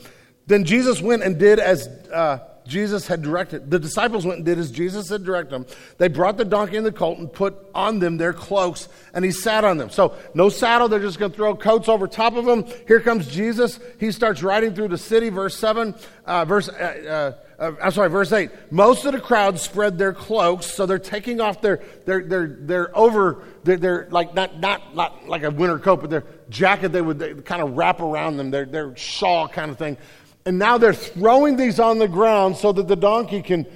Then 0.47 0.65
Jesus 0.65 1.01
went 1.01 1.23
and 1.23 1.39
did 1.39 1.59
as 1.59 1.87
uh, 2.13 2.39
Jesus 2.67 3.07
had 3.07 3.23
directed. 3.23 3.71
The 3.71 3.79
disciples 3.79 4.25
went 4.25 4.39
and 4.39 4.47
did 4.47 4.59
as 4.59 4.71
Jesus 4.71 5.09
had 5.09 5.25
directed 5.25 5.51
them. 5.51 5.67
They 5.99 6.09
brought 6.09 6.37
the 6.39 6.45
donkey 6.45 6.77
and 6.77 6.87
the 6.87 6.93
colt 6.93 7.19
and 7.19 7.33
put 7.33 7.55
on 7.75 7.99
them 7.99 8.17
their 8.17 8.33
cloaks, 8.33 8.89
and 9.13 9.25
he 9.25 9.33
sat 9.33 9.65
on 9.65 9.77
them. 9.77 9.91
So, 9.91 10.17
no 10.35 10.49
saddle, 10.49 10.89
they're 10.89 11.01
just 11.01 11.19
going 11.19 11.31
to 11.31 11.37
throw 11.37 11.55
coats 11.55 11.89
over 11.89 12.07
top 12.07 12.35
of 12.37 12.45
them. 12.45 12.65
Here 12.87 13.01
comes 13.01 13.29
Jesus. 13.29 13.79
He 14.01 14.13
starts 14.13 14.43
riding 14.43 14.75
through 14.75 14.89
the 14.89 14.99
city. 14.99 15.29
Verse 15.29 15.57
7, 15.57 15.95
uh, 16.25 16.45
verse. 16.47 16.69
Uh, 16.69 17.37
uh 17.63 17.73
I'm 17.81 17.93
sorry, 17.93 18.11
verse 18.11 18.33
8. 18.33 18.73
Most 18.73 19.05
of 19.05 19.13
the 19.13 19.21
crowd 19.21 19.59
spread 19.59 19.97
their 19.97 20.13
cloaks, 20.13 20.67
so 20.67 20.85
they're 20.85 20.99
taking 20.99 21.41
off 21.41 21.61
their, 21.61 21.81
their, 22.05 22.25
their, 22.25 22.47
their 22.49 22.99
over, 22.99 23.45
their, 23.63 23.77
their 23.77 24.09
like, 24.11 24.35
not, 24.35 24.59
not, 24.59 24.97
not 24.97 25.29
like 25.29 25.45
a 25.45 25.51
winter 25.51 25.79
coat, 25.79 26.01
but 26.01 26.11
their 26.11 26.25
jacket 26.51 26.91
they 26.91 27.01
would 27.01 27.19
they 27.19 27.35
kind 27.35 27.63
of 27.63 27.77
wrap 27.77 28.01
around 28.01 28.37
them, 28.37 28.51
their, 28.51 28.67
their 28.67 28.97
shawl 28.97 29.47
kind 29.47 29.71
of 29.71 29.79
thing. 29.79 29.97
And 30.45 30.59
now 30.59 30.77
they're 30.77 30.93
throwing 30.93 31.57
these 31.57 31.79
on 31.79 31.99
the 31.99 32.09
ground 32.09 32.57
so 32.57 32.73
that 32.73 32.89
the 32.89 32.97
donkey 32.97 33.43
can 33.43 33.67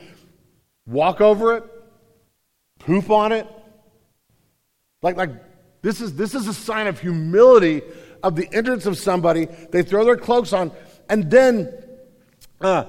walk 0.87 1.21
over 1.21 1.57
it, 1.57 1.65
poop 2.81 3.09
on 3.11 3.31
it. 3.31 3.47
Like, 5.01 5.17
like 5.17 5.31
this 5.83 6.01
is 6.01 6.17
this 6.17 6.35
is 6.35 6.49
a 6.49 6.55
sign 6.55 6.89
of 6.89 6.99
humility 6.99 7.83
of 8.23 8.35
the 8.35 8.49
entrance 8.53 8.87
of 8.87 8.99
somebody. 8.99 9.45
They 9.45 9.83
throw 9.83 10.05
their 10.05 10.17
cloaks 10.17 10.53
on, 10.53 10.73
and 11.09 11.31
then 11.31 11.73
uh, 12.61 12.87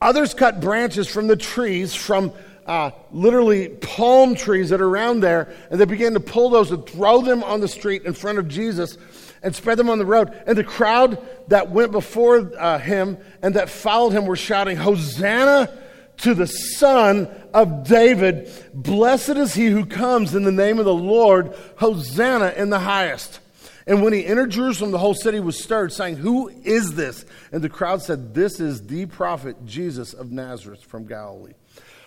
Others 0.00 0.34
cut 0.34 0.60
branches 0.60 1.08
from 1.08 1.26
the 1.26 1.36
trees, 1.36 1.94
from 1.94 2.32
uh, 2.66 2.90
literally 3.12 3.68
palm 3.68 4.34
trees 4.34 4.70
that 4.70 4.80
are 4.80 4.88
around 4.88 5.20
there, 5.20 5.52
and 5.70 5.80
they 5.80 5.84
began 5.84 6.12
to 6.12 6.20
pull 6.20 6.50
those 6.50 6.70
and 6.70 6.86
throw 6.86 7.22
them 7.22 7.42
on 7.42 7.60
the 7.60 7.68
street 7.68 8.04
in 8.04 8.12
front 8.12 8.38
of 8.38 8.46
Jesus 8.46 8.98
and 9.42 9.54
spread 9.54 9.78
them 9.78 9.88
on 9.88 9.98
the 9.98 10.04
road. 10.04 10.32
And 10.46 10.56
the 10.56 10.64
crowd 10.64 11.18
that 11.48 11.70
went 11.70 11.92
before 11.92 12.52
uh, 12.58 12.78
him 12.78 13.18
and 13.42 13.54
that 13.54 13.70
followed 13.70 14.10
him 14.10 14.26
were 14.26 14.36
shouting, 14.36 14.76
Hosanna 14.76 15.70
to 16.18 16.34
the 16.34 16.46
Son 16.46 17.28
of 17.54 17.86
David. 17.86 18.52
Blessed 18.74 19.30
is 19.30 19.54
he 19.54 19.66
who 19.66 19.86
comes 19.86 20.34
in 20.34 20.42
the 20.42 20.52
name 20.52 20.78
of 20.78 20.84
the 20.84 20.94
Lord. 20.94 21.54
Hosanna 21.76 22.52
in 22.56 22.70
the 22.70 22.80
highest. 22.80 23.40
And 23.88 24.02
when 24.02 24.12
he 24.12 24.26
entered 24.26 24.50
Jerusalem, 24.50 24.90
the 24.90 24.98
whole 24.98 25.14
city 25.14 25.40
was 25.40 25.58
stirred, 25.58 25.94
saying, 25.94 26.16
Who 26.16 26.48
is 26.48 26.94
this? 26.94 27.24
And 27.50 27.62
the 27.62 27.70
crowd 27.70 28.02
said, 28.02 28.34
This 28.34 28.60
is 28.60 28.86
the 28.86 29.06
prophet 29.06 29.64
Jesus 29.64 30.12
of 30.12 30.30
Nazareth 30.30 30.84
from 30.84 31.06
Galilee. 31.06 31.54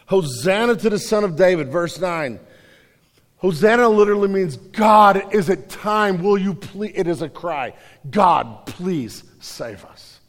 Hosanna 0.06 0.76
to 0.76 0.92
the 0.92 1.00
Son 1.00 1.24
of 1.24 1.36
David, 1.36 1.70
verse 1.70 2.00
9. 2.00 2.40
Hosanna 3.38 3.90
literally 3.90 4.28
means, 4.28 4.58
God, 4.58 5.34
is 5.34 5.50
it 5.50 5.70
time? 5.70 6.22
Will 6.22 6.38
you 6.38 6.54
please? 6.54 6.92
It 6.94 7.08
is 7.08 7.24
a 7.24 7.30
cry. 7.30 7.74
God, 8.08 8.68
please 8.68 9.24
save 9.40 9.84
us. 9.86 10.20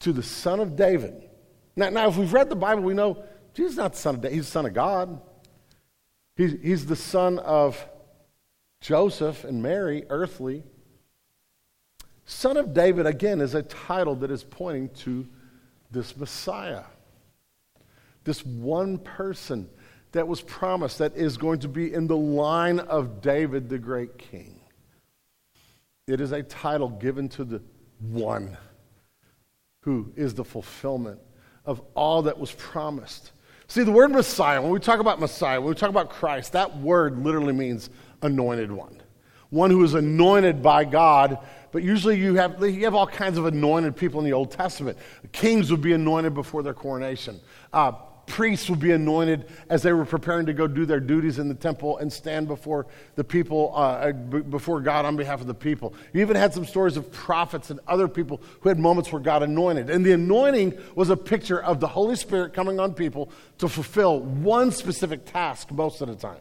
To 0.00 0.14
the 0.14 0.22
Son 0.22 0.60
of 0.60 0.76
David. 0.76 1.28
Now, 1.76 1.90
now 1.90 2.08
if 2.08 2.16
we've 2.16 2.32
read 2.32 2.48
the 2.48 2.56
Bible, 2.56 2.82
we 2.84 2.94
know 2.94 3.22
Jesus 3.52 3.72
is 3.72 3.76
not 3.76 3.92
the 3.92 3.98
Son 3.98 4.14
of 4.14 4.22
David, 4.22 4.36
he's 4.36 4.46
the 4.46 4.52
Son 4.52 4.64
of 4.64 4.72
God. 4.72 5.20
He's, 6.36 6.52
he's 6.62 6.86
the 6.86 6.96
Son 6.96 7.38
of 7.38 7.86
Joseph 8.86 9.42
and 9.42 9.60
Mary, 9.60 10.04
earthly. 10.10 10.62
Son 12.24 12.56
of 12.56 12.72
David, 12.72 13.04
again, 13.04 13.40
is 13.40 13.56
a 13.56 13.64
title 13.64 14.14
that 14.14 14.30
is 14.30 14.44
pointing 14.44 14.90
to 14.90 15.26
this 15.90 16.16
Messiah. 16.16 16.84
This 18.22 18.46
one 18.46 18.98
person 18.98 19.68
that 20.12 20.28
was 20.28 20.40
promised 20.40 20.98
that 20.98 21.16
is 21.16 21.36
going 21.36 21.58
to 21.60 21.68
be 21.68 21.92
in 21.92 22.06
the 22.06 22.16
line 22.16 22.78
of 22.78 23.20
David, 23.20 23.68
the 23.68 23.78
great 23.78 24.18
king. 24.18 24.60
It 26.06 26.20
is 26.20 26.30
a 26.30 26.44
title 26.44 26.90
given 26.90 27.28
to 27.30 27.42
the 27.42 27.62
one 27.98 28.56
who 29.80 30.12
is 30.14 30.32
the 30.32 30.44
fulfillment 30.44 31.18
of 31.64 31.82
all 31.96 32.22
that 32.22 32.38
was 32.38 32.52
promised. 32.52 33.32
See, 33.66 33.82
the 33.82 33.90
word 33.90 34.12
Messiah, 34.12 34.62
when 34.62 34.70
we 34.70 34.78
talk 34.78 35.00
about 35.00 35.18
Messiah, 35.18 35.60
when 35.60 35.70
we 35.70 35.74
talk 35.74 35.90
about 35.90 36.08
Christ, 36.08 36.52
that 36.52 36.78
word 36.78 37.18
literally 37.18 37.52
means 37.52 37.90
anointed 38.22 38.70
one. 38.70 39.00
One 39.50 39.70
who 39.70 39.82
is 39.84 39.94
anointed 39.94 40.62
by 40.62 40.84
God, 40.84 41.38
but 41.72 41.82
usually 41.82 42.18
you 42.18 42.34
have, 42.34 42.60
you 42.60 42.84
have 42.84 42.94
all 42.94 43.06
kinds 43.06 43.38
of 43.38 43.46
anointed 43.46 43.96
people 43.96 44.20
in 44.20 44.26
the 44.26 44.32
Old 44.32 44.50
Testament. 44.50 44.98
Kings 45.32 45.70
would 45.70 45.82
be 45.82 45.92
anointed 45.92 46.34
before 46.34 46.62
their 46.62 46.74
coronation. 46.74 47.40
Uh, 47.72 47.92
priests 48.26 48.68
would 48.68 48.80
be 48.80 48.92
anointed 48.92 49.46
as 49.68 49.82
they 49.82 49.92
were 49.92 50.04
preparing 50.04 50.46
to 50.46 50.52
go 50.52 50.66
do 50.66 50.84
their 50.84 51.00
duties 51.00 51.38
in 51.38 51.48
the 51.48 51.54
temple 51.54 51.98
and 51.98 52.12
stand 52.12 52.48
before 52.48 52.86
the 53.14 53.24
people, 53.24 53.72
uh, 53.74 53.78
uh 53.78 54.12
before 54.12 54.80
God 54.80 55.04
on 55.04 55.16
behalf 55.16 55.40
of 55.40 55.46
the 55.46 55.54
people. 55.54 55.94
You 56.12 56.20
even 56.20 56.36
had 56.36 56.52
some 56.52 56.64
stories 56.64 56.96
of 56.96 57.10
prophets 57.12 57.70
and 57.70 57.80
other 57.86 58.08
people 58.08 58.40
who 58.60 58.68
had 58.68 58.78
moments 58.78 59.12
where 59.12 59.22
God 59.22 59.42
anointed. 59.42 59.90
And 59.90 60.04
the 60.04 60.12
anointing 60.12 60.78
was 60.94 61.10
a 61.10 61.16
picture 61.16 61.62
of 61.62 61.80
the 61.80 61.88
Holy 61.88 62.16
Spirit 62.16 62.52
coming 62.52 62.80
on 62.80 62.94
people 62.94 63.30
to 63.58 63.68
fulfill 63.68 64.20
one 64.20 64.70
specific 64.70 65.24
task 65.24 65.70
most 65.70 66.00
of 66.00 66.08
the 66.08 66.16
time. 66.16 66.40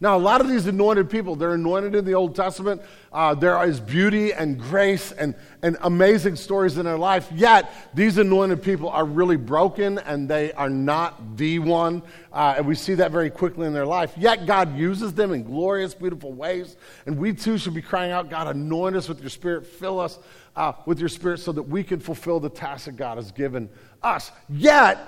Now, 0.00 0.16
a 0.16 0.20
lot 0.20 0.40
of 0.40 0.48
these 0.48 0.66
anointed 0.66 1.10
people, 1.10 1.34
they're 1.34 1.54
anointed 1.54 1.96
in 1.96 2.04
the 2.04 2.14
Old 2.14 2.36
Testament. 2.36 2.82
Uh, 3.12 3.34
there 3.34 3.60
is 3.64 3.80
beauty 3.80 4.32
and 4.32 4.56
grace 4.56 5.10
and, 5.10 5.34
and 5.60 5.76
amazing 5.80 6.36
stories 6.36 6.78
in 6.78 6.84
their 6.84 6.96
life. 6.96 7.28
Yet, 7.34 7.72
these 7.94 8.16
anointed 8.16 8.62
people 8.62 8.90
are 8.90 9.04
really 9.04 9.36
broken 9.36 9.98
and 9.98 10.28
they 10.28 10.52
are 10.52 10.70
not 10.70 11.36
the 11.36 11.58
one. 11.58 12.02
Uh, 12.32 12.54
and 12.58 12.66
we 12.66 12.76
see 12.76 12.94
that 12.94 13.10
very 13.10 13.28
quickly 13.28 13.66
in 13.66 13.72
their 13.72 13.86
life. 13.86 14.12
Yet, 14.16 14.46
God 14.46 14.78
uses 14.78 15.14
them 15.14 15.32
in 15.32 15.42
glorious, 15.42 15.94
beautiful 15.94 16.32
ways. 16.32 16.76
And 17.06 17.18
we 17.18 17.32
too 17.32 17.58
should 17.58 17.74
be 17.74 17.82
crying 17.82 18.12
out, 18.12 18.30
God, 18.30 18.46
anoint 18.46 18.94
us 18.94 19.08
with 19.08 19.20
your 19.20 19.30
spirit, 19.30 19.66
fill 19.66 19.98
us 19.98 20.20
uh, 20.54 20.74
with 20.86 21.00
your 21.00 21.08
spirit 21.08 21.40
so 21.40 21.50
that 21.50 21.64
we 21.64 21.82
can 21.82 21.98
fulfill 21.98 22.38
the 22.38 22.50
task 22.50 22.84
that 22.84 22.94
God 22.96 23.16
has 23.16 23.32
given 23.32 23.68
us. 24.02 24.30
Yet, 24.48 24.98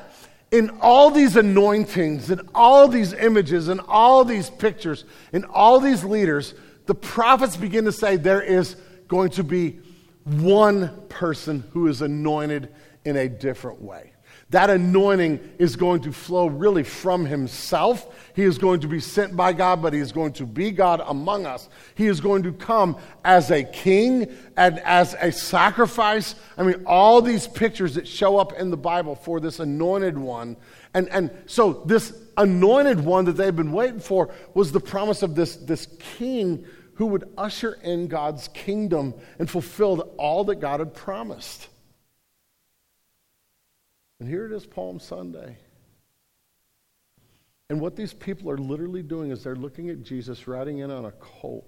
in 0.51 0.71
all 0.81 1.11
these 1.11 1.37
anointings, 1.37 2.31
in 2.31 2.41
all 2.55 2.89
these 2.89 3.13
images, 3.13 3.69
in 3.69 3.81
all 3.81 4.25
these 4.25 4.51
pictures, 4.51 5.05
in 5.33 5.45
all 5.45 5.79
these 5.79 6.03
leaders, 6.03 6.55
the 6.87 6.95
prophets 6.95 7.57
begin 7.57 7.85
to 7.85 7.93
say 7.93 8.17
there 8.17 8.43
is 8.43 8.77
going 9.07 9.31
to 9.31 9.45
be 9.45 9.79
one 10.25 11.03
person 11.09 11.65
who 11.73 11.87
is 11.87 12.03
anointed 12.03 12.69
in 13.05 13.17
a 13.17 13.29
different 13.29 13.81
way. 13.81 14.10
That 14.51 14.69
anointing 14.69 15.39
is 15.59 15.77
going 15.77 16.03
to 16.03 16.13
flow 16.13 16.49
really 16.49 16.83
from 16.83 17.25
himself. 17.25 18.13
He 18.35 18.43
is 18.43 18.59
going 18.59 18.81
to 18.81 18.89
be 18.89 18.99
sent 18.99 19.37
by 19.37 19.53
God, 19.53 19.81
but 19.81 19.93
he 19.93 20.01
is 20.01 20.11
going 20.11 20.33
to 20.35 20.47
be 20.47 20.73
God 20.73 21.01
among 21.07 21.47
us. 21.47 21.69
He 21.95 22.09
is 22.09 22.21
going 22.21 22.43
to 22.43 22.53
come 22.53 22.97
as 23.25 23.53
a 23.53 23.63
king 23.63 24.37
and 24.57 24.81
as 24.81 25.15
a 25.21 25.31
sacrifice. 25.31 26.35
I 26.59 26.65
mean, 26.65 26.83
all 26.85 27.23
these 27.23 27.47
pictures 27.47 27.95
that 27.95 28.09
show 28.09 28.39
up 28.39 28.53
in 28.55 28.71
the 28.71 28.77
Bible 28.77 29.15
for 29.15 29.39
this 29.39 29.61
anointed 29.61 30.19
one. 30.19 30.57
And, 30.95 31.09
and 31.11 31.31
so, 31.47 31.85
this 31.87 32.13
anointed 32.37 32.99
one 32.99 33.27
that 33.27 33.37
they've 33.37 33.55
been 33.55 33.73
waiting 33.73 34.01
for 34.01 34.35
was 34.55 34.73
the 34.73 34.81
promise 34.81 35.23
of 35.23 35.37
this, 35.37 35.55
this 35.55 35.87
king 36.19 36.65
who 36.95 37.07
would 37.07 37.33
usher 37.39 37.79
in 37.83 38.09
God's 38.09 38.49
kingdom 38.49 39.15
and 39.39 39.49
fulfill 39.49 40.01
all 40.19 40.43
that 40.45 40.57
God 40.57 40.81
had 40.81 40.93
promised. 40.93 41.70
And 44.21 44.29
here 44.29 44.47
it 44.47 44.53
is, 44.53 44.67
Palm 44.67 45.01
Sunday. 45.01 45.57
And 47.71 47.81
what 47.81 47.97
these 47.97 48.13
people 48.13 48.51
are 48.51 48.59
literally 48.59 49.03
doing 49.03 49.31
is 49.31 49.43
they're 49.43 49.57
looking 49.57 49.89
at 49.89 50.03
Jesus 50.03 50.47
riding 50.47 50.79
in 50.79 50.91
on 50.91 51.07
a 51.07 51.13
colt. 51.13 51.67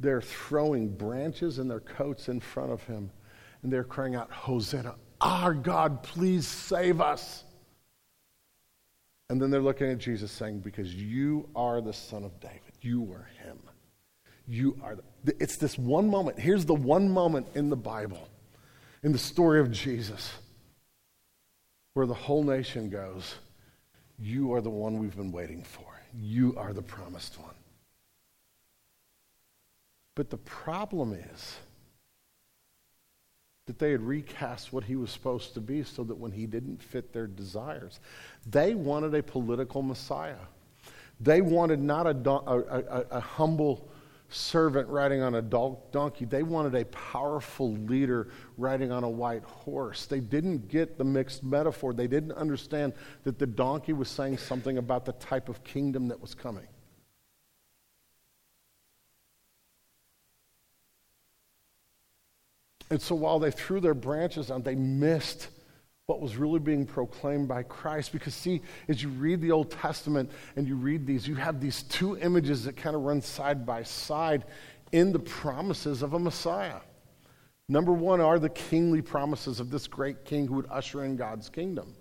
They're 0.00 0.20
throwing 0.20 0.88
branches 0.88 1.58
and 1.58 1.70
their 1.70 1.80
coats 1.80 2.28
in 2.28 2.40
front 2.40 2.72
of 2.72 2.82
him, 2.84 3.10
and 3.62 3.72
they're 3.72 3.84
crying 3.84 4.14
out, 4.14 4.30
Hosanna, 4.30 4.96
our 5.20 5.54
God, 5.54 6.02
please 6.02 6.46
save 6.46 7.00
us. 7.00 7.44
And 9.30 9.40
then 9.40 9.50
they're 9.50 9.60
looking 9.62 9.90
at 9.90 9.98
Jesus 9.98 10.30
saying, 10.30 10.60
Because 10.60 10.94
you 10.94 11.48
are 11.56 11.80
the 11.80 11.92
Son 11.92 12.24
of 12.24 12.38
David. 12.40 12.60
You 12.80 13.10
are 13.12 13.28
him. 13.42 13.58
You 14.46 14.78
are. 14.82 14.96
The, 15.24 15.34
it's 15.42 15.56
this 15.56 15.78
one 15.78 16.08
moment. 16.08 16.38
Here's 16.38 16.64
the 16.64 16.74
one 16.74 17.08
moment 17.08 17.48
in 17.54 17.70
the 17.70 17.76
Bible, 17.76 18.28
in 19.02 19.12
the 19.12 19.18
story 19.18 19.60
of 19.60 19.70
Jesus, 19.70 20.32
where 21.96 22.04
the 22.04 22.12
whole 22.12 22.44
nation 22.44 22.90
goes, 22.90 23.36
You 24.18 24.52
are 24.52 24.60
the 24.60 24.68
one 24.68 24.98
we've 24.98 25.16
been 25.16 25.32
waiting 25.32 25.62
for. 25.62 25.86
You 26.14 26.54
are 26.58 26.74
the 26.74 26.82
promised 26.82 27.40
one. 27.40 27.54
But 30.14 30.28
the 30.28 30.36
problem 30.36 31.14
is, 31.14 31.56
that 33.64 33.78
they 33.78 33.92
had 33.92 34.02
recast 34.02 34.74
what 34.74 34.84
he 34.84 34.94
was 34.94 35.10
supposed 35.10 35.54
to 35.54 35.60
be 35.62 35.82
so 35.84 36.04
that 36.04 36.14
when 36.14 36.32
he 36.32 36.44
didn't 36.44 36.82
fit 36.82 37.14
their 37.14 37.26
desires, 37.26 37.98
they 38.44 38.74
wanted 38.74 39.14
a 39.14 39.22
political 39.22 39.80
Messiah. 39.80 40.36
They 41.18 41.40
wanted 41.40 41.80
not 41.80 42.06
a, 42.06 42.10
a, 42.10 42.58
a, 42.58 43.06
a 43.12 43.20
humble 43.20 43.88
servant 44.28 44.88
riding 44.88 45.22
on 45.22 45.36
a 45.36 45.42
donkey. 45.42 46.24
They 46.24 46.42
wanted 46.42 46.74
a 46.74 46.84
powerful 46.86 47.72
leader 47.72 48.28
riding 48.56 48.90
on 48.90 49.04
a 49.04 49.08
white 49.08 49.44
horse. 49.44 50.06
They 50.06 50.20
didn't 50.20 50.68
get 50.68 50.98
the 50.98 51.04
mixed 51.04 51.44
metaphor. 51.44 51.92
They 51.92 52.08
didn't 52.08 52.32
understand 52.32 52.92
that 53.24 53.38
the 53.38 53.46
donkey 53.46 53.92
was 53.92 54.08
saying 54.08 54.38
something 54.38 54.78
about 54.78 55.04
the 55.04 55.12
type 55.12 55.48
of 55.48 55.62
kingdom 55.64 56.08
that 56.08 56.20
was 56.20 56.34
coming. 56.34 56.66
And 62.90 63.02
so 63.02 63.14
while 63.14 63.38
they 63.38 63.50
threw 63.50 63.80
their 63.80 63.94
branches 63.94 64.50
on, 64.50 64.62
they 64.62 64.76
missed 64.76 65.48
what 66.06 66.20
was 66.20 66.36
really 66.36 66.60
being 66.60 66.86
proclaimed 66.86 67.48
by 67.48 67.64
Christ. 67.64 68.12
Because, 68.12 68.32
see, 68.32 68.62
as 68.86 69.02
you 69.02 69.08
read 69.08 69.40
the 69.40 69.50
Old 69.50 69.72
Testament 69.72 70.30
and 70.54 70.66
you 70.66 70.76
read 70.76 71.04
these, 71.04 71.26
you 71.26 71.34
have 71.34 71.60
these 71.60 71.82
two 71.82 72.16
images 72.18 72.64
that 72.64 72.76
kind 72.76 72.94
of 72.94 73.02
run 73.02 73.20
side 73.20 73.66
by 73.66 73.82
side 73.82 74.44
in 74.92 75.12
the 75.12 75.18
promises 75.18 76.02
of 76.02 76.12
a 76.12 76.18
Messiah. 76.18 76.78
Number 77.68 77.92
one 77.92 78.20
are 78.20 78.38
the 78.38 78.48
kingly 78.48 79.02
promises 79.02 79.58
of 79.58 79.70
this 79.70 79.88
great 79.88 80.24
king 80.24 80.46
who 80.46 80.54
would 80.54 80.68
usher 80.70 81.02
in 81.02 81.16
God's 81.16 81.48
kingdom, 81.48 81.96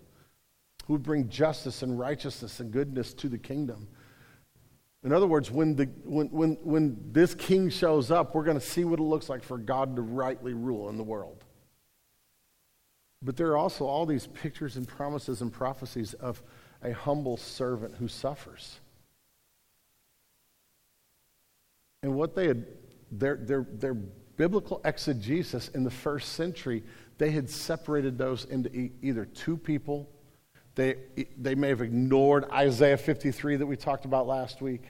who 0.86 0.93
would 0.93 1.03
bring 1.03 1.28
justice 1.28 1.82
and 1.82 1.97
righteousness 1.97 2.60
and 2.60 2.72
goodness 2.72 3.12
to 3.16 3.28
the 3.28 3.39
kingdom. 3.39 3.88
In 5.03 5.14
other 5.14 5.26
words, 5.26 5.49
when, 5.49 5.76
the, 5.76 5.86
when, 6.03 6.28
when, 6.28 6.58
when 6.62 6.97
this 7.12 7.34
king 7.34 7.72
shows 7.72 8.12
up, 8.12 8.36
we're 8.36 8.43
going 8.43 8.60
to 8.60 8.66
see 8.66 8.84
what 8.84 8.99
it 8.99 9.03
looks 9.03 9.30
like 9.30 9.43
for 9.43 9.58
God 9.58 9.95
to 9.95 10.03
rightly 10.03 10.53
rule 10.53 10.89
in 10.89 10.97
the 10.97 11.03
world. 11.03 11.44
But 13.22 13.38
there 13.38 13.47
are 13.47 13.57
also 13.57 13.86
all 13.86 14.05
these 14.05 14.28
pictures 14.28 14.76
and 14.76 14.88
promises 14.88 15.41
and 15.41 15.51
prophecies 15.51 16.13
of 16.16 16.41
a 16.84 16.91
humble 16.91 17.38
servant 17.38 17.95
who 17.95 18.07
suffers. 18.07 18.80
And 22.03 22.13
what 22.16 22.36
they 22.36 22.47
had, 22.47 22.66
their, 23.11 23.36
their, 23.36 23.66
their 23.72 23.95
biblical 23.95 24.82
exegesis 24.86 25.70
in 25.70 25.84
the 25.84 25.91
first 25.91 26.34
century, 26.34 26.84
they 27.18 27.32
had 27.32 27.49
separated 27.49 28.18
those 28.18 28.45
into 28.45 28.70
e- 28.76 28.91
either 29.01 29.26
two 29.26 29.57
people. 29.57 30.09
They, 30.76 30.95
they 31.38 31.55
may 31.55 31.70
have 31.70 31.82
ignored 31.82 32.45
Isaiah 32.51 32.97
53 32.97 33.55
that 33.55 33.66
we 33.66 33.78
talked 33.78 34.05
about 34.05 34.28
last 34.28 34.61
week. 34.61 34.84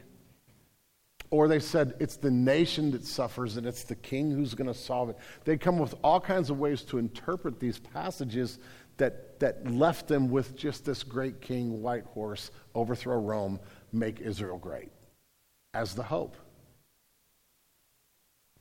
Or 1.35 1.49
they 1.49 1.59
said 1.59 1.95
it's 1.99 2.15
the 2.15 2.31
nation 2.31 2.91
that 2.91 3.03
suffers 3.03 3.57
and 3.57 3.67
it's 3.67 3.83
the 3.83 3.95
king 3.95 4.31
who's 4.31 4.53
going 4.53 4.69
to 4.71 4.73
solve 4.73 5.09
it. 5.09 5.17
They 5.43 5.57
come 5.57 5.77
with 5.77 5.93
all 6.01 6.21
kinds 6.21 6.49
of 6.49 6.57
ways 6.59 6.81
to 6.83 6.97
interpret 6.97 7.59
these 7.59 7.77
passages 7.77 8.57
that, 8.95 9.37
that 9.41 9.69
left 9.69 10.07
them 10.07 10.29
with 10.29 10.55
just 10.55 10.85
this 10.85 11.03
great 11.03 11.41
king, 11.41 11.81
white 11.81 12.05
horse, 12.05 12.51
overthrow 12.73 13.19
Rome, 13.19 13.59
make 13.91 14.21
Israel 14.21 14.57
great 14.57 14.93
as 15.73 15.93
the 15.93 16.03
hope. 16.03 16.37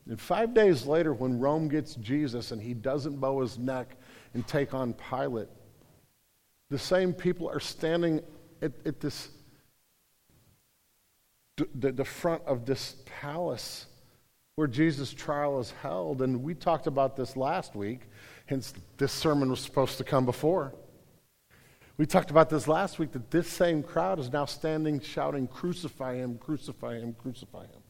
And 0.09 0.21
five 0.21 0.53
days 0.53 0.85
later, 0.85 1.15
when 1.15 1.39
Rome 1.39 1.69
gets 1.69 1.95
Jesus 1.95 2.51
and 2.51 2.61
he 2.61 2.75
doesn't 2.75 3.21
bow 3.21 3.41
his 3.41 3.57
neck 3.57 3.97
and 4.35 4.45
take 4.49 4.75
on 4.75 4.95
Pilate, 4.95 5.47
the 6.71 6.79
same 6.81 7.13
people 7.13 7.49
are 7.49 7.61
standing 7.61 8.21
at, 8.63 8.73
at 8.85 8.99
this 8.99 9.29
the, 11.57 11.93
the 11.93 12.05
front 12.05 12.43
of 12.47 12.67
this 12.67 12.97
palace 13.21 13.87
where 14.57 14.69
Jesus' 14.69 15.13
trial 15.13 15.59
is 15.61 15.73
held. 15.83 16.23
And 16.23 16.43
we 16.43 16.55
talked 16.55 16.87
about 16.87 17.17
this 17.17 17.37
last 17.37 17.75
week, 17.75 18.03
hence, 18.47 18.73
this 18.97 19.13
sermon 19.13 19.51
was 19.51 19.61
supposed 19.61 19.99
to 19.99 20.05
come 20.05 20.25
before. 20.25 20.75
We 21.97 22.07
talked 22.07 22.31
about 22.31 22.51
this 22.51 22.67
last 22.67 22.99
week 22.99 23.13
that 23.13 23.31
this 23.31 23.49
same 23.49 23.83
crowd 23.83 24.19
is 24.19 24.33
now 24.33 24.47
standing 24.47 25.01
shouting, 25.01 25.47
Crucify 25.47 26.17
him, 26.17 26.39
crucify 26.39 26.99
him, 26.99 27.15
crucify 27.17 27.63
him. 27.63 27.83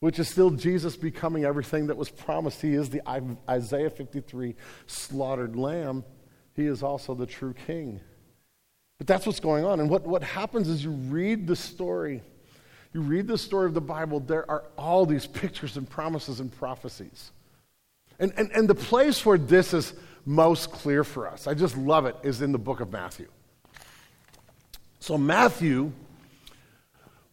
Which 0.00 0.18
is 0.18 0.28
still 0.28 0.50
Jesus 0.50 0.96
becoming 0.96 1.44
everything 1.44 1.86
that 1.88 1.96
was 1.96 2.08
promised. 2.08 2.62
He 2.62 2.74
is 2.74 2.88
the 2.88 3.02
Isaiah 3.48 3.90
53 3.90 4.56
slaughtered 4.86 5.56
lamb. 5.56 6.04
He 6.54 6.66
is 6.66 6.82
also 6.82 7.14
the 7.14 7.26
true 7.26 7.54
king. 7.66 8.00
But 9.00 9.06
that's 9.06 9.24
what's 9.24 9.40
going 9.40 9.64
on. 9.64 9.80
And 9.80 9.88
what, 9.88 10.06
what 10.06 10.22
happens 10.22 10.68
is 10.68 10.84
you 10.84 10.90
read 10.90 11.46
the 11.46 11.56
story, 11.56 12.20
you 12.92 13.00
read 13.00 13.26
the 13.26 13.38
story 13.38 13.64
of 13.64 13.72
the 13.72 13.80
Bible, 13.80 14.20
there 14.20 14.48
are 14.50 14.64
all 14.76 15.06
these 15.06 15.26
pictures 15.26 15.78
and 15.78 15.88
promises 15.88 16.40
and 16.40 16.52
prophecies. 16.52 17.30
And, 18.18 18.30
and, 18.36 18.50
and 18.50 18.68
the 18.68 18.74
place 18.74 19.24
where 19.24 19.38
this 19.38 19.72
is 19.72 19.94
most 20.26 20.70
clear 20.70 21.02
for 21.02 21.26
us, 21.26 21.46
I 21.46 21.54
just 21.54 21.78
love 21.78 22.04
it, 22.04 22.14
is 22.22 22.42
in 22.42 22.52
the 22.52 22.58
book 22.58 22.80
of 22.80 22.92
Matthew. 22.92 23.28
So, 24.98 25.16
Matthew 25.16 25.92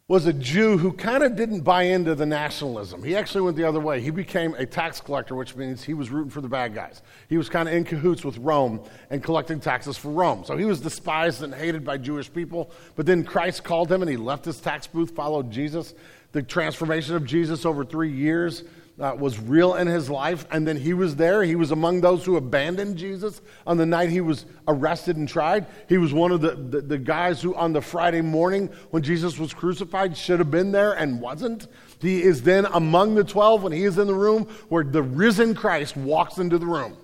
was 0.07 0.25
a 0.25 0.31
Jew 0.31 0.77
who 0.77 0.93
kind 0.93 1.21
of 1.21 1.35
didn't 1.35 1.61
buy 1.61 1.83
into 1.83 2.15
the 2.15 2.25
nationalism. 2.25 3.03
He 3.03 3.13
actually 3.13 3.41
went 3.41 3.57
the 3.57 3.65
other 3.65 3.81
way. 3.81 3.99
He 3.99 4.09
became 4.09 4.53
a 4.53 4.65
tax 4.65 5.01
collector, 5.01 5.35
which 5.35 5.53
means 5.53 5.83
he 5.83 5.93
was 5.93 6.09
rooting 6.09 6.29
for 6.29 6.39
the 6.39 6.47
bad 6.47 6.73
guys. 6.73 7.01
He 7.27 7.37
was 7.37 7.49
kind 7.49 7.67
of 7.67 7.75
in 7.75 7.83
cahoots 7.83 8.23
with 8.23 8.37
Rome 8.37 8.79
and 9.09 9.21
collecting 9.21 9.59
taxes 9.59 9.97
for 9.97 10.09
Rome. 10.09 10.45
So 10.45 10.55
he 10.55 10.63
was 10.63 10.79
despised 10.79 11.43
and 11.43 11.53
hated 11.53 11.83
by 11.83 11.97
Jewish 11.97 12.31
people. 12.31 12.71
But 12.95 13.05
then 13.05 13.25
Christ 13.25 13.65
called 13.65 13.91
him 13.91 14.01
and 14.01 14.09
he 14.09 14.15
left 14.15 14.45
his 14.45 14.61
tax 14.61 14.87
booth, 14.87 15.11
followed 15.11 15.51
Jesus. 15.51 15.93
The 16.31 16.41
transformation 16.41 17.15
of 17.15 17.25
Jesus 17.25 17.65
over 17.65 17.83
three 17.83 18.11
years 18.11 18.63
uh, 18.99 19.15
was 19.17 19.39
real 19.39 19.75
in 19.75 19.87
his 19.87 20.09
life. 20.09 20.45
And 20.51 20.67
then 20.67 20.77
he 20.77 20.93
was 20.93 21.15
there. 21.15 21.43
He 21.43 21.55
was 21.55 21.71
among 21.71 22.01
those 22.01 22.25
who 22.25 22.35
abandoned 22.35 22.97
Jesus 22.97 23.41
on 23.65 23.77
the 23.77 23.85
night 23.85 24.09
he 24.09 24.21
was 24.21 24.45
arrested 24.67 25.17
and 25.17 25.27
tried. 25.27 25.67
He 25.87 25.97
was 25.97 26.13
one 26.13 26.31
of 26.31 26.41
the, 26.41 26.51
the, 26.51 26.81
the 26.81 26.97
guys 26.97 27.41
who, 27.41 27.55
on 27.55 27.73
the 27.73 27.81
Friday 27.81 28.21
morning 28.21 28.69
when 28.89 29.03
Jesus 29.03 29.37
was 29.37 29.53
crucified, 29.53 30.17
should 30.17 30.39
have 30.39 30.51
been 30.51 30.71
there 30.71 30.93
and 30.93 31.21
wasn't. 31.21 31.67
He 31.99 32.23
is 32.23 32.41
then 32.41 32.65
among 32.65 33.15
the 33.15 33.23
12 33.23 33.63
when 33.63 33.71
he 33.71 33.83
is 33.83 33.97
in 33.97 34.07
the 34.07 34.13
room 34.13 34.43
where 34.69 34.83
the 34.83 35.03
risen 35.03 35.55
Christ 35.55 35.95
walks 35.95 36.37
into 36.37 36.57
the 36.57 36.65
room. 36.65 36.97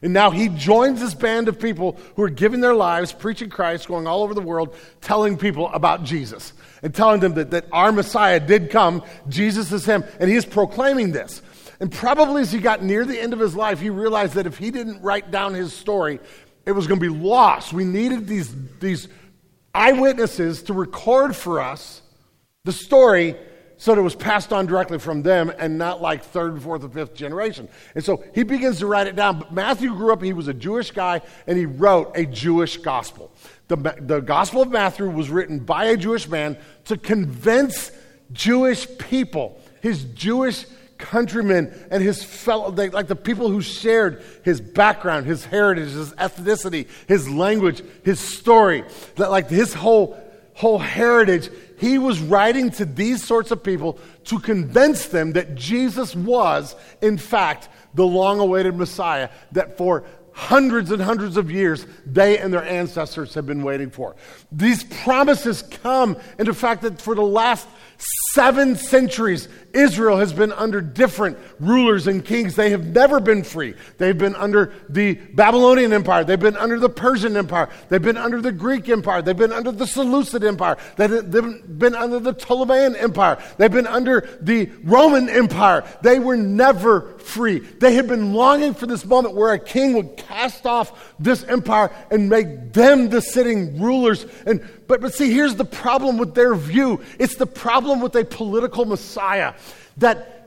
And 0.00 0.12
now 0.12 0.30
he 0.30 0.48
joins 0.48 1.00
this 1.00 1.14
band 1.14 1.48
of 1.48 1.58
people 1.58 1.98
who 2.14 2.22
are 2.22 2.30
giving 2.30 2.60
their 2.60 2.74
lives, 2.74 3.12
preaching 3.12 3.50
Christ, 3.50 3.88
going 3.88 4.06
all 4.06 4.22
over 4.22 4.32
the 4.32 4.40
world, 4.40 4.76
telling 5.00 5.36
people 5.36 5.68
about 5.70 6.04
Jesus 6.04 6.52
and 6.82 6.94
telling 6.94 7.20
them 7.20 7.34
that, 7.34 7.50
that 7.50 7.66
our 7.72 7.92
Messiah 7.92 8.40
did 8.40 8.70
come. 8.70 9.02
Jesus 9.28 9.72
is 9.72 9.84
him. 9.84 10.04
And 10.20 10.30
he 10.30 10.36
is 10.36 10.44
proclaiming 10.44 11.12
this. 11.12 11.42
And 11.80 11.92
probably 11.92 12.42
as 12.42 12.52
he 12.52 12.58
got 12.58 12.82
near 12.82 13.04
the 13.04 13.20
end 13.20 13.32
of 13.32 13.38
his 13.38 13.54
life, 13.54 13.80
he 13.80 13.90
realized 13.90 14.34
that 14.34 14.46
if 14.46 14.58
he 14.58 14.70
didn't 14.70 15.02
write 15.02 15.30
down 15.30 15.54
his 15.54 15.72
story, 15.72 16.18
it 16.66 16.72
was 16.72 16.86
going 16.86 17.00
to 17.00 17.10
be 17.10 17.16
lost. 17.16 17.72
We 17.72 17.84
needed 17.84 18.26
these, 18.26 18.52
these 18.80 19.08
eyewitnesses 19.74 20.64
to 20.64 20.72
record 20.72 21.36
for 21.36 21.60
us 21.60 22.02
the 22.64 22.72
story 22.72 23.36
so 23.78 23.94
that 23.94 24.00
it 24.00 24.02
was 24.02 24.16
passed 24.16 24.52
on 24.52 24.66
directly 24.66 24.98
from 24.98 25.22
them 25.22 25.52
and 25.58 25.78
not 25.78 26.02
like 26.02 26.22
third 26.22 26.60
fourth 26.60 26.82
and 26.82 26.92
fifth 26.92 27.14
generation. 27.14 27.68
And 27.94 28.04
so 28.04 28.22
he 28.34 28.42
begins 28.42 28.80
to 28.80 28.86
write 28.86 29.06
it 29.06 29.16
down. 29.16 29.38
But 29.38 29.52
Matthew 29.52 29.94
grew 29.94 30.12
up, 30.12 30.22
he 30.22 30.32
was 30.32 30.48
a 30.48 30.54
Jewish 30.54 30.90
guy, 30.90 31.22
and 31.46 31.56
he 31.56 31.64
wrote 31.64 32.12
a 32.16 32.26
Jewish 32.26 32.76
gospel. 32.76 33.32
The, 33.68 33.76
the 34.00 34.20
Gospel 34.20 34.62
of 34.62 34.70
Matthew 34.70 35.08
was 35.08 35.30
written 35.30 35.60
by 35.60 35.86
a 35.86 35.96
Jewish 35.96 36.28
man 36.28 36.58
to 36.86 36.96
convince 36.96 37.92
Jewish 38.32 38.86
people, 38.98 39.60
his 39.80 40.04
Jewish 40.04 40.66
countrymen 40.98 41.72
and 41.90 42.02
his 42.02 42.24
fellow, 42.24 42.70
they, 42.72 42.90
like 42.90 43.06
the 43.06 43.16
people 43.16 43.48
who 43.48 43.60
shared 43.62 44.22
his 44.42 44.60
background, 44.60 45.26
his 45.26 45.44
heritage, 45.44 45.92
his 45.92 46.12
ethnicity, 46.14 46.88
his 47.06 47.30
language, 47.30 47.82
his 48.04 48.18
story, 48.18 48.84
that 49.16 49.30
like 49.30 49.48
his 49.48 49.72
whole, 49.72 50.20
whole 50.54 50.78
heritage 50.78 51.50
he 51.78 51.98
was 51.98 52.20
writing 52.20 52.70
to 52.72 52.84
these 52.84 53.24
sorts 53.24 53.50
of 53.50 53.62
people 53.62 53.98
to 54.24 54.38
convince 54.38 55.06
them 55.06 55.32
that 55.32 55.54
Jesus 55.54 56.14
was, 56.14 56.74
in 57.00 57.18
fact, 57.18 57.68
the 57.94 58.06
long 58.06 58.40
awaited 58.40 58.76
Messiah 58.76 59.30
that 59.52 59.78
for 59.78 60.04
hundreds 60.32 60.92
and 60.92 61.02
hundreds 61.02 61.36
of 61.36 61.50
years 61.50 61.84
they 62.06 62.38
and 62.38 62.52
their 62.52 62.62
ancestors 62.62 63.34
have 63.34 63.44
been 63.44 63.64
waiting 63.64 63.90
for. 63.90 64.14
These 64.52 64.84
promises 64.84 65.62
come 65.62 66.16
into 66.38 66.54
fact 66.54 66.82
that 66.82 67.02
for 67.02 67.16
the 67.16 67.22
last 67.22 67.66
seven 68.32 68.76
centuries, 68.76 69.48
Israel 69.72 70.18
has 70.18 70.32
been 70.32 70.52
under 70.52 70.80
different 70.80 71.38
rulers 71.58 72.06
and 72.06 72.24
kings. 72.24 72.54
They 72.54 72.70
have 72.70 72.86
never 72.86 73.20
been 73.20 73.42
free. 73.42 73.74
They've 73.98 74.16
been 74.16 74.36
under 74.36 74.72
the 74.88 75.14
Babylonian 75.14 75.92
Empire. 75.92 76.24
They've 76.24 76.38
been 76.38 76.56
under 76.56 76.78
the 76.78 76.88
Persian 76.88 77.36
Empire. 77.36 77.68
They've 77.88 78.00
been 78.00 78.16
under 78.16 78.40
the 78.40 78.52
Greek 78.52 78.88
Empire. 78.88 79.22
They've 79.22 79.36
been 79.36 79.52
under 79.52 79.72
the 79.72 79.86
Seleucid 79.86 80.44
Empire. 80.44 80.76
They've 80.96 81.30
been 81.30 81.94
under 81.94 82.20
the 82.20 82.32
Ptolemaic 82.32 83.02
Empire. 83.02 83.42
They've 83.56 83.70
been 83.70 83.86
under 83.86 84.28
the 84.40 84.70
Roman 84.84 85.28
Empire. 85.28 85.84
They 86.02 86.18
were 86.18 86.36
never 86.36 87.18
free. 87.18 87.58
They 87.58 87.94
had 87.94 88.06
been 88.08 88.32
longing 88.32 88.74
for 88.74 88.86
this 88.86 89.04
moment 89.04 89.34
where 89.34 89.52
a 89.52 89.58
king 89.58 89.94
would 89.94 90.16
cast 90.16 90.66
off 90.66 91.07
this 91.18 91.44
empire 91.44 91.90
and 92.10 92.28
make 92.28 92.72
them 92.72 93.08
the 93.10 93.20
sitting 93.20 93.80
rulers. 93.80 94.26
And 94.46 94.66
but, 94.86 95.00
but 95.00 95.14
see, 95.14 95.32
here's 95.32 95.56
the 95.56 95.64
problem 95.64 96.18
with 96.18 96.34
their 96.34 96.54
view. 96.54 97.00
It's 97.18 97.36
the 97.36 97.46
problem 97.46 98.00
with 98.00 98.14
a 98.16 98.24
political 98.24 98.84
Messiah 98.84 99.54
that 99.98 100.38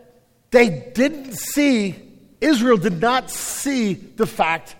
they 0.52 0.92
didn't 0.94 1.34
see, 1.34 1.96
Israel 2.40 2.78
did 2.78 3.00
not 3.00 3.30
see 3.30 3.94
the 3.94 4.28
fact 4.28 4.76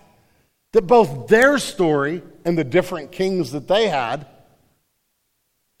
that 0.72 0.82
both 0.82 1.28
their 1.28 1.58
story 1.58 2.22
and 2.44 2.56
the 2.56 2.64
different 2.64 3.12
kings 3.12 3.52
that 3.52 3.68
they 3.68 3.88
had 3.88 4.26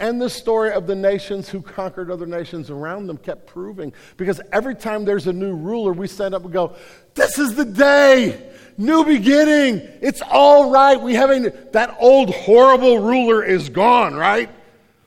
and 0.02 0.20
the 0.20 0.28
story 0.28 0.72
of 0.72 0.88
the 0.88 0.96
nations 0.96 1.48
who 1.48 1.62
conquered 1.62 2.10
other 2.10 2.26
nations 2.26 2.70
around 2.70 3.06
them 3.06 3.16
kept 3.16 3.46
proving. 3.46 3.92
Because 4.16 4.40
every 4.50 4.74
time 4.74 5.04
there's 5.04 5.28
a 5.28 5.32
new 5.32 5.54
ruler, 5.54 5.92
we 5.92 6.08
stand 6.08 6.34
up 6.34 6.42
and 6.42 6.52
go, 6.52 6.74
This 7.14 7.38
is 7.38 7.54
the 7.54 7.64
day, 7.64 8.50
new 8.82 9.04
beginning. 9.04 9.80
It's 10.00 10.20
all 10.20 10.70
right. 10.70 11.00
We 11.00 11.14
haven't, 11.14 11.72
that 11.72 11.96
old 12.00 12.30
horrible 12.30 12.98
ruler 12.98 13.42
is 13.42 13.68
gone, 13.68 14.14
right? 14.14 14.50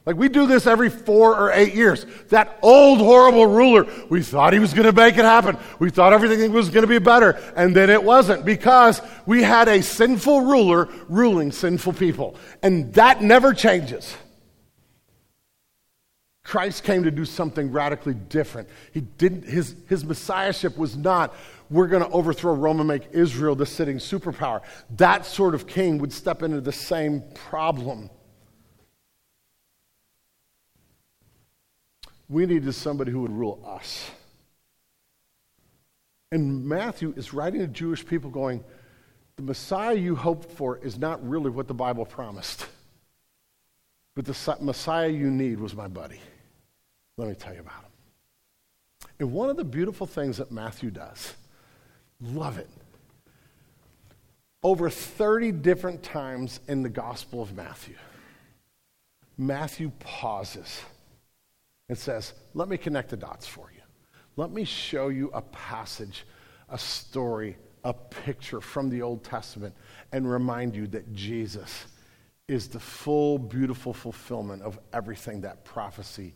Like 0.06 0.18
we 0.18 0.30
do 0.30 0.46
this 0.46 0.68
every 0.68 0.90
four 0.90 1.36
or 1.36 1.52
eight 1.52 1.74
years. 1.74 2.06
That 2.30 2.60
old 2.62 3.00
horrible 3.00 3.48
ruler, 3.48 3.88
we 4.10 4.22
thought 4.22 4.54
he 4.54 4.60
was 4.60 4.74
going 4.74 4.86
to 4.86 4.94
make 4.94 5.18
it 5.18 5.26
happen. 5.26 5.58
We 5.80 5.90
thought 5.90 6.14
everything 6.14 6.52
was 6.52 6.70
going 6.70 6.84
to 6.84 6.88
be 6.88 7.00
better. 7.00 7.32
And 7.56 7.76
then 7.76 7.90
it 7.90 8.04
wasn't 8.04 8.46
because 8.46 9.02
we 9.26 9.42
had 9.42 9.68
a 9.68 9.82
sinful 9.82 10.42
ruler 10.42 10.90
ruling 11.10 11.52
sinful 11.52 11.94
people. 11.94 12.36
And 12.62 12.94
that 12.94 13.24
never 13.24 13.54
changes. 13.54 14.16
Christ 16.46 16.84
came 16.84 17.04
to 17.04 17.12
do 17.12 17.26
something 17.26 17.72
radically 17.72 18.14
different. 18.14 18.70
He 18.94 19.02
didn't, 19.02 19.46
his, 19.46 19.76
his 19.90 20.06
messiahship 20.06 20.78
was 20.78 20.96
not, 20.96 21.36
we're 21.72 21.88
going 21.88 22.04
to 22.04 22.10
overthrow 22.10 22.54
Rome 22.54 22.80
and 22.80 22.88
make 22.88 23.08
Israel 23.12 23.56
the 23.56 23.66
sitting 23.66 23.98
superpower. 23.98 24.62
That 24.92 25.26
sort 25.26 25.56
of 25.56 25.66
king 25.66 25.98
would 25.98 26.14
step 26.14 26.44
into 26.44 26.62
the 26.62 26.72
same 26.72 27.24
problem. 27.34 28.12
We 32.30 32.46
needed 32.46 32.72
somebody 32.74 33.12
who 33.12 33.22
would 33.22 33.32
rule 33.32 33.64
us. 33.66 34.12
And 36.32 36.64
Matthew 36.64 37.12
is 37.18 37.34
writing 37.34 37.62
to 37.62 37.68
Jewish 37.68 38.06
people 38.06 38.30
going, 38.30 38.64
the 39.36 39.42
Messiah 39.42 39.96
you 39.96 40.16
hoped 40.16 40.52
for 40.52 40.78
is 40.78 41.00
not 41.00 41.28
really 41.28 41.50
what 41.50 41.68
the 41.68 41.74
Bible 41.74 42.06
promised. 42.06 42.68
But 44.14 44.26
the 44.26 44.58
Messiah 44.62 45.10
you 45.10 45.32
need 45.32 45.60
was 45.60 45.76
my 45.76 45.88
buddy. 45.88 46.20
Let 47.18 47.30
me 47.30 47.36
tell 47.36 47.54
you 47.54 47.62
about 47.62 47.84
him. 47.84 47.92
And 49.20 49.32
one 49.32 49.50
of 49.50 49.58
the 49.58 49.64
beautiful 49.64 50.06
things 50.06 50.38
that 50.38 50.52
Matthew 50.52 50.92
does, 50.92 51.36
love 52.22 52.58
it. 52.58 52.70
Over 54.62 54.90
30 54.90 55.52
different 55.54 56.04
times 56.04 56.60
in 56.68 56.82
the 56.82 56.90
Gospel 56.90 57.42
of 57.42 57.56
Matthew, 57.56 57.96
Matthew 59.38 59.92
pauses 60.00 60.82
and 61.88 61.98
says, 61.98 62.34
Let 62.54 62.68
me 62.68 62.78
connect 62.78 63.10
the 63.10 63.18
dots 63.18 63.48
for 63.48 63.72
you. 63.74 63.82
Let 64.36 64.52
me 64.52 64.66
show 64.66 65.10
you 65.10 65.30
a 65.34 65.42
passage, 65.42 66.26
a 66.70 66.78
story, 66.78 67.58
a 67.84 67.94
picture 67.94 68.60
from 68.60 68.90
the 68.90 69.02
Old 69.02 69.24
Testament, 69.24 69.74
and 70.12 70.30
remind 70.30 70.76
you 70.76 70.88
that 70.88 71.14
Jesus 71.14 71.86
is 72.48 72.68
the 72.68 72.80
full, 72.80 73.38
beautiful 73.38 73.94
fulfillment 73.94 74.62
of 74.62 74.80
everything 74.94 75.42
that 75.42 75.64
prophecy 75.64 76.34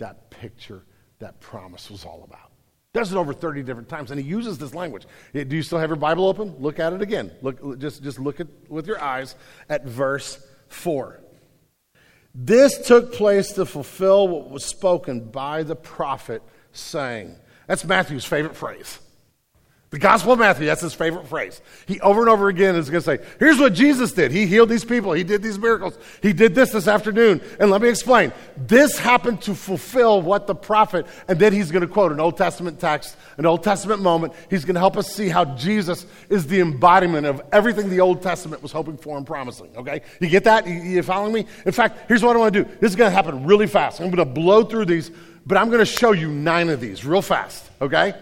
that 0.00 0.30
picture, 0.30 0.82
that 1.20 1.40
promise 1.40 1.90
was 1.90 2.04
all 2.04 2.24
about. 2.28 2.50
Does 2.92 3.12
it 3.12 3.16
over 3.16 3.32
30 3.32 3.62
different 3.62 3.88
times, 3.88 4.10
and 4.10 4.20
he 4.20 4.26
uses 4.26 4.58
this 4.58 4.74
language. 4.74 5.06
Do 5.32 5.44
you 5.56 5.62
still 5.62 5.78
have 5.78 5.90
your 5.90 5.96
Bible 5.96 6.26
open? 6.26 6.56
Look 6.58 6.80
at 6.80 6.92
it 6.92 7.00
again. 7.00 7.30
Look, 7.40 7.78
just, 7.78 8.02
just 8.02 8.18
look 8.18 8.40
at 8.40 8.48
with 8.68 8.88
your 8.88 9.00
eyes 9.00 9.36
at 9.68 9.84
verse 9.84 10.44
4. 10.68 11.20
This 12.34 12.86
took 12.86 13.12
place 13.12 13.52
to 13.52 13.64
fulfill 13.64 14.26
what 14.26 14.50
was 14.50 14.64
spoken 14.64 15.30
by 15.30 15.62
the 15.62 15.76
prophet, 15.76 16.42
saying, 16.72 17.36
That's 17.68 17.84
Matthew's 17.84 18.24
favorite 18.24 18.56
phrase. 18.56 18.98
The 19.90 19.98
Gospel 19.98 20.34
of 20.34 20.38
Matthew, 20.38 20.66
that's 20.66 20.82
his 20.82 20.94
favorite 20.94 21.26
phrase. 21.26 21.60
He 21.86 21.98
over 21.98 22.20
and 22.20 22.30
over 22.30 22.48
again 22.48 22.76
is 22.76 22.88
going 22.88 23.02
to 23.02 23.04
say, 23.04 23.18
Here's 23.40 23.58
what 23.58 23.74
Jesus 23.74 24.12
did. 24.12 24.30
He 24.30 24.46
healed 24.46 24.68
these 24.68 24.84
people. 24.84 25.12
He 25.12 25.24
did 25.24 25.42
these 25.42 25.58
miracles. 25.58 25.98
He 26.22 26.32
did 26.32 26.54
this 26.54 26.70
this 26.70 26.86
afternoon. 26.86 27.40
And 27.58 27.72
let 27.72 27.82
me 27.82 27.88
explain. 27.88 28.32
This 28.56 29.00
happened 29.00 29.42
to 29.42 29.54
fulfill 29.56 30.22
what 30.22 30.46
the 30.46 30.54
prophet, 30.54 31.06
and 31.26 31.40
then 31.40 31.52
he's 31.52 31.72
going 31.72 31.80
to 31.80 31.92
quote 31.92 32.12
an 32.12 32.20
Old 32.20 32.36
Testament 32.36 32.78
text, 32.78 33.16
an 33.36 33.46
Old 33.46 33.64
Testament 33.64 34.00
moment. 34.00 34.32
He's 34.48 34.64
going 34.64 34.74
to 34.74 34.80
help 34.80 34.96
us 34.96 35.12
see 35.12 35.28
how 35.28 35.44
Jesus 35.56 36.06
is 36.28 36.46
the 36.46 36.60
embodiment 36.60 37.26
of 37.26 37.42
everything 37.50 37.90
the 37.90 38.00
Old 38.00 38.22
Testament 38.22 38.62
was 38.62 38.70
hoping 38.70 38.96
for 38.96 39.16
and 39.16 39.26
promising. 39.26 39.76
Okay? 39.76 40.02
You 40.20 40.28
get 40.28 40.44
that? 40.44 40.68
You, 40.68 40.74
you 40.74 41.02
following 41.02 41.32
me? 41.32 41.46
In 41.66 41.72
fact, 41.72 42.06
here's 42.06 42.22
what 42.22 42.36
I 42.36 42.38
want 42.38 42.54
to 42.54 42.62
do. 42.62 42.70
This 42.78 42.90
is 42.90 42.96
going 42.96 43.10
to 43.10 43.14
happen 43.14 43.44
really 43.44 43.66
fast. 43.66 44.00
I'm 44.00 44.06
going 44.06 44.18
to 44.18 44.24
blow 44.24 44.62
through 44.62 44.84
these, 44.84 45.10
but 45.44 45.58
I'm 45.58 45.66
going 45.66 45.80
to 45.80 45.84
show 45.84 46.12
you 46.12 46.28
nine 46.28 46.68
of 46.68 46.80
these 46.80 47.04
real 47.04 47.22
fast. 47.22 47.68
Okay? 47.82 48.14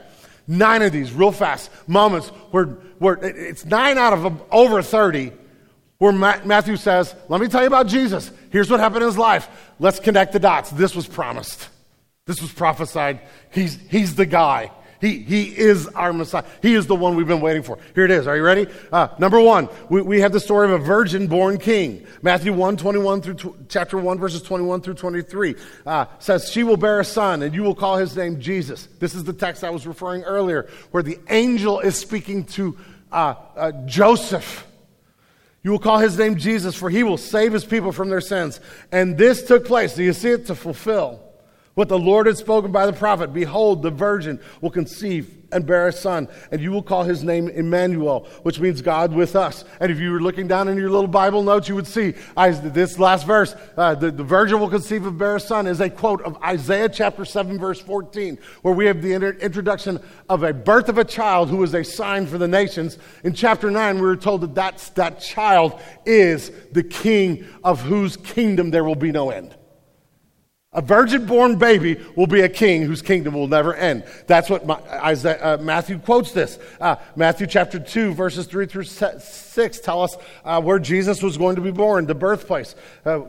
Nine 0.49 0.83
of 0.83 0.93
these 0.93 1.13
real 1.13 1.31
fast 1.31 1.71
moments 1.87 2.29
where, 2.51 2.65
where 2.99 3.15
it's 3.23 3.65
nine 3.67 3.99
out 3.99 4.15
of 4.15 4.43
over 4.51 4.83
30 4.83 5.33
where 5.99 6.13
Matthew 6.13 6.77
says, 6.77 7.15
Let 7.29 7.41
me 7.41 7.49
tell 7.49 7.61
you 7.61 7.67
about 7.67 7.89
Jesus. 7.89 8.31
Here's 8.51 8.71
what 8.71 8.81
happened 8.81 9.03
in 9.03 9.09
his 9.09 9.19
life. 9.19 9.49
Let's 9.79 10.01
connect 10.01 10.33
the 10.33 10.39
dots. 10.39 10.71
This 10.71 10.95
was 10.95 11.07
promised. 11.07 11.69
This 12.27 12.41
was 12.41 12.53
prophesied. 12.53 13.21
He's, 13.51 13.77
he's 13.89 14.15
the 14.15 14.27
guy. 14.27 14.71
He, 15.01 15.19
he 15.21 15.45
is 15.57 15.87
our 15.89 16.13
Messiah. 16.13 16.45
He 16.61 16.75
is 16.75 16.87
the 16.87 16.95
one 16.97 17.15
we've 17.15 17.27
been 17.27 17.41
waiting 17.41 17.63
for. 17.63 17.79
Here 17.95 18.05
it 18.05 18.11
is. 18.11 18.27
Are 18.27 18.37
you 18.37 18.43
ready? 18.43 18.67
Uh, 18.91 19.09
number 19.19 19.41
one, 19.41 19.69
we, 19.89 20.03
we 20.03 20.21
have 20.21 20.33
the 20.33 20.41
story 20.41 20.67
of 20.67 20.81
a 20.81 20.85
virgin 20.85 21.29
born 21.29 21.59
king. 21.59 22.05
Matthew 22.23 22.53
1, 22.53 22.77
21 22.77 23.23
through 23.23 23.35
tw- 23.35 23.69
chapter 23.69 23.97
1, 23.97 24.19
verses 24.19 24.43
21 24.43 24.81
through 24.81 24.95
23 24.95 25.55
uh, 25.87 26.07
says, 26.19 26.51
She 26.51 26.65
will 26.65 26.77
bear 26.77 26.99
a 26.99 27.05
son, 27.05 27.43
and 27.43 27.55
you 27.55 27.63
will 27.63 27.77
call 27.77 27.97
his 27.97 28.17
name 28.17 28.41
Jesus. 28.41 28.89
This 28.99 29.15
is 29.15 29.23
the 29.23 29.33
text 29.33 29.63
I 29.63 29.71
was 29.71 29.87
referring 29.87 30.25
earlier, 30.25 30.69
where 30.91 31.03
the 31.03 31.19
angel 31.29 31.79
is 31.79 31.97
speaking 31.97 32.45
to 32.45 32.77
uh, 33.13 33.35
uh 33.57 33.73
Joseph. 33.87 34.67
You 35.63 35.71
will 35.71 35.79
call 35.79 35.99
his 35.99 36.19
name 36.19 36.37
Jesus, 36.37 36.75
for 36.75 36.91
he 36.91 37.03
will 37.03 37.19
save 37.19 37.53
his 37.53 37.65
people 37.65 37.93
from 37.93 38.09
their 38.09 38.21
sins. 38.21 38.61
And 38.91 39.17
this 39.17 39.45
took 39.45 39.65
place. 39.65 39.95
Do 39.95 40.03
you 40.03 40.13
see 40.13 40.31
it? 40.31 40.47
To 40.47 40.55
fulfill 40.55 41.28
what 41.79 41.89
the 41.89 41.97
Lord 41.97 42.27
had 42.27 42.37
spoken 42.37 42.73
by 42.73 42.87
the 42.87 42.93
prophet 42.93 43.33
Behold, 43.33 43.83
the 43.83 43.93
virgin 43.93 44.41
will 44.61 44.71
conceive 44.71 45.33
and 45.53 45.65
bear 45.65 45.87
a 45.87 45.93
son, 45.93 46.27
and 46.51 46.61
you 46.61 46.73
will 46.73 46.83
call 46.83 47.05
his 47.05 47.23
name 47.23 47.49
Emmanuel, 47.49 48.27
which 48.43 48.59
means 48.59 48.83
God 48.83 49.13
with 49.13 49.37
us. 49.37 49.65
And 49.79 49.93
if 49.93 50.01
you 50.01 50.11
were 50.11 50.21
looking 50.21 50.49
down 50.49 50.67
in 50.67 50.77
your 50.77 50.91
little 50.91 51.07
Bible 51.07 51.45
notes, 51.45 51.69
you 51.69 51.77
would 51.77 51.87
see 51.87 52.15
I, 52.37 52.51
this 52.51 52.99
last 52.99 53.29
verse 53.29 53.55
uh, 53.77 53.95
the, 53.95 54.11
the, 54.11 54.25
virgin 54.25 54.59
will 54.59 54.69
conceive 54.69 55.07
and 55.07 55.17
bear 55.17 55.37
a 55.37 55.41
son 55.41 55.69
is 55.69 55.81
a 55.81 55.89
quote 55.89 56.21
of 56.23 56.37
Isaiah 56.43 56.89
chapter 56.89 57.25
7, 57.25 57.61
verse 57.61 57.81
14, 57.81 58.39
where 58.63 58.75
we 58.75 58.87
have 58.87 59.01
the 59.01 59.15
introduction 59.15 60.01
of 60.29 60.43
a 60.43 60.53
birth 60.53 60.89
of 60.89 60.99
a 60.99 61.05
child 61.05 61.49
who 61.49 61.63
is 61.63 61.75
a 61.75 61.85
sign 61.85 62.27
for 62.27 62.39
the 62.39 62.49
nations. 62.49 62.99
In 63.23 63.35
chapter 63.35 63.71
9, 63.71 63.95
we 63.95 64.03
were 64.03 64.17
told 64.17 64.53
that 64.53 64.91
that 64.97 65.21
child 65.21 65.81
is 66.05 66.51
the 66.73 66.83
king 66.83 67.47
of 67.63 67.81
whose 67.81 68.17
kingdom 68.17 68.73
there 68.73 68.83
will 68.83 68.97
be 68.97 69.13
no 69.13 69.31
end. 69.31 69.55
A 70.79 70.81
virgin 70.81 71.27
born 71.27 71.57
baby 71.57 72.01
will 72.15 72.29
be 72.29 72.43
a 72.43 72.49
king 72.49 72.83
whose 72.83 73.03
kingdom 73.03 73.35
will 73.35 73.49
never 73.49 73.75
end. 73.75 74.05
That's 74.29 74.49
what 74.49 74.65
my, 74.65 74.77
Isaiah, 74.89 75.55
uh, 75.55 75.57
Matthew 75.61 75.99
quotes 75.99 76.31
this. 76.31 76.57
Uh, 76.81 76.95
Matthew 77.17 77.49
chapter 77.49 77.81
2, 77.81 78.15
verses 78.15 78.47
3 78.47 78.67
through 78.67 78.85
6 78.85 79.81
tell 79.81 80.03
us 80.03 80.17
uh, 80.45 80.63
where 80.63 80.79
Jesus 80.79 81.21
was 81.21 81.37
going 81.37 81.57
to 81.57 81.63
be 81.63 81.73
born, 81.73 82.07
the 82.07 82.15
birthplace. 82.15 82.77
Uh, 83.05 83.23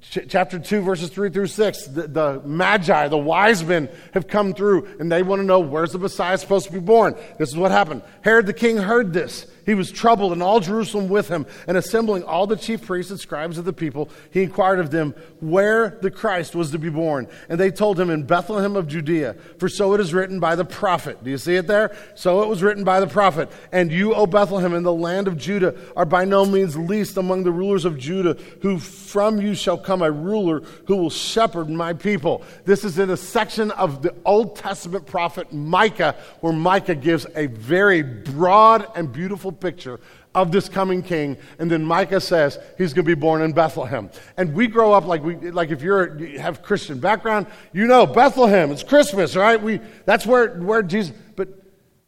ch- 0.00 0.20
chapter 0.28 0.58
2, 0.58 0.80
verses 0.80 1.10
3 1.10 1.28
through 1.28 1.48
6, 1.48 1.86
the, 1.88 2.08
the 2.08 2.40
Magi, 2.42 3.08
the 3.08 3.18
wise 3.18 3.62
men, 3.62 3.90
have 4.14 4.26
come 4.26 4.54
through 4.54 4.88
and 4.98 5.12
they 5.12 5.22
want 5.22 5.40
to 5.40 5.44
know 5.44 5.60
where's 5.60 5.92
the 5.92 5.98
Messiah 5.98 6.38
supposed 6.38 6.68
to 6.68 6.72
be 6.72 6.80
born. 6.80 7.14
This 7.38 7.50
is 7.50 7.56
what 7.58 7.70
happened. 7.70 8.00
Herod 8.22 8.46
the 8.46 8.54
king 8.54 8.78
heard 8.78 9.12
this 9.12 9.46
he 9.66 9.74
was 9.74 9.90
troubled, 9.90 10.32
and 10.32 10.42
all 10.42 10.60
Jerusalem 10.60 11.08
with 11.08 11.28
him. 11.28 11.46
And 11.66 11.76
assembling 11.76 12.24
all 12.24 12.46
the 12.46 12.56
chief 12.56 12.86
priests 12.86 13.10
and 13.10 13.20
scribes 13.20 13.58
of 13.58 13.64
the 13.64 13.72
people, 13.72 14.10
he 14.30 14.42
inquired 14.42 14.78
of 14.78 14.90
them 14.90 15.14
where 15.40 15.98
the 16.02 16.10
Christ 16.10 16.54
was 16.54 16.70
to 16.72 16.78
be 16.78 16.90
born. 16.90 17.28
And 17.48 17.58
they 17.58 17.70
told 17.70 17.98
him, 17.98 18.10
In 18.10 18.24
Bethlehem 18.24 18.76
of 18.76 18.88
Judea, 18.88 19.36
for 19.58 19.68
so 19.68 19.94
it 19.94 20.00
is 20.00 20.12
written 20.12 20.40
by 20.40 20.56
the 20.56 20.64
prophet. 20.64 21.22
Do 21.22 21.30
you 21.30 21.38
see 21.38 21.56
it 21.56 21.66
there? 21.66 21.96
So 22.14 22.42
it 22.42 22.48
was 22.48 22.62
written 22.62 22.84
by 22.84 23.00
the 23.00 23.06
prophet. 23.06 23.50
And 23.72 23.90
you, 23.90 24.14
O 24.14 24.26
Bethlehem, 24.26 24.74
in 24.74 24.82
the 24.82 24.92
land 24.92 25.28
of 25.28 25.36
Judah, 25.36 25.74
are 25.96 26.04
by 26.04 26.24
no 26.24 26.44
means 26.44 26.76
least 26.76 27.16
among 27.16 27.44
the 27.44 27.52
rulers 27.52 27.84
of 27.84 27.98
Judah, 27.98 28.36
who 28.60 28.78
from 28.78 29.40
you 29.40 29.54
shall 29.54 29.78
come 29.78 30.02
a 30.02 30.10
ruler 30.10 30.60
who 30.86 30.96
will 30.96 31.10
shepherd 31.10 31.68
my 31.68 31.92
people. 31.92 32.42
This 32.64 32.84
is 32.84 32.98
in 32.98 33.10
a 33.10 33.16
section 33.16 33.70
of 33.72 34.02
the 34.02 34.14
Old 34.24 34.56
Testament 34.56 35.06
prophet 35.06 35.52
Micah, 35.52 36.16
where 36.40 36.52
Micah 36.52 36.94
gives 36.94 37.26
a 37.34 37.46
very 37.46 38.02
broad 38.02 38.86
and 38.94 39.12
beautiful 39.12 39.52
picture 39.54 40.00
of 40.34 40.52
this 40.52 40.68
coming 40.68 41.02
king. 41.02 41.36
And 41.58 41.70
then 41.70 41.84
Micah 41.84 42.20
says 42.20 42.58
he's 42.76 42.92
going 42.92 43.04
to 43.04 43.16
be 43.16 43.20
born 43.20 43.42
in 43.42 43.52
Bethlehem. 43.52 44.10
And 44.36 44.54
we 44.54 44.66
grow 44.66 44.92
up 44.92 45.06
like 45.06 45.22
we, 45.22 45.36
like 45.36 45.70
if 45.70 45.82
you're, 45.82 46.18
you 46.18 46.38
have 46.38 46.62
Christian 46.62 46.98
background, 47.00 47.46
you 47.72 47.86
know 47.86 48.06
Bethlehem, 48.06 48.70
it's 48.70 48.82
Christmas, 48.82 49.36
right? 49.36 49.60
We, 49.60 49.80
that's 50.04 50.26
where, 50.26 50.58
where 50.60 50.82
Jesus, 50.82 51.14
but 51.36 51.48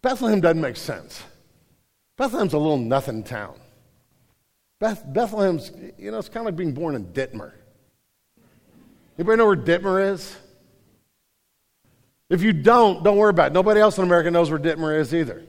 Bethlehem 0.02 0.40
doesn't 0.40 0.60
make 0.60 0.76
sense. 0.76 1.22
Bethlehem's 2.16 2.54
a 2.54 2.58
little 2.58 2.78
nothing 2.78 3.22
town. 3.22 3.58
Beth, 4.78 5.04
Bethlehem's, 5.06 5.72
you 5.98 6.10
know, 6.10 6.18
it's 6.18 6.28
kind 6.28 6.46
of 6.46 6.46
like 6.46 6.56
being 6.56 6.72
born 6.72 6.94
in 6.94 7.06
Dittmer. 7.06 7.52
Anybody 9.18 9.38
know 9.38 9.46
where 9.46 9.56
Dittmer 9.56 10.12
is? 10.12 10.36
If 12.28 12.42
you 12.42 12.52
don't, 12.52 13.02
don't 13.04 13.16
worry 13.16 13.30
about 13.30 13.48
it. 13.48 13.52
Nobody 13.54 13.80
else 13.80 13.98
in 13.98 14.04
America 14.04 14.30
knows 14.30 14.50
where 14.50 14.58
Dittmer 14.58 14.98
is 14.98 15.14
either. 15.14 15.44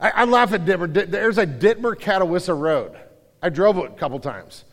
I, 0.00 0.10
I 0.10 0.24
laugh 0.24 0.52
at 0.52 0.64
Dittmer. 0.64 1.10
There's 1.10 1.38
a 1.38 1.46
Dittmer 1.46 1.94
Catawissa 1.94 2.58
Road. 2.58 2.96
I 3.42 3.48
drove 3.48 3.78
it 3.78 3.86
a 3.86 3.94
couple 3.94 4.18
times. 4.20 4.64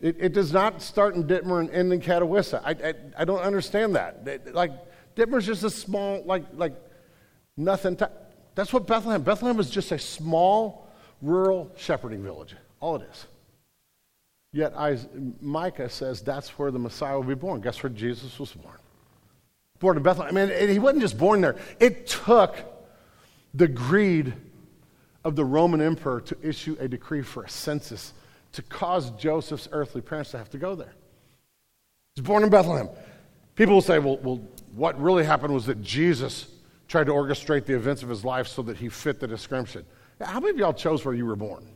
It, 0.00 0.16
it, 0.20 0.32
does 0.32 0.52
not 0.52 0.80
start 0.80 1.16
in 1.16 1.24
Dittmer 1.24 1.60
and 1.60 1.70
end 1.70 1.92
in 1.92 2.00
Catawissa. 2.00 2.62
I, 2.64 2.70
I, 2.70 2.94
I 3.18 3.24
don't 3.24 3.40
understand 3.40 3.96
that. 3.96 4.54
Like, 4.54 4.72
Dittmer's 5.16 5.46
just 5.46 5.64
a 5.64 5.70
small, 5.70 6.22
like, 6.24 6.44
like 6.54 6.74
nothing. 7.56 7.98
That's 8.54 8.72
what 8.72 8.86
Bethlehem. 8.86 9.22
Bethlehem 9.22 9.58
is 9.58 9.70
just 9.70 9.90
a 9.90 9.98
small, 9.98 10.88
rural 11.20 11.72
shepherding 11.76 12.22
village. 12.22 12.54
All 12.80 12.96
it 12.96 13.08
is. 13.10 13.26
Yet 14.52 14.72
I, 14.76 14.98
Micah 15.40 15.90
says 15.90 16.22
that's 16.22 16.58
where 16.58 16.70
the 16.70 16.78
Messiah 16.78 17.16
will 17.16 17.24
be 17.24 17.34
born. 17.34 17.60
Guess 17.60 17.82
where 17.82 17.90
Jesus 17.90 18.38
was 18.38 18.52
born? 18.52 18.76
Born 19.80 19.96
in 19.96 20.02
Bethlehem. 20.02 20.36
I 20.36 20.46
mean, 20.46 20.68
he 20.68 20.78
wasn't 20.78 21.02
just 21.02 21.18
born 21.18 21.40
there. 21.40 21.56
It 21.80 22.06
took 22.06 22.56
the 23.54 23.68
greed 23.68 24.34
of 25.24 25.36
the 25.36 25.44
Roman 25.44 25.80
emperor 25.80 26.20
to 26.22 26.36
issue 26.42 26.76
a 26.80 26.88
decree 26.88 27.22
for 27.22 27.44
a 27.44 27.48
census 27.48 28.12
to 28.52 28.62
cause 28.62 29.10
Joseph's 29.12 29.68
earthly 29.72 30.00
parents 30.00 30.30
to 30.30 30.38
have 30.38 30.50
to 30.50 30.58
go 30.58 30.74
there. 30.74 30.94
He's 32.14 32.24
born 32.24 32.42
in 32.42 32.50
Bethlehem. 32.50 32.88
People 33.54 33.74
will 33.74 33.82
say, 33.82 33.98
well, 33.98 34.18
well, 34.18 34.40
what 34.74 35.00
really 35.00 35.24
happened 35.24 35.52
was 35.52 35.66
that 35.66 35.82
Jesus 35.82 36.46
tried 36.86 37.06
to 37.06 37.12
orchestrate 37.12 37.66
the 37.66 37.74
events 37.74 38.02
of 38.02 38.08
his 38.08 38.24
life 38.24 38.46
so 38.46 38.62
that 38.62 38.76
he 38.76 38.88
fit 38.88 39.20
the 39.20 39.26
description. 39.26 39.84
How 40.20 40.40
many 40.40 40.50
of 40.50 40.58
y'all 40.58 40.72
chose 40.72 41.04
where 41.04 41.14
you 41.14 41.26
were 41.26 41.36
born? 41.36 41.68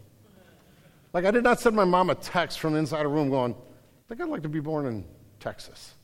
Like, 1.12 1.27
I 1.27 1.31
did 1.31 1.45
not 1.45 1.61
send 1.61 1.77
my 1.77 1.85
mom 1.85 2.11
a 2.11 2.14
text 2.14 2.59
from 2.59 2.75
inside 2.75 3.05
a 3.05 3.09
room 3.09 3.29
going, 3.29 3.53
I 3.53 4.09
think 4.09 4.20
I'd 4.20 4.29
like 4.29 4.43
to 4.43 4.49
be 4.49 4.61
born 4.61 4.87
in 4.87 5.05
Texas. 5.41 5.95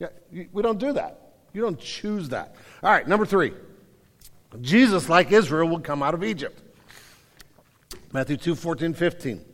Yeah, 0.00 0.08
we 0.52 0.62
don't 0.62 0.78
do 0.78 0.92
that. 0.92 1.32
You 1.52 1.62
don't 1.62 1.78
choose 1.78 2.28
that. 2.30 2.56
All 2.82 2.90
right, 2.90 3.06
number 3.06 3.24
three. 3.24 3.52
Jesus, 4.60 5.08
like 5.08 5.32
Israel, 5.32 5.68
will 5.68 5.80
come 5.80 6.02
out 6.02 6.14
of 6.14 6.24
Egypt. 6.24 6.62
Matthew 8.12 8.36
2 8.36 8.54
14, 8.54 8.94
15 8.94 9.44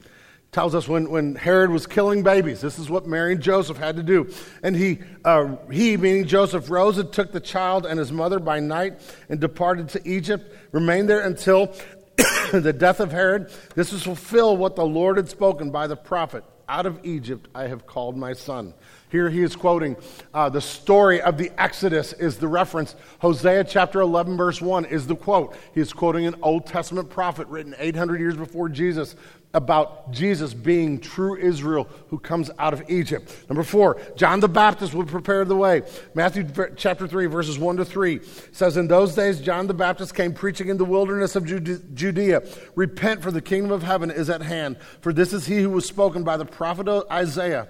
tells 0.55 0.73
us 0.73 0.87
when, 0.87 1.11
when 1.11 1.35
Herod 1.35 1.71
was 1.71 1.85
killing 1.85 2.23
babies, 2.23 2.61
this 2.61 2.79
is 2.79 2.89
what 2.89 3.07
Mary 3.07 3.33
and 3.33 3.43
Joseph 3.43 3.77
had 3.77 3.97
to 3.97 4.05
do. 4.05 4.33
And 4.63 4.77
he, 4.77 5.01
uh, 5.25 5.57
he, 5.71 5.97
meaning 5.97 6.27
Joseph, 6.27 6.71
rose 6.71 6.97
and 6.97 7.13
took 7.13 7.33
the 7.33 7.41
child 7.41 7.85
and 7.85 7.99
his 7.99 8.13
mother 8.13 8.39
by 8.39 8.61
night 8.61 9.01
and 9.29 9.41
departed 9.41 9.89
to 9.91 10.09
Egypt, 10.09 10.55
remained 10.71 11.09
there 11.09 11.23
until 11.23 11.75
the 12.53 12.73
death 12.73 13.01
of 13.01 13.11
Herod. 13.11 13.51
This 13.75 13.93
is 13.93 14.05
fulfill 14.05 14.57
what 14.57 14.77
the 14.77 14.87
Lord 14.87 15.17
had 15.17 15.29
spoken 15.29 15.73
by 15.73 15.89
the 15.89 15.97
prophet. 15.97 16.45
Out 16.69 16.87
of 16.87 17.05
Egypt 17.05 17.49
I 17.53 17.67
have 17.67 17.85
called 17.85 18.17
my 18.17 18.33
son. 18.33 18.75
Here 19.15 19.31
he 19.31 19.45
is 19.45 19.55
quoting 19.55 19.97
uh, 20.35 20.49
the 20.49 20.61
story 20.61 21.23
of 21.23 21.39
the 21.39 21.53
Exodus, 21.57 22.15
is 22.15 22.37
the 22.37 22.49
reference. 22.49 22.97
Hosea 23.21 23.63
chapter 23.63 24.01
11, 24.01 24.37
verse 24.37 24.61
1 24.61 24.87
is 24.87 25.07
the 25.07 25.15
quote. 25.15 25.55
He 25.73 25.81
is 25.81 25.93
quoting 25.93 26.27
an 26.27 26.35
Old 26.43 26.67
Testament 26.67 27.11
prophet 27.11 27.47
written 27.47 27.77
800 27.79 28.19
years 28.19 28.35
before 28.35 28.69
Jesus 28.69 29.15
about 29.53 30.11
Jesus 30.11 30.53
being 30.53 30.99
true 30.99 31.37
Israel 31.37 31.89
who 32.09 32.19
comes 32.19 32.51
out 32.59 32.73
of 32.73 32.91
Egypt. 32.91 33.33
Number 33.49 33.63
four, 33.63 34.01
John 34.17 34.41
the 34.41 34.49
Baptist 34.49 34.95
will 34.95 35.05
prepare 35.05 35.45
the 35.45 35.55
way. 35.55 35.83
Matthew 36.15 36.49
chapter 36.75 37.07
3, 37.07 37.27
verses 37.27 37.57
1 37.57 37.77
to 37.77 37.85
3 37.85 38.19
says, 38.51 38.77
In 38.77 38.89
those 38.89 39.15
days, 39.15 39.41
John 39.41 39.69
the 39.69 39.75
Baptist 39.75 40.17
came 40.17 40.35
preaching 40.35 40.71
in 40.71 40.77
the 40.77 40.85
wilderness 40.85 41.37
of 41.37 41.47
Judea 41.47 42.43
Repent, 42.75 43.23
for 43.23 43.31
the 43.31 43.41
kingdom 43.41 43.71
of 43.71 43.85
heaven 43.85 44.11
is 44.11 44.29
at 44.29 44.43
hand. 44.43 44.77
For 45.03 45.13
this 45.13 45.33
is 45.33 45.47
he 45.47 45.63
who 45.63 45.71
was 45.71 45.87
spoken 45.87 46.25
by 46.25 46.37
the 46.37 46.45
prophet 46.45 46.89
Isaiah. 47.13 47.69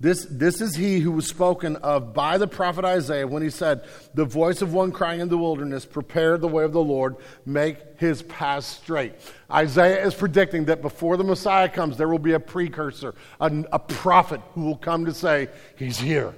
This, 0.00 0.26
this 0.30 0.60
is 0.60 0.76
he 0.76 1.00
who 1.00 1.10
was 1.10 1.26
spoken 1.26 1.74
of 1.76 2.14
by 2.14 2.38
the 2.38 2.46
prophet 2.46 2.84
Isaiah 2.84 3.26
when 3.26 3.42
he 3.42 3.50
said, 3.50 3.84
The 4.14 4.24
voice 4.24 4.62
of 4.62 4.72
one 4.72 4.92
crying 4.92 5.20
in 5.20 5.28
the 5.28 5.38
wilderness, 5.38 5.84
prepare 5.84 6.38
the 6.38 6.46
way 6.46 6.62
of 6.62 6.72
the 6.72 6.82
Lord, 6.82 7.16
make 7.44 7.78
his 7.98 8.22
path 8.22 8.62
straight. 8.62 9.14
Isaiah 9.50 10.06
is 10.06 10.14
predicting 10.14 10.66
that 10.66 10.82
before 10.82 11.16
the 11.16 11.24
Messiah 11.24 11.68
comes, 11.68 11.96
there 11.96 12.08
will 12.08 12.20
be 12.20 12.34
a 12.34 12.40
precursor, 12.40 13.14
a, 13.40 13.64
a 13.72 13.78
prophet 13.80 14.40
who 14.54 14.62
will 14.66 14.76
come 14.76 15.04
to 15.04 15.14
say, 15.14 15.48
He's 15.76 15.98
here. 15.98 16.32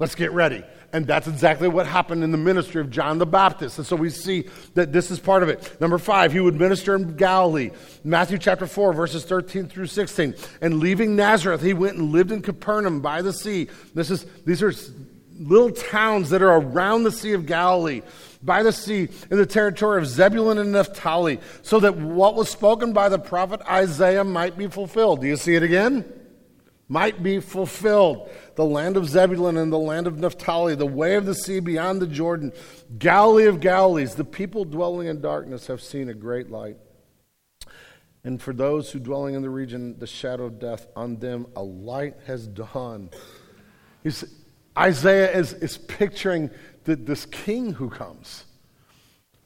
Let's 0.00 0.16
get 0.16 0.32
ready. 0.32 0.64
And 0.92 1.06
that's 1.06 1.28
exactly 1.28 1.68
what 1.68 1.86
happened 1.86 2.24
in 2.24 2.30
the 2.30 2.38
ministry 2.38 2.80
of 2.80 2.90
John 2.90 3.18
the 3.18 3.26
Baptist. 3.26 3.76
And 3.76 3.86
so 3.86 3.94
we 3.94 4.08
see 4.08 4.46
that 4.72 4.90
this 4.90 5.10
is 5.10 5.20
part 5.20 5.42
of 5.42 5.50
it. 5.50 5.78
Number 5.80 5.98
five, 5.98 6.32
he 6.32 6.40
would 6.40 6.58
minister 6.58 6.94
in 6.94 7.14
Galilee. 7.16 7.70
Matthew 8.04 8.38
chapter 8.38 8.66
4, 8.66 8.94
verses 8.94 9.24
13 9.24 9.68
through 9.68 9.88
16. 9.88 10.34
And 10.62 10.80
leaving 10.80 11.14
Nazareth, 11.14 11.60
he 11.60 11.74
went 11.74 11.98
and 11.98 12.10
lived 12.10 12.32
in 12.32 12.40
Capernaum 12.40 13.02
by 13.02 13.20
the 13.20 13.34
sea. 13.34 13.68
This 13.94 14.10
is, 14.10 14.24
these 14.46 14.62
are 14.62 14.72
little 15.38 15.70
towns 15.70 16.30
that 16.30 16.42
are 16.42 16.56
around 16.56 17.04
the 17.04 17.12
Sea 17.12 17.32
of 17.32 17.44
Galilee, 17.44 18.02
by 18.42 18.62
the 18.62 18.72
sea, 18.72 19.08
in 19.30 19.36
the 19.36 19.46
territory 19.46 20.00
of 20.00 20.06
Zebulun 20.06 20.58
and 20.58 20.72
Naphtali, 20.72 21.38
so 21.62 21.80
that 21.80 21.96
what 21.96 22.34
was 22.34 22.48
spoken 22.48 22.92
by 22.92 23.08
the 23.08 23.18
prophet 23.18 23.60
Isaiah 23.68 24.24
might 24.24 24.56
be 24.56 24.68
fulfilled. 24.68 25.20
Do 25.20 25.26
you 25.26 25.36
see 25.36 25.54
it 25.54 25.62
again? 25.62 26.04
Might 26.90 27.22
be 27.22 27.38
fulfilled 27.38 28.30
the 28.54 28.64
land 28.64 28.96
of 28.96 29.06
Zebulun 29.08 29.58
and 29.58 29.70
the 29.70 29.78
land 29.78 30.06
of 30.06 30.18
Naphtali, 30.18 30.74
the 30.74 30.86
way 30.86 31.16
of 31.16 31.26
the 31.26 31.34
sea 31.34 31.60
beyond 31.60 32.00
the 32.00 32.06
Jordan, 32.06 32.52
Galilee 32.98 33.46
of 33.46 33.60
Galilees. 33.60 34.14
The 34.14 34.24
people 34.24 34.64
dwelling 34.64 35.06
in 35.06 35.20
darkness 35.20 35.66
have 35.66 35.82
seen 35.82 36.08
a 36.08 36.14
great 36.14 36.50
light. 36.50 36.78
And 38.24 38.40
for 38.40 38.52
those 38.52 38.90
who 38.90 38.98
dwelling 38.98 39.34
in 39.34 39.42
the 39.42 39.50
region, 39.50 39.98
the 39.98 40.06
shadow 40.06 40.46
of 40.46 40.58
death, 40.58 40.86
on 40.96 41.16
them 41.16 41.46
a 41.54 41.62
light 41.62 42.16
has 42.26 42.46
dawned. 42.46 43.14
He's, 44.02 44.24
Isaiah 44.76 45.30
is, 45.30 45.52
is 45.52 45.76
picturing 45.76 46.50
the, 46.84 46.96
this 46.96 47.26
king 47.26 47.74
who 47.74 47.90
comes. 47.90 48.44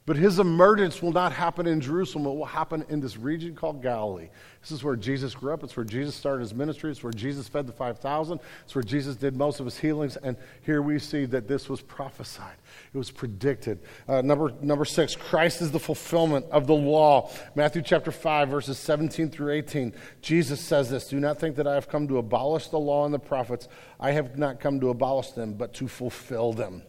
But 0.05 0.17
his 0.17 0.37
emergence 0.37 1.01
will 1.01 1.13
not 1.13 1.31
happen 1.31 1.65
in 1.65 1.79
Jerusalem. 1.79 2.25
It 2.25 2.35
will 2.35 2.45
happen 2.45 2.85
in 2.89 2.99
this 2.99 3.15
region 3.15 3.55
called 3.55 3.81
Galilee. 3.81 4.27
This 4.59 4.71
is 4.71 4.83
where 4.83 4.97
Jesus 4.97 5.33
grew 5.33 5.53
up. 5.53 5.63
It's 5.63 5.77
where 5.77 5.85
Jesus 5.85 6.13
started 6.13 6.41
his 6.41 6.53
ministry. 6.53 6.91
It's 6.91 7.01
where 7.01 7.13
Jesus 7.13 7.47
fed 7.47 7.67
the 7.67 7.71
5,000. 7.71 8.39
It's 8.65 8.75
where 8.75 8.83
Jesus 8.83 9.15
did 9.15 9.37
most 9.37 9.61
of 9.61 9.65
his 9.65 9.77
healings. 9.77 10.17
And 10.17 10.35
here 10.63 10.81
we 10.81 10.99
see 10.99 11.23
that 11.27 11.47
this 11.47 11.69
was 11.69 11.79
prophesied. 11.81 12.57
It 12.93 12.97
was 12.97 13.11
predicted. 13.11 13.79
Uh, 14.05 14.21
number, 14.21 14.51
number 14.61 14.83
six, 14.83 15.15
Christ 15.15 15.61
is 15.61 15.71
the 15.71 15.79
fulfillment 15.79 16.47
of 16.51 16.67
the 16.67 16.75
law. 16.75 17.31
Matthew 17.55 17.81
chapter 17.81 18.11
5, 18.11 18.49
verses 18.49 18.77
17 18.77 19.29
through 19.29 19.53
18. 19.53 19.93
Jesus 20.21 20.59
says 20.59 20.89
this 20.89 21.07
Do 21.07 21.19
not 21.21 21.39
think 21.39 21.55
that 21.55 21.67
I 21.67 21.75
have 21.75 21.87
come 21.87 22.09
to 22.09 22.17
abolish 22.17 22.67
the 22.67 22.79
law 22.79 23.05
and 23.05 23.13
the 23.13 23.19
prophets. 23.19 23.69
I 24.01 24.11
have 24.11 24.37
not 24.37 24.59
come 24.59 24.81
to 24.81 24.89
abolish 24.89 25.31
them, 25.31 25.53
but 25.53 25.73
to 25.75 25.87
fulfill 25.87 26.51
them. 26.51 26.83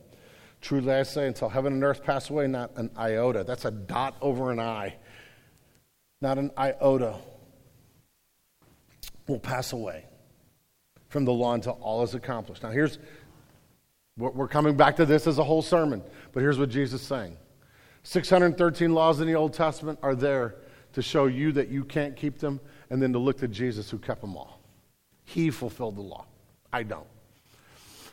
Truly 0.64 0.94
I 0.94 1.02
say, 1.02 1.26
until 1.26 1.50
heaven 1.50 1.74
and 1.74 1.84
earth 1.84 2.02
pass 2.02 2.30
away, 2.30 2.46
not 2.46 2.74
an 2.76 2.88
iota. 2.96 3.44
That's 3.44 3.66
a 3.66 3.70
dot 3.70 4.16
over 4.22 4.50
an 4.50 4.58
I. 4.58 4.94
Not 6.22 6.38
an 6.38 6.52
iota 6.56 7.16
will 9.28 9.38
pass 9.38 9.74
away 9.74 10.06
from 11.10 11.26
the 11.26 11.34
law 11.34 11.52
until 11.52 11.74
all 11.82 12.02
is 12.02 12.14
accomplished. 12.14 12.62
Now, 12.62 12.70
here's, 12.70 12.98
we're 14.16 14.48
coming 14.48 14.74
back 14.74 14.96
to 14.96 15.04
this 15.04 15.26
as 15.26 15.36
a 15.36 15.44
whole 15.44 15.60
sermon, 15.60 16.02
but 16.32 16.40
here's 16.40 16.58
what 16.58 16.70
Jesus 16.70 17.02
is 17.02 17.06
saying 17.06 17.36
613 18.04 18.94
laws 18.94 19.20
in 19.20 19.26
the 19.26 19.34
Old 19.34 19.52
Testament 19.52 19.98
are 20.02 20.14
there 20.14 20.54
to 20.94 21.02
show 21.02 21.26
you 21.26 21.52
that 21.52 21.68
you 21.68 21.84
can't 21.84 22.16
keep 22.16 22.38
them, 22.38 22.58
and 22.88 23.02
then 23.02 23.12
to 23.12 23.18
look 23.18 23.36
to 23.40 23.48
Jesus 23.48 23.90
who 23.90 23.98
kept 23.98 24.22
them 24.22 24.34
all. 24.34 24.62
He 25.24 25.50
fulfilled 25.50 25.96
the 25.96 26.02
law. 26.02 26.24
I 26.72 26.84
don't. 26.84 27.06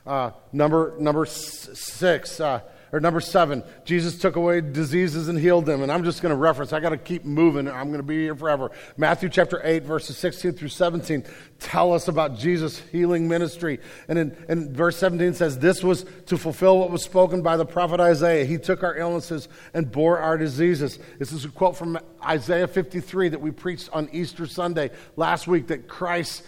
Uh, 0.06 0.32
number, 0.52 0.96
number 0.98 1.26
six, 1.26 2.40
uh, 2.40 2.62
or 2.94 3.00
number 3.00 3.22
seven, 3.22 3.64
Jesus 3.86 4.18
took 4.18 4.36
away 4.36 4.60
diseases 4.60 5.30
and 5.30 5.40
healed 5.40 5.66
them. 5.66 5.82
And 5.82 5.92
I'm 5.92 6.04
just 6.04 6.22
going 6.22 6.32
to 6.32 6.36
reference, 6.36 6.74
I 6.74 6.82
got 6.82 6.90
to 6.90 6.98
keep 6.98 7.24
moving. 7.24 7.70
I'm 7.70 7.88
going 7.88 8.00
to 8.02 8.04
be 8.04 8.24
here 8.24 8.36
forever. 8.36 8.72
Matthew 8.98 9.30
chapter 9.30 9.62
8, 9.64 9.84
verses 9.84 10.18
16 10.18 10.54
through 10.54 10.68
17 10.68 11.24
tell 11.60 11.94
us 11.94 12.08
about 12.10 12.38
Jesus' 12.38 12.80
healing 12.92 13.30
ministry. 13.30 13.80
And 14.10 14.20
in, 14.20 14.46
in 14.50 14.74
verse 14.74 14.98
17 14.98 15.36
says, 15.36 15.60
This 15.60 15.84
was 15.84 16.06
to 16.26 16.38
fulfill 16.38 16.80
what 16.80 16.92
was 16.92 17.04
spoken 17.04 17.42
by 17.42 17.56
the 17.56 17.66
prophet 17.66 18.00
Isaiah. 18.02 18.44
He 18.44 18.58
took 18.58 18.84
our 18.84 18.98
illnesses 18.98 19.48
and 19.74 19.90
bore 19.90 20.20
our 20.20 20.38
diseases. 20.38 21.00
This 21.18 21.32
is 21.32 21.46
a 21.46 21.50
quote 21.50 21.78
from 21.78 21.98
Isaiah 22.26 22.68
53 22.68 23.30
that 23.30 23.42
we 23.42 23.52
preached 23.52 23.90
on 23.94 24.10
Easter 24.12 24.46
Sunday 24.48 24.92
last 25.16 25.48
week 25.48 25.68
that 25.68 25.88
Christ 25.88 26.44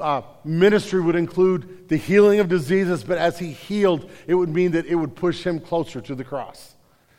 uh, 0.00 0.22
ministry 0.44 1.00
would 1.00 1.16
include 1.16 1.88
the 1.88 1.96
healing 1.96 2.40
of 2.40 2.48
diseases, 2.48 3.02
but 3.02 3.18
as 3.18 3.38
he 3.38 3.52
healed, 3.52 4.08
it 4.26 4.34
would 4.34 4.50
mean 4.50 4.72
that 4.72 4.86
it 4.86 4.94
would 4.94 5.16
push 5.16 5.44
him 5.44 5.58
closer 5.58 6.00
to 6.00 6.14
the 6.14 6.24
cross. 6.24 6.75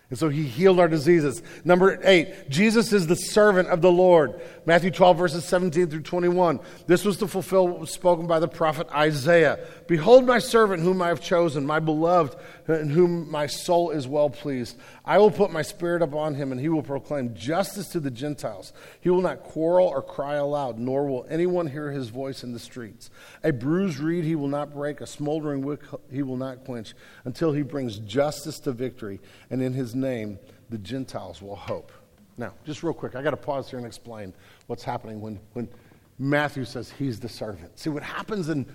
And 0.10 0.18
so 0.18 0.30
he 0.30 0.44
healed 0.44 0.80
our 0.80 0.88
diseases. 0.88 1.42
Number 1.66 2.00
eight, 2.04 2.50
Jesus 2.50 2.94
is 2.94 3.08
the 3.08 3.16
servant 3.16 3.68
of 3.68 3.82
the 3.82 3.92
Lord. 3.92 4.40
Matthew 4.66 4.90
12, 4.90 5.18
verses 5.18 5.44
17 5.46 5.90
through 5.90 6.02
21. 6.02 6.62
This 6.88 7.04
was 7.04 7.18
to 7.18 7.28
fulfill 7.28 7.68
what 7.68 7.80
was 7.80 7.92
spoken 7.92 8.26
by 8.26 8.40
the 8.40 8.48
prophet 8.48 8.88
Isaiah. 8.92 9.60
Behold 9.88 10.26
my 10.26 10.40
servant 10.40 10.82
whom 10.82 11.02
I 11.02 11.10
have 11.10 11.20
chosen, 11.20 11.66
my 11.66 11.80
beloved, 11.80 12.38
in 12.70 12.90
whom 12.90 13.30
my 13.30 13.48
soul 13.48 13.92
is 13.92 14.08
well 14.08 14.30
pleased. 14.30 14.78
I 15.04 15.18
will 15.18 15.32
put 15.32 15.52
my 15.52 15.62
spirit 15.62 16.02
upon 16.02 16.36
him, 16.36 16.54
and 16.54 16.60
he 16.60 16.70
will 16.70 16.84
proclaim 16.84 17.36
justice 17.36 17.90
to 17.90 18.00
the 18.00 18.12
Gentiles. 18.12 18.72
He 19.02 19.10
will 19.10 19.22
not 19.22 19.44
quarrel 19.44 19.88
or 19.88 20.02
cry 20.02 20.36
aloud, 20.36 20.78
nor 20.80 21.06
will 21.06 21.26
anyone 21.30 21.68
hear 21.68 21.92
his 21.92 22.10
voice 22.10 22.44
in 22.44 22.54
the 22.54 22.60
streets. 22.60 23.10
A 23.44 23.52
bruised 23.52 24.00
reed 24.00 24.24
he 24.24 24.36
will 24.36 24.48
not 24.48 24.74
break, 24.74 25.02
a 25.02 25.08
smoldering 25.08 25.64
wick 25.64 25.82
he 26.10 26.24
will 26.24 26.38
not 26.38 26.64
quench, 26.64 26.94
until 27.26 27.52
he 27.52 27.62
brings 27.62 28.00
justice 28.00 28.60
to 28.62 28.72
victory, 28.72 29.20
and 29.50 29.62
in 29.62 29.74
his 29.74 29.96
name 29.98 30.40
the 30.70 30.78
Gentiles 30.78 31.42
will 31.42 31.56
hope. 31.56 31.92
Now, 32.38 32.54
just 32.66 32.84
real 32.84 32.94
quick, 32.94 33.16
I 33.16 33.22
got 33.22 33.32
to 33.32 33.38
pause 33.38 33.70
here 33.70 33.80
and 33.80 33.88
explain 33.88 34.34
what's 34.68 34.84
happening 34.84 35.22
when, 35.22 35.40
when 35.54 35.68
Matthew 36.20 36.66
says 36.66 36.92
he's 36.92 37.20
the 37.20 37.30
servant. 37.30 37.78
See, 37.80 37.90
what 37.90 38.04
happens 38.04 38.50
in 38.50 38.66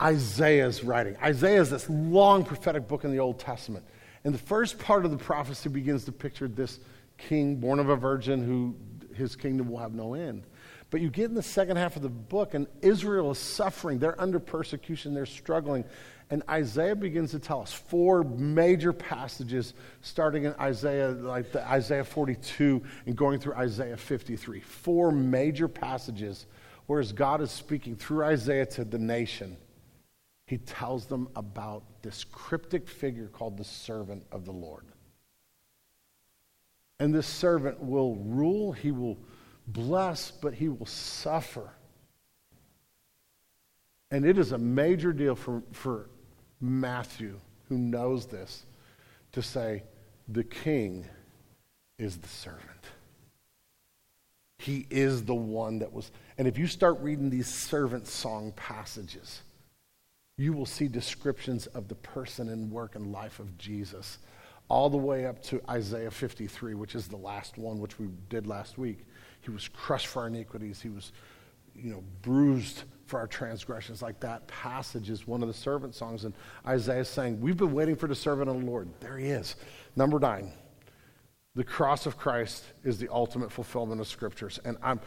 Isaiah's 0.00 0.84
writing, 0.84 1.16
Isaiah 1.22 1.60
is 1.60 1.70
this 1.70 1.88
long 1.88 2.44
prophetic 2.44 2.86
book 2.86 3.04
in 3.04 3.10
the 3.10 3.18
Old 3.18 3.38
Testament. 3.38 3.84
And 4.24 4.34
the 4.34 4.38
first 4.38 4.78
part 4.78 5.04
of 5.04 5.10
the 5.10 5.16
prophecy 5.16 5.68
begins 5.68 6.04
to 6.04 6.12
picture 6.12 6.48
this 6.48 6.80
king 7.16 7.56
born 7.56 7.78
of 7.78 7.88
a 7.88 7.96
virgin 7.96 8.44
who 8.44 8.76
his 9.14 9.34
kingdom 9.34 9.68
will 9.68 9.78
have 9.78 9.94
no 9.94 10.14
end. 10.14 10.44
But 10.90 11.00
you 11.00 11.10
get 11.10 11.26
in 11.26 11.34
the 11.34 11.42
second 11.42 11.76
half 11.76 11.96
of 11.96 12.02
the 12.02 12.08
book, 12.08 12.54
and 12.54 12.66
Israel 12.80 13.30
is 13.30 13.38
suffering. 13.38 13.98
They're 13.98 14.20
under 14.20 14.38
persecution, 14.38 15.14
they're 15.14 15.26
struggling. 15.26 15.84
And 16.30 16.42
Isaiah 16.48 16.94
begins 16.94 17.30
to 17.30 17.38
tell 17.38 17.62
us 17.62 17.72
four 17.72 18.22
major 18.22 18.92
passages, 18.92 19.72
starting 20.02 20.44
in 20.44 20.54
Isaiah, 20.60 21.10
like 21.10 21.52
the 21.52 21.66
Isaiah 21.66 22.04
42 22.04 22.82
and 23.06 23.16
going 23.16 23.40
through 23.40 23.54
Isaiah 23.54 23.96
53. 23.96 24.60
Four 24.60 25.10
major 25.10 25.68
passages, 25.68 26.46
whereas 26.86 27.12
God 27.12 27.40
is 27.40 27.50
speaking 27.50 27.96
through 27.96 28.24
Isaiah 28.24 28.66
to 28.66 28.84
the 28.84 28.98
nation. 28.98 29.56
He 30.46 30.58
tells 30.58 31.06
them 31.06 31.28
about 31.34 32.02
this 32.02 32.24
cryptic 32.24 32.88
figure 32.88 33.28
called 33.28 33.56
the 33.56 33.64
servant 33.64 34.24
of 34.30 34.44
the 34.44 34.52
Lord. 34.52 34.84
And 37.00 37.14
this 37.14 37.26
servant 37.26 37.80
will 37.82 38.16
rule, 38.16 38.72
he 38.72 38.90
will 38.90 39.18
bless, 39.66 40.30
but 40.30 40.52
he 40.52 40.68
will 40.68 40.86
suffer. 40.86 41.70
And 44.10 44.24
it 44.24 44.38
is 44.38 44.52
a 44.52 44.58
major 44.58 45.12
deal 45.12 45.34
for, 45.34 45.62
for 45.72 46.08
Matthew, 46.60 47.38
who 47.68 47.78
knows 47.78 48.26
this, 48.26 48.64
to 49.32 49.42
say, 49.42 49.82
the 50.28 50.44
king 50.44 51.06
is 51.98 52.18
the 52.18 52.28
servant. 52.28 52.62
He 54.58 54.86
is 54.90 55.24
the 55.24 55.34
one 55.34 55.78
that 55.78 55.92
was. 55.92 56.10
And 56.36 56.48
if 56.48 56.58
you 56.58 56.66
start 56.66 56.98
reading 57.00 57.30
these 57.30 57.46
servant 57.46 58.06
song 58.06 58.52
passages, 58.56 59.42
you 60.36 60.52
will 60.52 60.66
see 60.66 60.88
descriptions 60.88 61.66
of 61.68 61.88
the 61.88 61.94
person 61.96 62.48
and 62.48 62.70
work 62.70 62.94
and 62.94 63.12
life 63.12 63.38
of 63.38 63.56
Jesus, 63.58 64.18
all 64.68 64.90
the 64.90 64.96
way 64.96 65.26
up 65.26 65.42
to 65.44 65.60
Isaiah 65.68 66.10
53, 66.10 66.74
which 66.74 66.94
is 66.94 67.08
the 67.08 67.16
last 67.16 67.56
one, 67.56 67.80
which 67.80 67.98
we 67.98 68.08
did 68.28 68.46
last 68.46 68.78
week. 68.78 69.06
He 69.40 69.50
was 69.50 69.68
crushed 69.68 70.08
for 70.08 70.22
our 70.22 70.28
iniquities. 70.28 70.80
He 70.80 70.90
was, 70.90 71.12
you 71.80 71.90
know, 71.90 72.02
bruised 72.22 72.84
for 73.06 73.18
our 73.18 73.26
transgressions. 73.26 74.02
Like 74.02 74.20
that 74.20 74.46
passage 74.46 75.10
is 75.10 75.26
one 75.26 75.42
of 75.42 75.48
the 75.48 75.54
servant 75.54 75.94
songs. 75.94 76.24
And 76.24 76.34
Isaiah 76.66 77.00
is 77.00 77.08
saying, 77.08 77.40
We've 77.40 77.56
been 77.56 77.72
waiting 77.72 77.96
for 77.96 78.06
the 78.06 78.14
servant 78.14 78.50
of 78.50 78.60
the 78.60 78.66
Lord. 78.66 78.88
There 79.00 79.18
he 79.18 79.28
is. 79.28 79.56
Number 79.96 80.18
nine. 80.18 80.52
The 81.54 81.64
cross 81.64 82.06
of 82.06 82.16
Christ 82.16 82.62
is 82.84 82.98
the 82.98 83.08
ultimate 83.08 83.50
fulfillment 83.50 84.00
of 84.00 84.06
scriptures. 84.06 84.60
And 84.64 84.76
I'm 84.80 85.00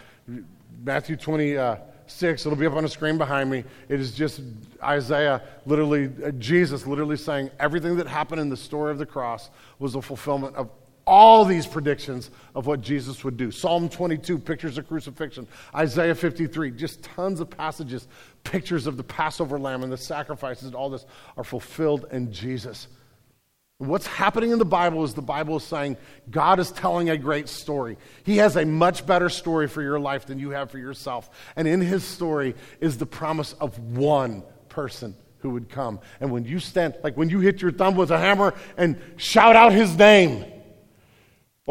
Matthew 0.83 1.15
26, 1.15 2.45
it'll 2.45 2.57
be 2.57 2.65
up 2.65 2.73
on 2.73 2.83
the 2.83 2.89
screen 2.89 3.17
behind 3.17 3.49
me. 3.49 3.63
It 3.87 4.01
is 4.01 4.11
just 4.11 4.41
Isaiah, 4.83 5.41
literally, 5.65 6.09
uh, 6.25 6.31
Jesus 6.31 6.85
literally 6.85 7.15
saying 7.15 7.51
everything 7.57 7.95
that 7.95 8.07
happened 8.07 8.41
in 8.41 8.49
the 8.49 8.57
story 8.57 8.91
of 8.91 8.97
the 8.97 9.05
cross 9.05 9.49
was 9.79 9.95
a 9.95 10.01
fulfillment 10.01 10.57
of 10.57 10.69
all 11.11 11.43
these 11.43 11.67
predictions 11.67 12.31
of 12.55 12.67
what 12.67 12.79
Jesus 12.79 13.21
would 13.25 13.35
do. 13.35 13.51
Psalm 13.51 13.89
22, 13.89 14.39
pictures 14.39 14.77
of 14.77 14.87
crucifixion. 14.87 15.45
Isaiah 15.75 16.15
53, 16.15 16.71
just 16.71 17.03
tons 17.03 17.41
of 17.41 17.49
passages, 17.49 18.07
pictures 18.45 18.87
of 18.87 18.95
the 18.95 19.03
Passover 19.03 19.59
lamb 19.59 19.83
and 19.83 19.91
the 19.91 19.97
sacrifices 19.97 20.67
and 20.67 20.73
all 20.73 20.89
this 20.89 21.05
are 21.35 21.43
fulfilled 21.43 22.05
in 22.13 22.31
Jesus. 22.31 22.87
What's 23.77 24.07
happening 24.07 24.51
in 24.51 24.59
the 24.59 24.63
Bible 24.63 25.03
is 25.03 25.13
the 25.13 25.21
Bible 25.21 25.57
is 25.57 25.65
saying 25.65 25.97
God 26.29 26.61
is 26.61 26.71
telling 26.71 27.09
a 27.09 27.17
great 27.17 27.49
story. 27.49 27.97
He 28.23 28.37
has 28.37 28.55
a 28.55 28.63
much 28.65 29.05
better 29.05 29.27
story 29.27 29.67
for 29.67 29.81
your 29.81 29.99
life 29.99 30.27
than 30.27 30.39
you 30.39 30.51
have 30.51 30.71
for 30.71 30.77
yourself. 30.77 31.29
And 31.57 31.67
in 31.67 31.81
his 31.81 32.05
story 32.05 32.55
is 32.79 32.97
the 32.97 33.05
promise 33.05 33.51
of 33.53 33.77
one 33.79 34.43
person 34.69 35.17
who 35.39 35.49
would 35.49 35.67
come. 35.67 35.99
And 36.21 36.31
when 36.31 36.45
you 36.45 36.59
stand, 36.59 36.95
like 37.03 37.17
when 37.17 37.29
you 37.29 37.41
hit 37.41 37.61
your 37.61 37.73
thumb 37.73 37.95
with 37.95 38.11
a 38.11 38.17
hammer 38.17 38.53
and 38.77 38.97
shout 39.17 39.57
out 39.57 39.73
his 39.73 39.97
name, 39.97 40.45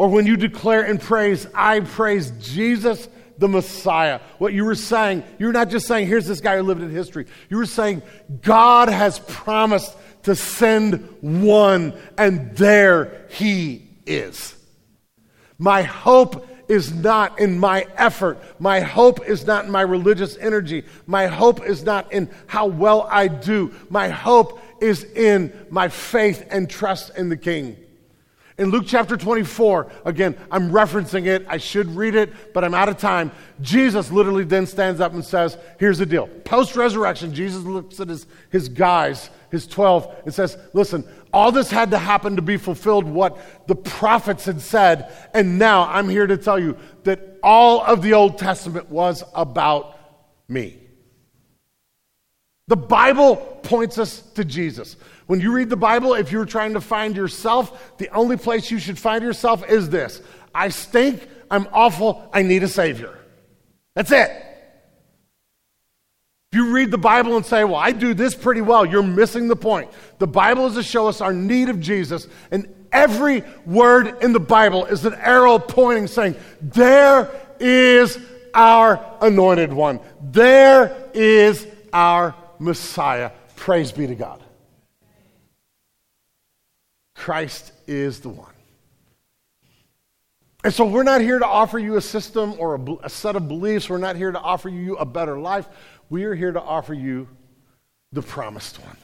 or 0.01 0.07
when 0.07 0.25
you 0.25 0.35
declare 0.35 0.81
and 0.81 0.99
praise, 0.99 1.45
I 1.53 1.81
praise 1.81 2.31
Jesus 2.39 3.07
the 3.37 3.47
Messiah. 3.47 4.19
What 4.39 4.51
you 4.51 4.65
were 4.65 4.73
saying, 4.73 5.23
you're 5.37 5.51
not 5.51 5.69
just 5.69 5.85
saying, 5.85 6.07
here's 6.07 6.25
this 6.25 6.41
guy 6.41 6.57
who 6.57 6.63
lived 6.63 6.81
in 6.81 6.89
history. 6.89 7.27
You 7.51 7.57
were 7.57 7.67
saying, 7.67 8.01
God 8.41 8.89
has 8.89 9.19
promised 9.19 9.95
to 10.23 10.35
send 10.35 11.07
one, 11.21 11.93
and 12.17 12.57
there 12.57 13.27
he 13.29 13.89
is. 14.07 14.55
My 15.59 15.83
hope 15.83 16.47
is 16.67 16.91
not 16.91 17.39
in 17.39 17.59
my 17.59 17.85
effort. 17.95 18.39
My 18.57 18.79
hope 18.79 19.29
is 19.29 19.45
not 19.45 19.65
in 19.65 19.71
my 19.71 19.81
religious 19.81 20.35
energy. 20.37 20.83
My 21.05 21.27
hope 21.27 21.63
is 21.63 21.83
not 21.83 22.11
in 22.11 22.27
how 22.47 22.65
well 22.65 23.07
I 23.07 23.27
do. 23.27 23.71
My 23.91 24.09
hope 24.09 24.59
is 24.81 25.03
in 25.03 25.53
my 25.69 25.89
faith 25.89 26.47
and 26.49 26.67
trust 26.67 27.15
in 27.15 27.29
the 27.29 27.37
King. 27.37 27.77
In 28.61 28.69
Luke 28.69 28.83
chapter 28.85 29.17
24, 29.17 29.91
again, 30.05 30.37
I'm 30.51 30.69
referencing 30.69 31.25
it. 31.25 31.43
I 31.49 31.57
should 31.57 31.87
read 31.95 32.13
it, 32.13 32.53
but 32.53 32.63
I'm 32.63 32.75
out 32.75 32.89
of 32.89 32.97
time. 32.99 33.31
Jesus 33.59 34.11
literally 34.11 34.43
then 34.43 34.67
stands 34.67 35.01
up 35.01 35.13
and 35.13 35.25
says, 35.25 35.57
Here's 35.79 35.97
the 35.97 36.05
deal. 36.05 36.27
Post 36.27 36.75
resurrection, 36.75 37.33
Jesus 37.33 37.63
looks 37.63 37.99
at 37.99 38.07
his, 38.07 38.27
his 38.51 38.69
guys, 38.69 39.31
his 39.49 39.65
12, 39.65 40.15
and 40.25 40.33
says, 40.33 40.59
Listen, 40.73 41.03
all 41.33 41.51
this 41.51 41.71
had 41.71 41.89
to 41.89 41.97
happen 41.97 42.35
to 42.35 42.43
be 42.43 42.55
fulfilled 42.55 43.05
what 43.05 43.67
the 43.67 43.75
prophets 43.75 44.45
had 44.45 44.61
said. 44.61 45.11
And 45.33 45.57
now 45.57 45.87
I'm 45.87 46.07
here 46.07 46.27
to 46.27 46.37
tell 46.37 46.59
you 46.59 46.77
that 47.05 47.39
all 47.41 47.81
of 47.81 48.03
the 48.03 48.13
Old 48.13 48.37
Testament 48.37 48.91
was 48.91 49.23
about 49.33 49.97
me. 50.47 50.77
The 52.71 52.77
Bible 52.77 53.35
points 53.63 53.97
us 53.97 54.21
to 54.35 54.45
Jesus. 54.45 54.95
When 55.27 55.41
you 55.41 55.51
read 55.51 55.69
the 55.69 55.75
Bible, 55.75 56.13
if 56.13 56.31
you're 56.31 56.45
trying 56.45 56.75
to 56.75 56.79
find 56.79 57.17
yourself, 57.17 57.97
the 57.97 58.07
only 58.11 58.37
place 58.37 58.71
you 58.71 58.79
should 58.79 58.97
find 58.97 59.25
yourself 59.25 59.69
is 59.69 59.89
this 59.89 60.21
I 60.55 60.69
stink, 60.69 61.27
I'm 61.51 61.67
awful, 61.73 62.29
I 62.31 62.43
need 62.43 62.63
a 62.63 62.69
Savior. 62.69 63.19
That's 63.93 64.13
it. 64.13 64.31
If 66.53 66.59
you 66.59 66.71
read 66.71 66.91
the 66.91 66.97
Bible 66.97 67.35
and 67.35 67.45
say, 67.45 67.65
Well, 67.65 67.75
I 67.75 67.91
do 67.91 68.13
this 68.13 68.35
pretty 68.35 68.61
well, 68.61 68.85
you're 68.85 69.03
missing 69.03 69.49
the 69.49 69.57
point. 69.57 69.91
The 70.19 70.27
Bible 70.27 70.67
is 70.67 70.75
to 70.75 70.83
show 70.83 71.09
us 71.09 71.19
our 71.19 71.33
need 71.33 71.67
of 71.67 71.81
Jesus, 71.81 72.25
and 72.51 72.73
every 72.93 73.43
word 73.65 74.23
in 74.23 74.31
the 74.31 74.39
Bible 74.39 74.85
is 74.85 75.03
an 75.03 75.15
arrow 75.15 75.59
pointing, 75.59 76.07
saying, 76.07 76.35
There 76.61 77.29
is 77.59 78.17
our 78.53 79.17
anointed 79.19 79.73
one. 79.73 79.99
There 80.21 81.09
is 81.13 81.67
our 81.91 82.33
Messiah. 82.61 83.31
Praise 83.55 83.91
be 83.91 84.05
to 84.05 84.15
God. 84.15 84.41
Christ 87.15 87.71
is 87.87 88.19
the 88.19 88.29
one. 88.29 88.53
And 90.63 90.71
so 90.71 90.85
we're 90.85 91.03
not 91.03 91.21
here 91.21 91.39
to 91.39 91.45
offer 91.45 91.79
you 91.79 91.95
a 91.95 92.01
system 92.01 92.53
or 92.59 92.75
a, 92.75 93.05
a, 93.05 93.09
set 93.09 93.35
of 93.35 93.47
beliefs. 93.47 93.89
We're 93.89 93.97
not 93.97 94.15
here 94.15 94.31
to 94.31 94.39
offer 94.39 94.69
you 94.69 94.95
a 94.97 95.05
better 95.05 95.39
life. 95.39 95.67
We 96.11 96.25
are 96.25 96.35
here 96.35 96.51
to 96.51 96.61
offer 96.61 96.93
you 96.93 97.27
the 98.11 98.21
promised 98.21 98.79
one. 98.79 98.97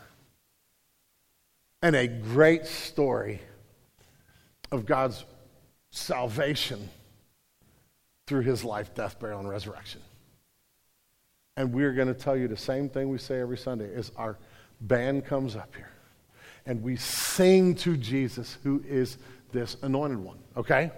And 1.82 1.96
a 1.96 2.08
great 2.08 2.68
story 2.68 3.42
of 4.72 4.86
God's 4.86 5.26
salvation 5.90 6.90
through 8.28 8.42
his 8.42 8.64
life, 8.64 8.94
death, 8.94 9.20
burial, 9.20 9.40
and 9.40 9.50
resurrection. 9.50 10.02
And 11.58 11.74
we're 11.74 11.92
going 11.92 12.08
to 12.08 12.14
tell 12.14 12.38
you 12.38 12.48
the 12.48 12.56
same 12.56 12.88
thing 12.88 13.10
we 13.10 13.18
say 13.18 13.42
every 13.42 13.58
Sunday 13.58 13.86
is 13.88 14.12
our 14.16 14.38
band 14.80 15.26
comes 15.26 15.56
up 15.56 15.76
here 15.76 15.90
and 16.68 16.84
we 16.84 16.98
sing 16.98 17.74
to 17.74 17.98
Jesus 17.98 18.58
who 18.62 18.84
is 18.88 19.18
this 19.52 19.78
anointed 19.82 20.20
one, 20.20 20.38
okay? 20.56 20.92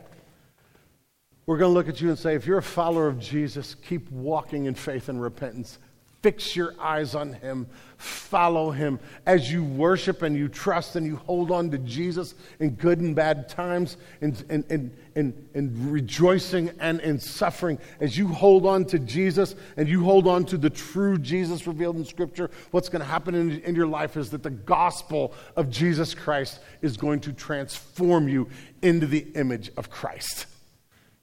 We're 1.45 1.57
going 1.57 1.69
to 1.69 1.73
look 1.73 1.87
at 1.87 2.01
you 2.01 2.09
and 2.09 2.19
say, 2.19 2.35
if 2.35 2.45
you're 2.45 2.57
a 2.57 2.63
follower 2.63 3.07
of 3.07 3.19
Jesus, 3.19 3.75
keep 3.75 4.11
walking 4.11 4.65
in 4.65 4.75
faith 4.75 5.09
and 5.09 5.21
repentance. 5.21 5.79
Fix 6.21 6.53
your 6.53 6.75
eyes 6.81 7.15
on 7.15 7.31
him. 7.31 7.67
Follow 7.97 8.71
him. 8.71 8.99
As 9.25 9.51
you 9.51 9.63
worship 9.63 10.21
and 10.21 10.35
you 10.35 10.49
trust 10.49 10.97
and 10.97 11.05
you 11.05 11.15
hold 11.15 11.49
on 11.49 11.71
to 11.71 11.77
Jesus 11.77 12.35
in 12.59 12.71
good 12.71 12.99
and 12.99 13.15
bad 13.15 13.47
times, 13.47 13.95
in, 14.19 14.35
in, 14.49 14.65
in, 14.69 14.97
in, 15.15 15.49
in 15.53 15.91
rejoicing 15.91 16.71
and 16.79 16.99
in 16.99 17.19
suffering, 17.19 17.79
as 18.01 18.17
you 18.17 18.27
hold 18.27 18.65
on 18.65 18.83
to 18.85 18.99
Jesus 18.99 19.55
and 19.77 19.87
you 19.87 20.03
hold 20.03 20.27
on 20.27 20.43
to 20.45 20.57
the 20.57 20.69
true 20.69 21.17
Jesus 21.17 21.65
revealed 21.65 21.95
in 21.95 22.03
Scripture, 22.03 22.49
what's 22.71 22.89
going 22.89 23.01
to 23.01 23.07
happen 23.07 23.33
in, 23.33 23.61
in 23.61 23.73
your 23.73 23.87
life 23.87 24.17
is 24.17 24.29
that 24.31 24.43
the 24.43 24.49
gospel 24.49 25.33
of 25.55 25.69
Jesus 25.69 26.13
Christ 26.13 26.59
is 26.81 26.97
going 26.97 27.21
to 27.21 27.31
transform 27.31 28.27
you 28.27 28.49
into 28.81 29.07
the 29.07 29.25
image 29.35 29.71
of 29.77 29.89
Christ. 29.89 30.47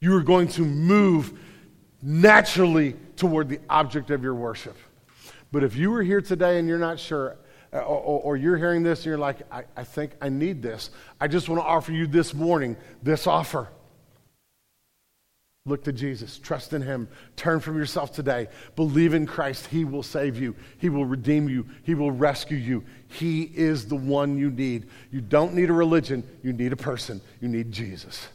You 0.00 0.14
are 0.16 0.22
going 0.22 0.48
to 0.48 0.62
move 0.62 1.38
naturally 2.02 2.94
toward 3.16 3.48
the 3.48 3.60
object 3.68 4.10
of 4.10 4.22
your 4.22 4.34
worship. 4.34 4.76
But 5.52 5.64
if 5.64 5.76
you 5.76 5.90
were 5.90 6.02
here 6.02 6.20
today 6.20 6.58
and 6.58 6.68
you're 6.68 6.78
not 6.78 6.98
sure, 6.98 7.36
uh, 7.72 7.78
or, 7.78 8.20
or, 8.20 8.36
you're 8.36 8.56
hearing 8.56 8.82
this 8.82 9.00
and 9.00 9.06
you're 9.06 9.18
like, 9.18 9.38
I, 9.52 9.64
I 9.76 9.84
think 9.84 10.12
I 10.20 10.28
need 10.28 10.62
this, 10.62 10.90
I 11.20 11.28
just 11.28 11.48
want 11.48 11.60
to 11.60 11.66
offer 11.66 11.92
you 11.92 12.06
this 12.06 12.32
morning 12.32 12.76
this 13.02 13.26
offer. 13.26 13.68
Look 15.66 15.82
to 15.84 15.92
Jesus. 15.92 16.38
Trust 16.38 16.72
in 16.72 16.80
Him. 16.80 17.08
Turn 17.34 17.58
from 17.58 17.76
yourself 17.76 18.12
today. 18.12 18.46
Believe 18.76 19.14
in 19.14 19.26
Christ. 19.26 19.66
He 19.66 19.84
will 19.84 20.04
save 20.04 20.38
you. 20.38 20.54
He 20.78 20.88
will 20.88 21.04
redeem 21.04 21.48
you. 21.48 21.66
He 21.82 21.96
will 21.96 22.12
rescue 22.12 22.56
you. 22.56 22.84
He 23.08 23.42
is 23.42 23.88
the 23.88 23.96
one 23.96 24.38
you 24.38 24.50
need. 24.50 24.86
You 25.10 25.20
don't 25.20 25.54
need 25.54 25.68
a 25.68 25.72
religion. 25.72 26.22
You 26.44 26.52
need 26.52 26.72
a 26.72 26.76
person. 26.76 27.20
You 27.40 27.48
need 27.48 27.72
Jesus. 27.72 28.28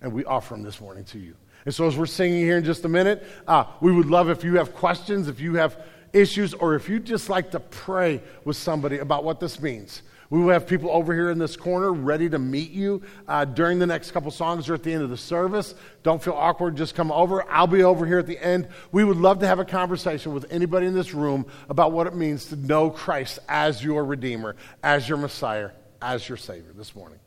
And 0.00 0.12
we 0.12 0.24
offer 0.24 0.54
Him 0.54 0.62
this 0.62 0.80
morning 0.80 1.02
to 1.06 1.18
you. 1.18 1.34
And 1.64 1.74
so, 1.74 1.88
as 1.88 1.96
we're 1.96 2.06
singing 2.06 2.42
here 2.42 2.56
in 2.56 2.64
just 2.64 2.84
a 2.84 2.88
minute, 2.88 3.26
uh, 3.48 3.64
we 3.80 3.90
would 3.90 4.06
love 4.06 4.30
if 4.30 4.44
you 4.44 4.58
have 4.58 4.74
questions, 4.74 5.26
if 5.26 5.40
you 5.40 5.54
have 5.54 5.82
issues, 6.14 6.54
or 6.54 6.74
if 6.74 6.88
you 6.88 6.98
just 6.98 7.28
like 7.28 7.50
to 7.50 7.60
pray 7.60 8.22
with 8.44 8.56
somebody 8.56 8.98
about 8.98 9.24
what 9.24 9.40
this 9.40 9.60
means. 9.60 10.02
We 10.30 10.40
will 10.40 10.52
have 10.52 10.66
people 10.66 10.90
over 10.90 11.12
here 11.12 11.30
in 11.30 11.38
this 11.38 11.56
corner 11.56 11.92
ready 11.92 12.28
to 12.30 12.38
meet 12.38 12.70
you 12.70 13.02
uh, 13.28 13.44
during 13.44 13.78
the 13.78 13.86
next 13.86 14.10
couple 14.10 14.30
songs 14.30 14.68
or 14.68 14.74
at 14.74 14.82
the 14.82 14.92
end 14.92 15.02
of 15.02 15.10
the 15.10 15.16
service. 15.16 15.74
Don't 16.02 16.22
feel 16.22 16.32
awkward, 16.32 16.76
just 16.76 16.94
come 16.94 17.12
over. 17.12 17.48
I'll 17.50 17.66
be 17.66 17.84
over 17.84 18.06
here 18.06 18.18
at 18.18 18.26
the 18.26 18.42
end. 18.42 18.68
We 18.90 19.04
would 19.04 19.18
love 19.18 19.40
to 19.40 19.46
have 19.46 19.58
a 19.58 19.64
conversation 19.64 20.32
with 20.32 20.50
anybody 20.50 20.86
in 20.86 20.94
this 20.94 21.14
room 21.14 21.46
about 21.68 21.92
what 21.92 22.06
it 22.06 22.16
means 22.16 22.46
to 22.46 22.56
know 22.56 22.90
Christ 22.90 23.38
as 23.48 23.84
your 23.84 24.04
Redeemer, 24.04 24.56
as 24.82 25.08
your 25.08 25.18
Messiah, 25.18 25.70
as 26.00 26.28
your 26.28 26.38
Savior 26.38 26.72
this 26.74 26.96
morning. 26.96 27.18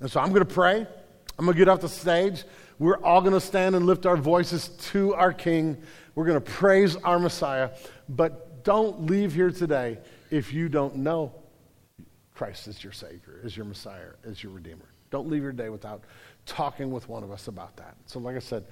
And 0.00 0.10
so 0.10 0.20
I'm 0.20 0.30
going 0.30 0.44
to 0.44 0.52
pray. 0.52 0.86
I'm 1.38 1.44
going 1.44 1.54
to 1.54 1.58
get 1.58 1.68
off 1.68 1.80
the 1.80 1.88
stage. 1.88 2.44
We're 2.78 2.98
all 2.98 3.20
going 3.20 3.34
to 3.34 3.40
stand 3.40 3.74
and 3.76 3.86
lift 3.86 4.04
our 4.04 4.16
voices 4.16 4.68
to 4.90 5.14
our 5.14 5.32
King. 5.32 5.82
We're 6.16 6.24
going 6.24 6.40
to 6.40 6.50
praise 6.50 6.96
our 6.96 7.18
Messiah, 7.18 7.70
but 8.08 8.64
don't 8.64 9.06
leave 9.06 9.34
here 9.34 9.50
today 9.50 9.98
if 10.30 10.52
you 10.52 10.68
don't 10.70 10.96
know 10.96 11.32
Christ 12.34 12.68
as 12.68 12.82
your 12.82 12.94
Savior, 12.94 13.40
as 13.44 13.54
your 13.54 13.66
Messiah, 13.66 14.08
as 14.24 14.42
your 14.42 14.50
Redeemer. 14.52 14.88
Don't 15.10 15.28
leave 15.28 15.42
your 15.42 15.52
day 15.52 15.68
without 15.68 16.02
talking 16.46 16.90
with 16.90 17.06
one 17.08 17.22
of 17.22 17.30
us 17.30 17.48
about 17.48 17.76
that. 17.76 17.96
So, 18.06 18.18
like 18.18 18.34
I 18.34 18.40
said, 18.40 18.64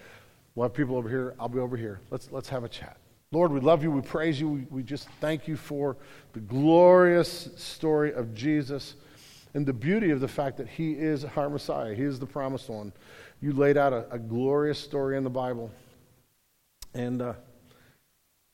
we'll 0.54 0.64
have 0.64 0.74
people 0.74 0.96
over 0.96 1.08
here. 1.08 1.34
I'll 1.38 1.50
be 1.50 1.58
over 1.58 1.76
here. 1.76 2.00
Let's, 2.10 2.32
let's 2.32 2.48
have 2.48 2.64
a 2.64 2.68
chat. 2.68 2.96
Lord, 3.30 3.52
we 3.52 3.60
love 3.60 3.82
you. 3.82 3.90
We 3.90 4.00
praise 4.00 4.40
you. 4.40 4.48
We, 4.48 4.66
we 4.70 4.82
just 4.82 5.08
thank 5.20 5.46
you 5.46 5.56
for 5.56 5.98
the 6.32 6.40
glorious 6.40 7.50
story 7.56 8.14
of 8.14 8.34
Jesus 8.34 8.94
and 9.52 9.66
the 9.66 9.72
beauty 9.72 10.12
of 10.12 10.20
the 10.20 10.28
fact 10.28 10.56
that 10.56 10.68
he 10.68 10.92
is 10.92 11.26
our 11.36 11.50
Messiah. 11.50 11.94
He 11.94 12.04
is 12.04 12.18
the 12.18 12.26
promised 12.26 12.70
one. 12.70 12.92
You 13.42 13.52
laid 13.52 13.76
out 13.76 13.92
a, 13.92 14.06
a 14.10 14.18
glorious 14.18 14.78
story 14.78 15.18
in 15.18 15.24
the 15.24 15.30
Bible. 15.30 15.70
And 16.94 17.22
uh, 17.22 17.34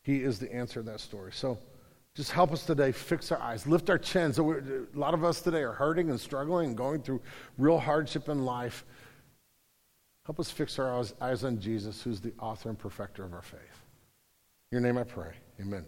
He 0.02 0.22
is 0.22 0.38
the 0.38 0.52
answer 0.52 0.80
to 0.80 0.90
that 0.90 1.00
story. 1.00 1.32
So 1.32 1.58
just 2.14 2.32
help 2.32 2.52
us 2.52 2.66
today 2.66 2.92
fix 2.92 3.30
our 3.30 3.40
eyes, 3.40 3.66
lift 3.66 3.88
our 3.90 3.98
chins. 3.98 4.36
So 4.36 4.52
a 4.52 4.98
lot 4.98 5.14
of 5.14 5.24
us 5.24 5.40
today 5.40 5.62
are 5.62 5.72
hurting 5.72 6.10
and 6.10 6.18
struggling 6.18 6.68
and 6.68 6.76
going 6.76 7.02
through 7.02 7.20
real 7.58 7.78
hardship 7.78 8.28
in 8.28 8.44
life. 8.44 8.84
Help 10.26 10.40
us 10.40 10.50
fix 10.50 10.78
our 10.78 11.04
eyes 11.20 11.44
on 11.44 11.60
Jesus, 11.60 12.02
who's 12.02 12.20
the 12.20 12.32
author 12.38 12.68
and 12.68 12.78
perfecter 12.78 13.24
of 13.24 13.32
our 13.32 13.42
faith. 13.42 13.60
In 14.70 14.76
your 14.76 14.80
name 14.80 14.98
I 14.98 15.04
pray. 15.04 15.32
Amen. 15.60 15.84